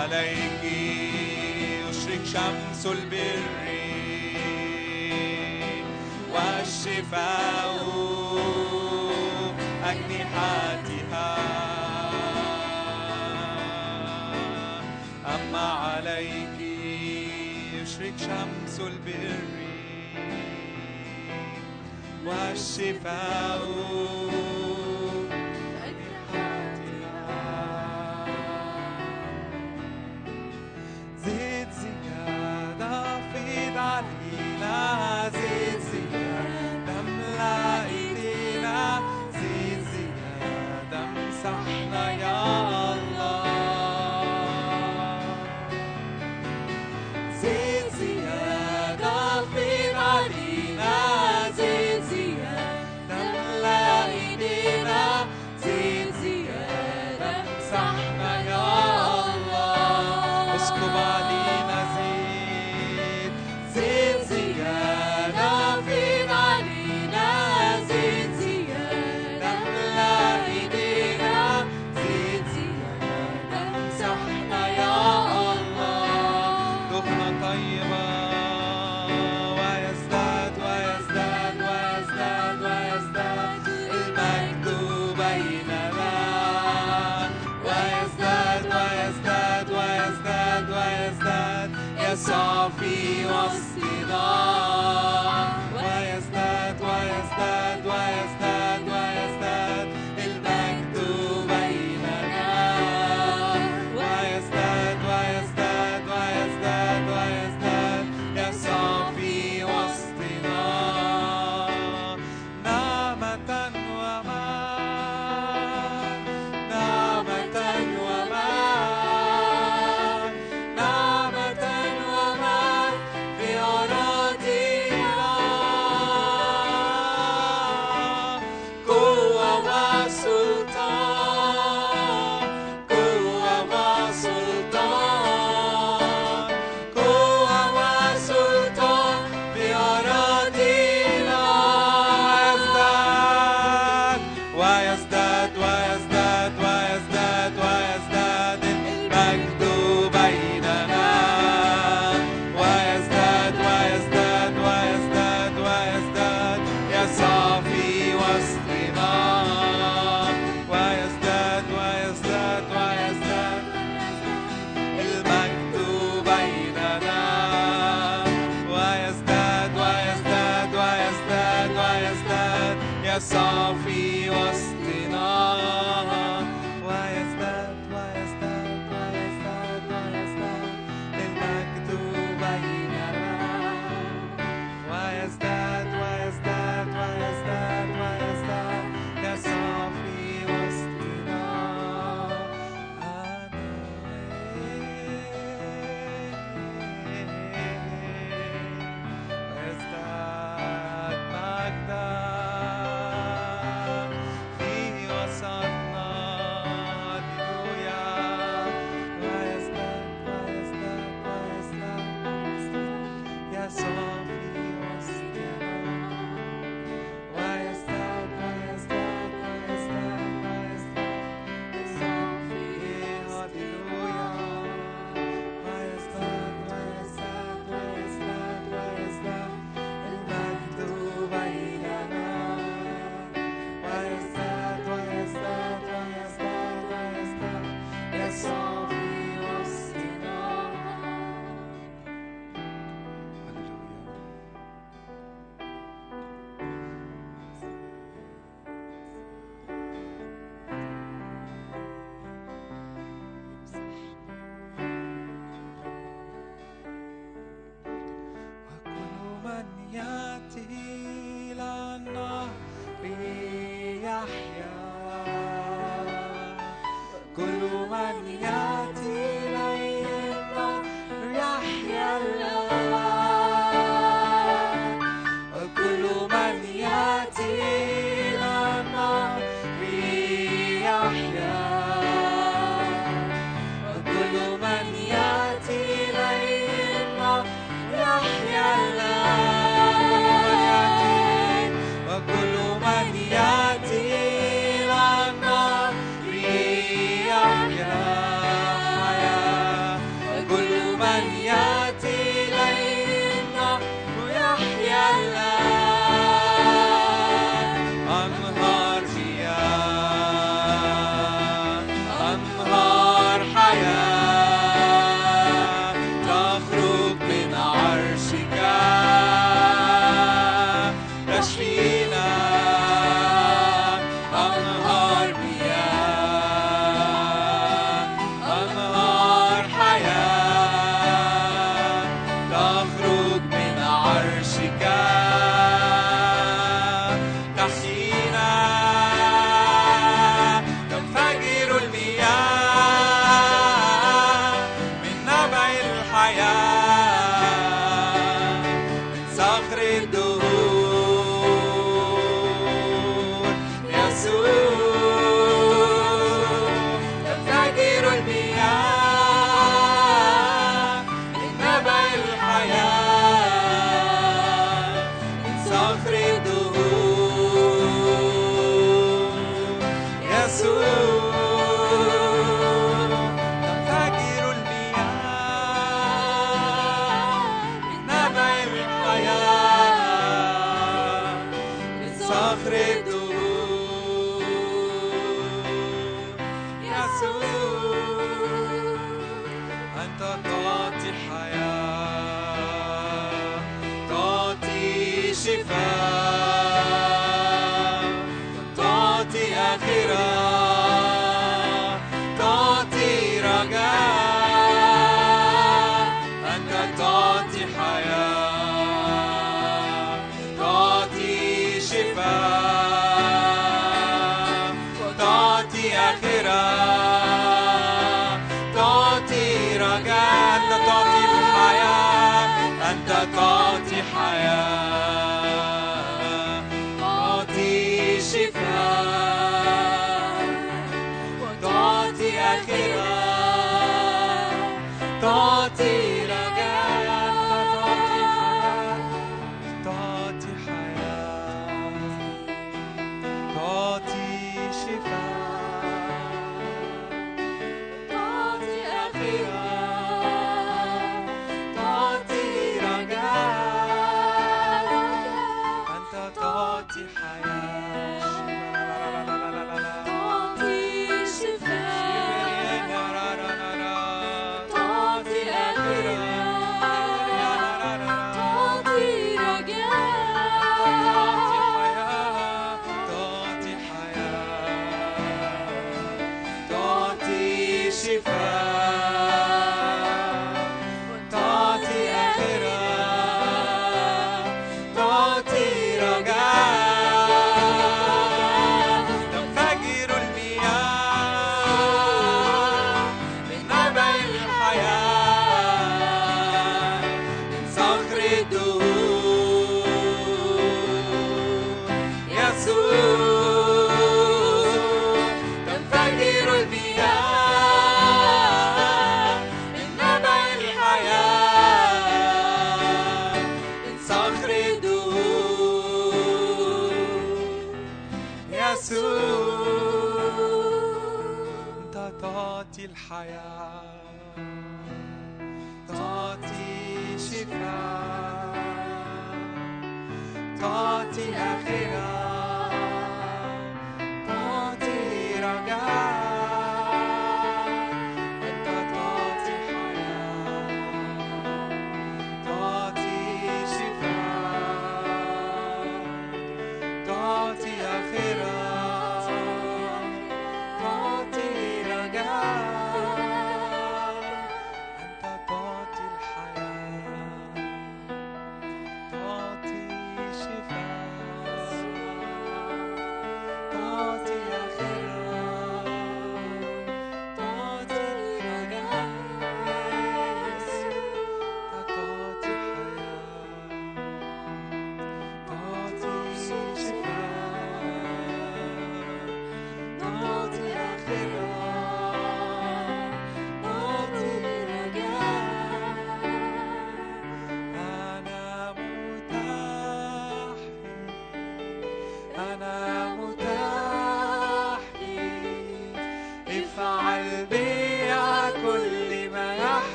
[0.00, 0.64] عليك
[1.90, 3.42] يشرق شمس البر
[6.32, 7.80] والشفاء
[9.84, 11.36] أجنحتها.
[15.26, 16.58] أما عليك
[17.74, 19.44] يشرق شمس البر
[22.26, 23.60] والشفاء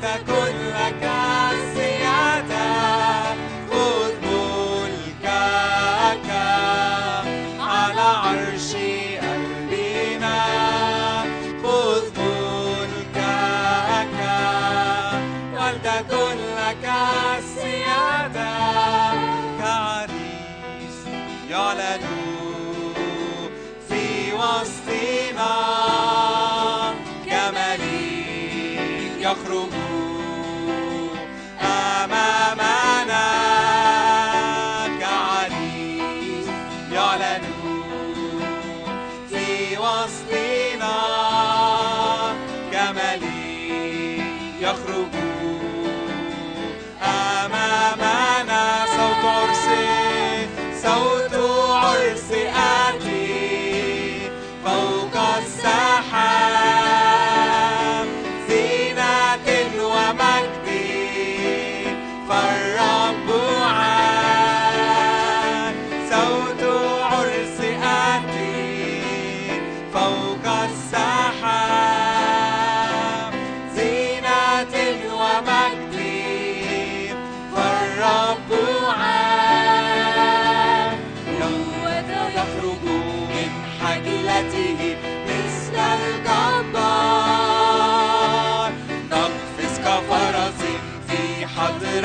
[0.00, 1.13] たこぬ赤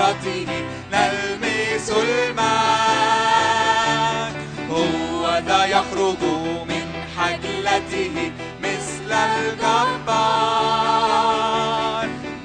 [0.09, 0.45] باطني
[0.91, 2.49] نلمس الماء.
[4.69, 6.23] هو ذا يخرج
[6.69, 6.85] من
[7.17, 8.31] حجلته
[8.63, 10.29] مثل الجبار.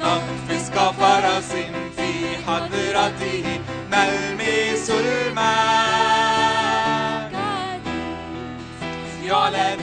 [0.01, 1.53] نقفز كفرس
[1.97, 2.11] في
[2.47, 3.61] حضرته
[3.93, 6.05] نلمس الماء.
[9.25, 9.81] يعلن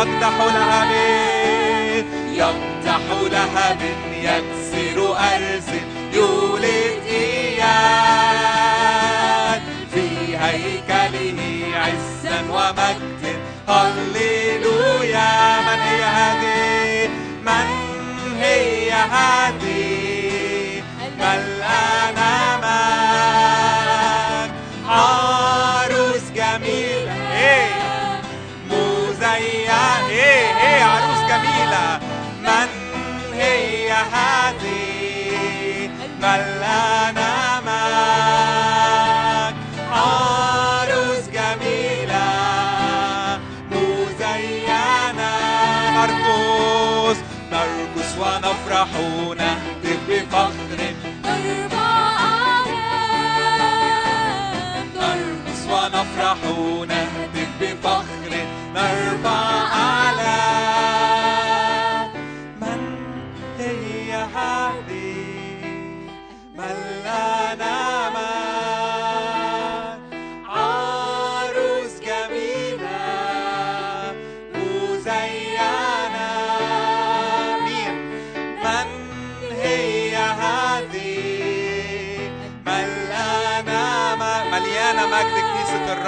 [0.00, 2.06] يمدح لها بيت.
[2.32, 5.68] يمدح لها من يكسر أرز
[6.12, 8.02] يولد إياد
[9.94, 10.06] في
[10.36, 11.40] هيكله
[11.74, 13.36] عزا ومجد.
[13.68, 17.10] هللويا من هي هذه؟
[17.42, 17.68] من
[18.40, 19.79] هي هذه؟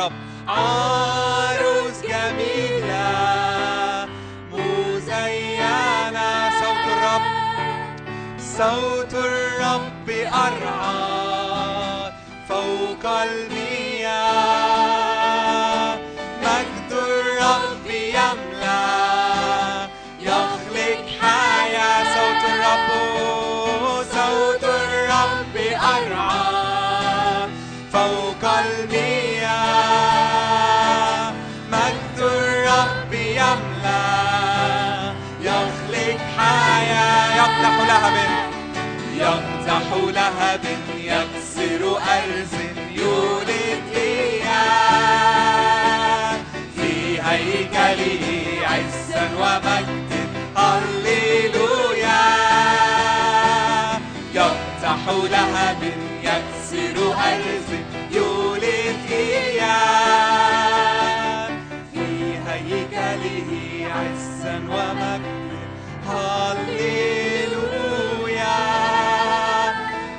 [0.02, 0.12] الرب
[0.48, 3.08] عروس جميلة
[4.52, 7.22] مزينة صوت الرب
[8.38, 12.12] صوت الرب أرعى
[12.48, 13.71] فوق المياه
[55.30, 55.82] لهب
[56.22, 57.70] يكسر أرز
[58.12, 60.22] يولد إياه
[61.92, 62.04] في
[62.48, 63.50] هيكله
[63.94, 65.32] عزا ومجد
[68.02, 68.56] هللويا.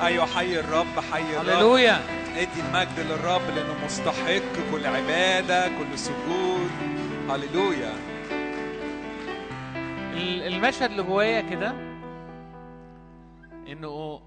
[0.06, 1.50] أيوة حي الرب حي الرب.
[1.50, 2.02] هللويا.
[2.38, 4.42] ادي المجد للرب لأنه مستحق
[4.72, 6.70] كل عبادة كل سجود.
[7.30, 7.94] هللويا.
[10.14, 11.74] ال- المشهد اللي جوايا كده؟
[13.68, 14.22] إنه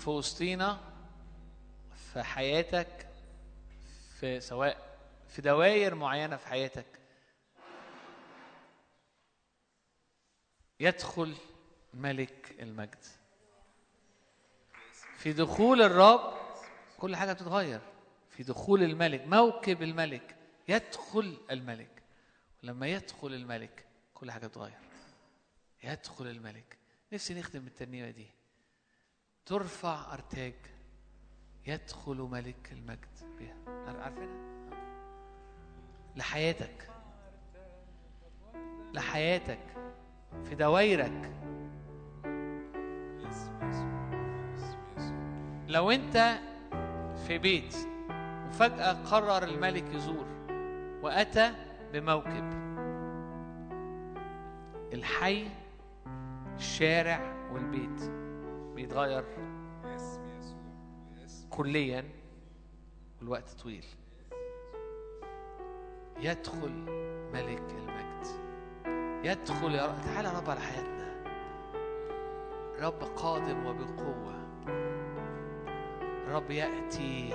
[0.00, 0.80] في وسطينا
[2.12, 3.08] في حياتك
[4.20, 4.98] في سواء
[5.28, 6.86] في دوائر معينة في حياتك.
[10.80, 11.36] يدخل
[11.94, 13.04] ملك المجد.
[15.16, 16.34] في دخول الرب
[16.98, 17.80] كل حاجة بتتغير.
[18.30, 20.36] في دخول الملك موكب الملك
[20.68, 22.02] يدخل الملك.
[22.62, 24.78] لما يدخل الملك كل حاجة بتتغير.
[25.84, 26.78] يدخل الملك.
[27.12, 28.39] نفسي نختم الترنيمه دي.
[29.50, 30.54] ترفع أرتاج
[31.66, 33.54] يدخل ملك المجد بها.
[33.86, 34.36] عار- عارفينها؟
[36.16, 36.90] لحياتك.
[38.94, 39.58] لحياتك.
[40.44, 41.30] في دوايرك
[45.68, 46.38] لو أنت
[47.26, 47.74] في بيت
[48.48, 50.26] وفجأة قرر الملك يزور
[51.02, 51.52] وأتى
[51.92, 52.50] بموكب.
[54.92, 55.48] الحي
[56.56, 58.19] الشارع والبيت.
[58.80, 59.24] بيتغير
[61.50, 62.04] كليا
[63.20, 63.84] والوقت طويل.
[66.20, 66.70] يدخل
[67.32, 68.26] ملك المجد.
[69.24, 70.00] يدخل يا رب.
[70.04, 71.10] تعالى رب على حياتنا.
[72.80, 74.34] رب قادم وبقوة.
[76.28, 77.34] رب يأتي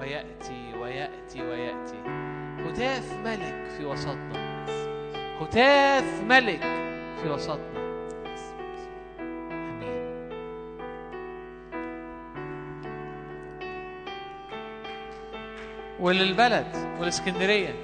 [0.00, 2.00] ويأتي ويأتي ويأتي.
[2.62, 4.66] هتاف ملك في وسطنا.
[5.40, 6.62] هتاف ملك
[7.22, 7.75] في وسطنا.
[16.00, 16.66] وللبلد
[17.00, 17.74] والاسكندريه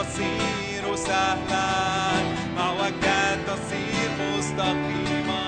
[0.00, 1.68] تصير سهلا.
[2.56, 5.42] معوجات تصير مستقيمة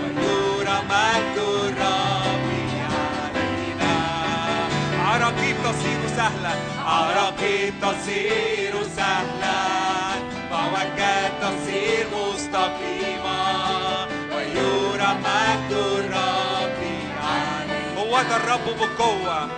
[0.00, 2.46] ويرى مجد الرب
[2.92, 3.94] علينا.
[5.04, 6.54] عراقيب تصير سهلا.
[6.86, 9.60] عراقيب تصير سهلا.
[10.50, 13.40] معوجات تصير مستقيمة
[14.34, 16.80] ويرى مجد الرب
[17.22, 18.00] علينا.
[18.00, 19.48] هو ده الرب بقوة.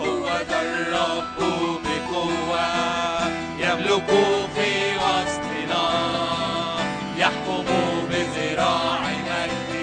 [0.00, 1.38] هو ده الرب
[2.14, 3.26] بقوة
[3.58, 4.06] يملك
[4.54, 5.86] في وسطنا
[7.16, 7.64] يحكم
[8.10, 9.74] بذراع مجد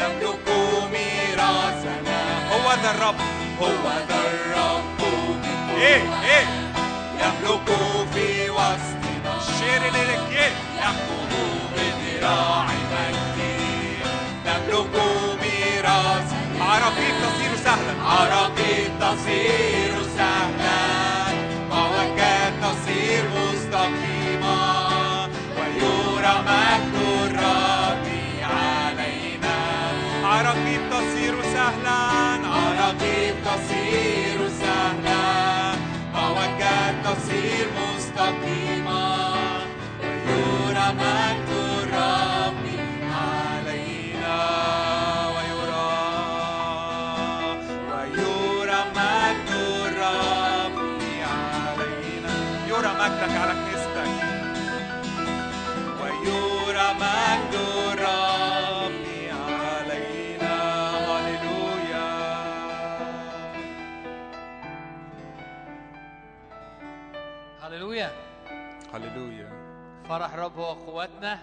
[0.00, 0.48] نملك
[0.92, 2.20] ميراثنا.
[2.52, 3.14] هو ده الرب.
[3.60, 5.00] هو ده الرب.
[5.76, 6.46] إيه إيه.
[7.20, 7.68] يملك
[8.14, 9.32] في وسطنا.
[9.40, 10.52] الشير لك إيه.
[10.78, 11.28] يحكم
[11.76, 13.38] بذراع مجد
[14.46, 14.94] نملك
[15.42, 18.02] ميراث عراقيب تصير سهلا.
[18.06, 19.91] عراقيب تصير
[38.22, 38.51] Okay.
[70.12, 71.42] فرح الرب هو قوتنا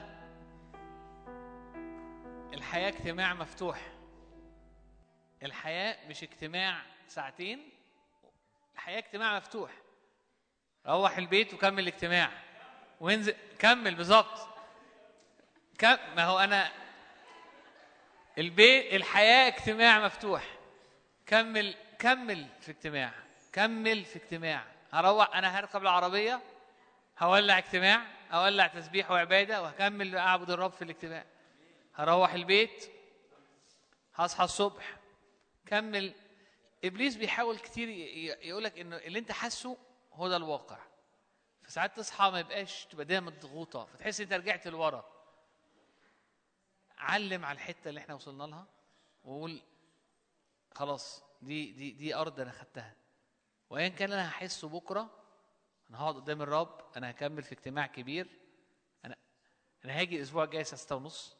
[2.53, 3.79] الحياة اجتماع مفتوح.
[5.43, 7.69] الحياة مش اجتماع ساعتين.
[8.75, 9.71] الحياة اجتماع مفتوح.
[10.87, 12.31] روح البيت وكمل الاجتماع.
[12.99, 14.47] وانزل كمل بالظبط.
[15.77, 16.71] كم ما هو أنا
[18.37, 20.43] البيت الحياة اجتماع مفتوح.
[21.25, 23.11] كمل كمل في اجتماع.
[23.53, 24.63] كمل في اجتماع.
[24.93, 26.41] هروح أنا هركب العربية.
[27.19, 31.25] هولع اجتماع هولع تسبيح وعبادة وهكمل أعبد الرب في الاجتماع.
[31.95, 32.91] هروح البيت
[34.15, 34.97] هصحى الصبح
[35.65, 36.13] كمل.
[36.83, 37.89] إبليس بيحاول كتير
[38.41, 39.77] يقول لك إنه اللي أنت حاسه
[40.13, 40.77] هو ده الواقع.
[41.63, 45.05] فساعات تصحى ما يبقاش تبقى دايما مضغوطة فتحس أنت رجعت لورا.
[46.97, 48.67] علم على الحتة اللي إحنا وصلنا لها
[49.23, 49.61] وقول
[50.75, 52.95] خلاص دي دي دي أرض أنا خدتها.
[53.69, 55.18] وايا كان أنا هحسه بكرة
[55.89, 58.27] أنا هقعد قدام الرب أنا هكمل في اجتماع كبير.
[59.05, 59.15] أنا
[59.85, 61.37] أنا هاجي الأسبوع الجاي الساعة 6 ونص.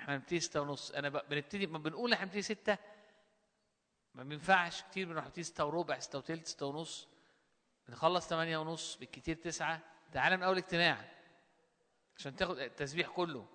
[0.00, 0.90] إحنا بنبتدي 6 ونص.
[0.90, 1.08] أنا.
[1.08, 2.78] بنبتدي ما بنقول إحنا بنبتدي 6
[4.14, 7.08] ما بينفعش كتير بنروح نبتدي 6 وربع 6 وثلث 6 ونص.
[7.88, 9.80] بنخلص 8 ونص بالكتير 9
[10.12, 11.04] تعالى من أول اجتماع
[12.16, 13.46] عشان تاخد التسبيح كله.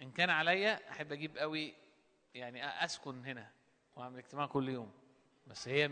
[0.00, 1.74] إن كان عليا أحب أجيب قوي
[2.34, 3.50] يعني أسكن هنا
[3.96, 4.92] وأعمل اجتماع كل يوم.
[5.46, 5.90] بس هي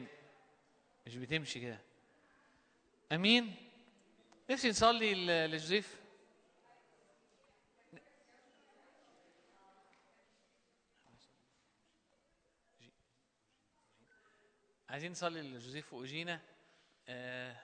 [1.07, 1.90] مش بتمشي كده.
[3.13, 3.55] أمين.
[4.51, 5.15] نفسي نصلي
[5.47, 6.01] لجوزيف.
[14.89, 16.41] عايزين نصلي لجوزيف واوجينا
[17.09, 17.57] آه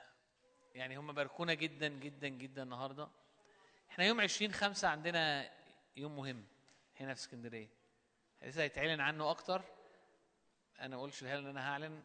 [0.75, 3.09] يعني هم باركونا جدا جدا جدا النهارده.
[3.91, 5.53] إحنا يوم 20 5 عندنا
[5.97, 6.45] يوم مهم.
[7.01, 7.69] هنا في اسكندرية.
[8.43, 9.63] لسه هيتعلن عنه أكتر.
[10.81, 12.03] أنا ما قلتش لها إن أنا هعلن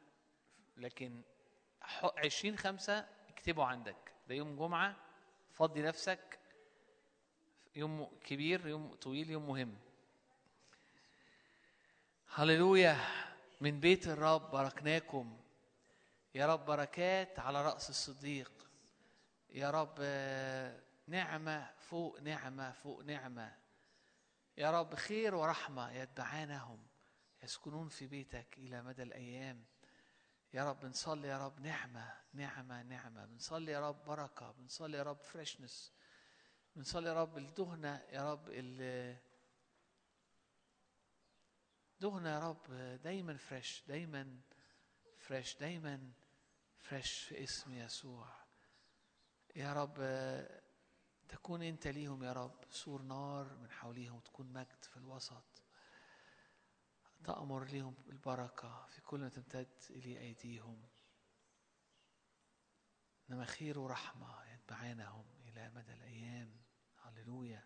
[0.78, 1.22] لكن
[1.82, 3.06] ح- 20 5
[3.42, 4.14] اكتبه عندك.
[4.28, 4.96] ده يوم جمعة
[5.52, 6.40] فضي نفسك.
[7.76, 9.78] يوم كبير يوم طويل يوم مهم.
[12.34, 12.98] هللويا.
[13.62, 15.40] من بيت الرب باركناكم.
[16.36, 18.52] يا رب بركات على رأس الصديق.
[19.50, 23.58] يا رب آه، نعمة فوق نعمة فوق نعمة.
[24.58, 26.80] يا رب خير ورحمة يتبعانهم
[27.44, 29.64] يسكنون في بيتك إلى مدى الأيام.
[30.54, 33.26] يا رب بنصلي يا رب نعمة نعمة نعمة.
[33.26, 35.94] بنصلي يا رب بركة بنصلي يا رب freshness
[36.76, 39.18] بنصلي يا رب الدهنة يا رب ال
[42.00, 42.72] دهنة يا رب
[43.04, 44.40] دايما fresh دايما
[45.20, 46.12] fresh دايما
[46.78, 48.28] fresh في اسم يسوع.
[49.56, 49.96] يا رب
[51.30, 52.66] تكون أنت ليهم يا رب.
[52.72, 55.44] سور نار من حوليهم وتكون مجد في الوسط.
[57.24, 60.82] تأمر ليهم بالبركة في كل ما تمتد إلي أيديهم.
[63.30, 66.62] إنما خير ورحمة يتبعانهم إلى مدى الأيام.
[67.02, 67.64] هللويا.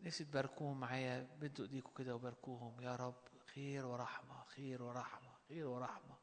[0.00, 1.22] نفسي تباركوهم معايا.
[1.40, 2.80] بدوا ايديكم كده وباركوهم.
[2.80, 3.22] يا رب
[3.54, 6.18] خير ورحمة خير ورحمة خير ورحمة.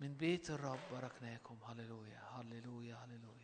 [0.00, 1.64] من بيت الرب باركناكم.
[1.64, 3.35] هللويا هللويا هللويا.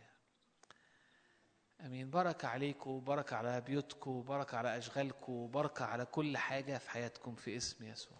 [1.87, 2.11] آمين.
[2.11, 7.57] بركة عليكم بركة على بيوتكم بركة على أشغالكم بركة على كل حاجة في حياتكم في
[7.57, 8.19] اسم يسوع.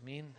[0.00, 0.34] آمين.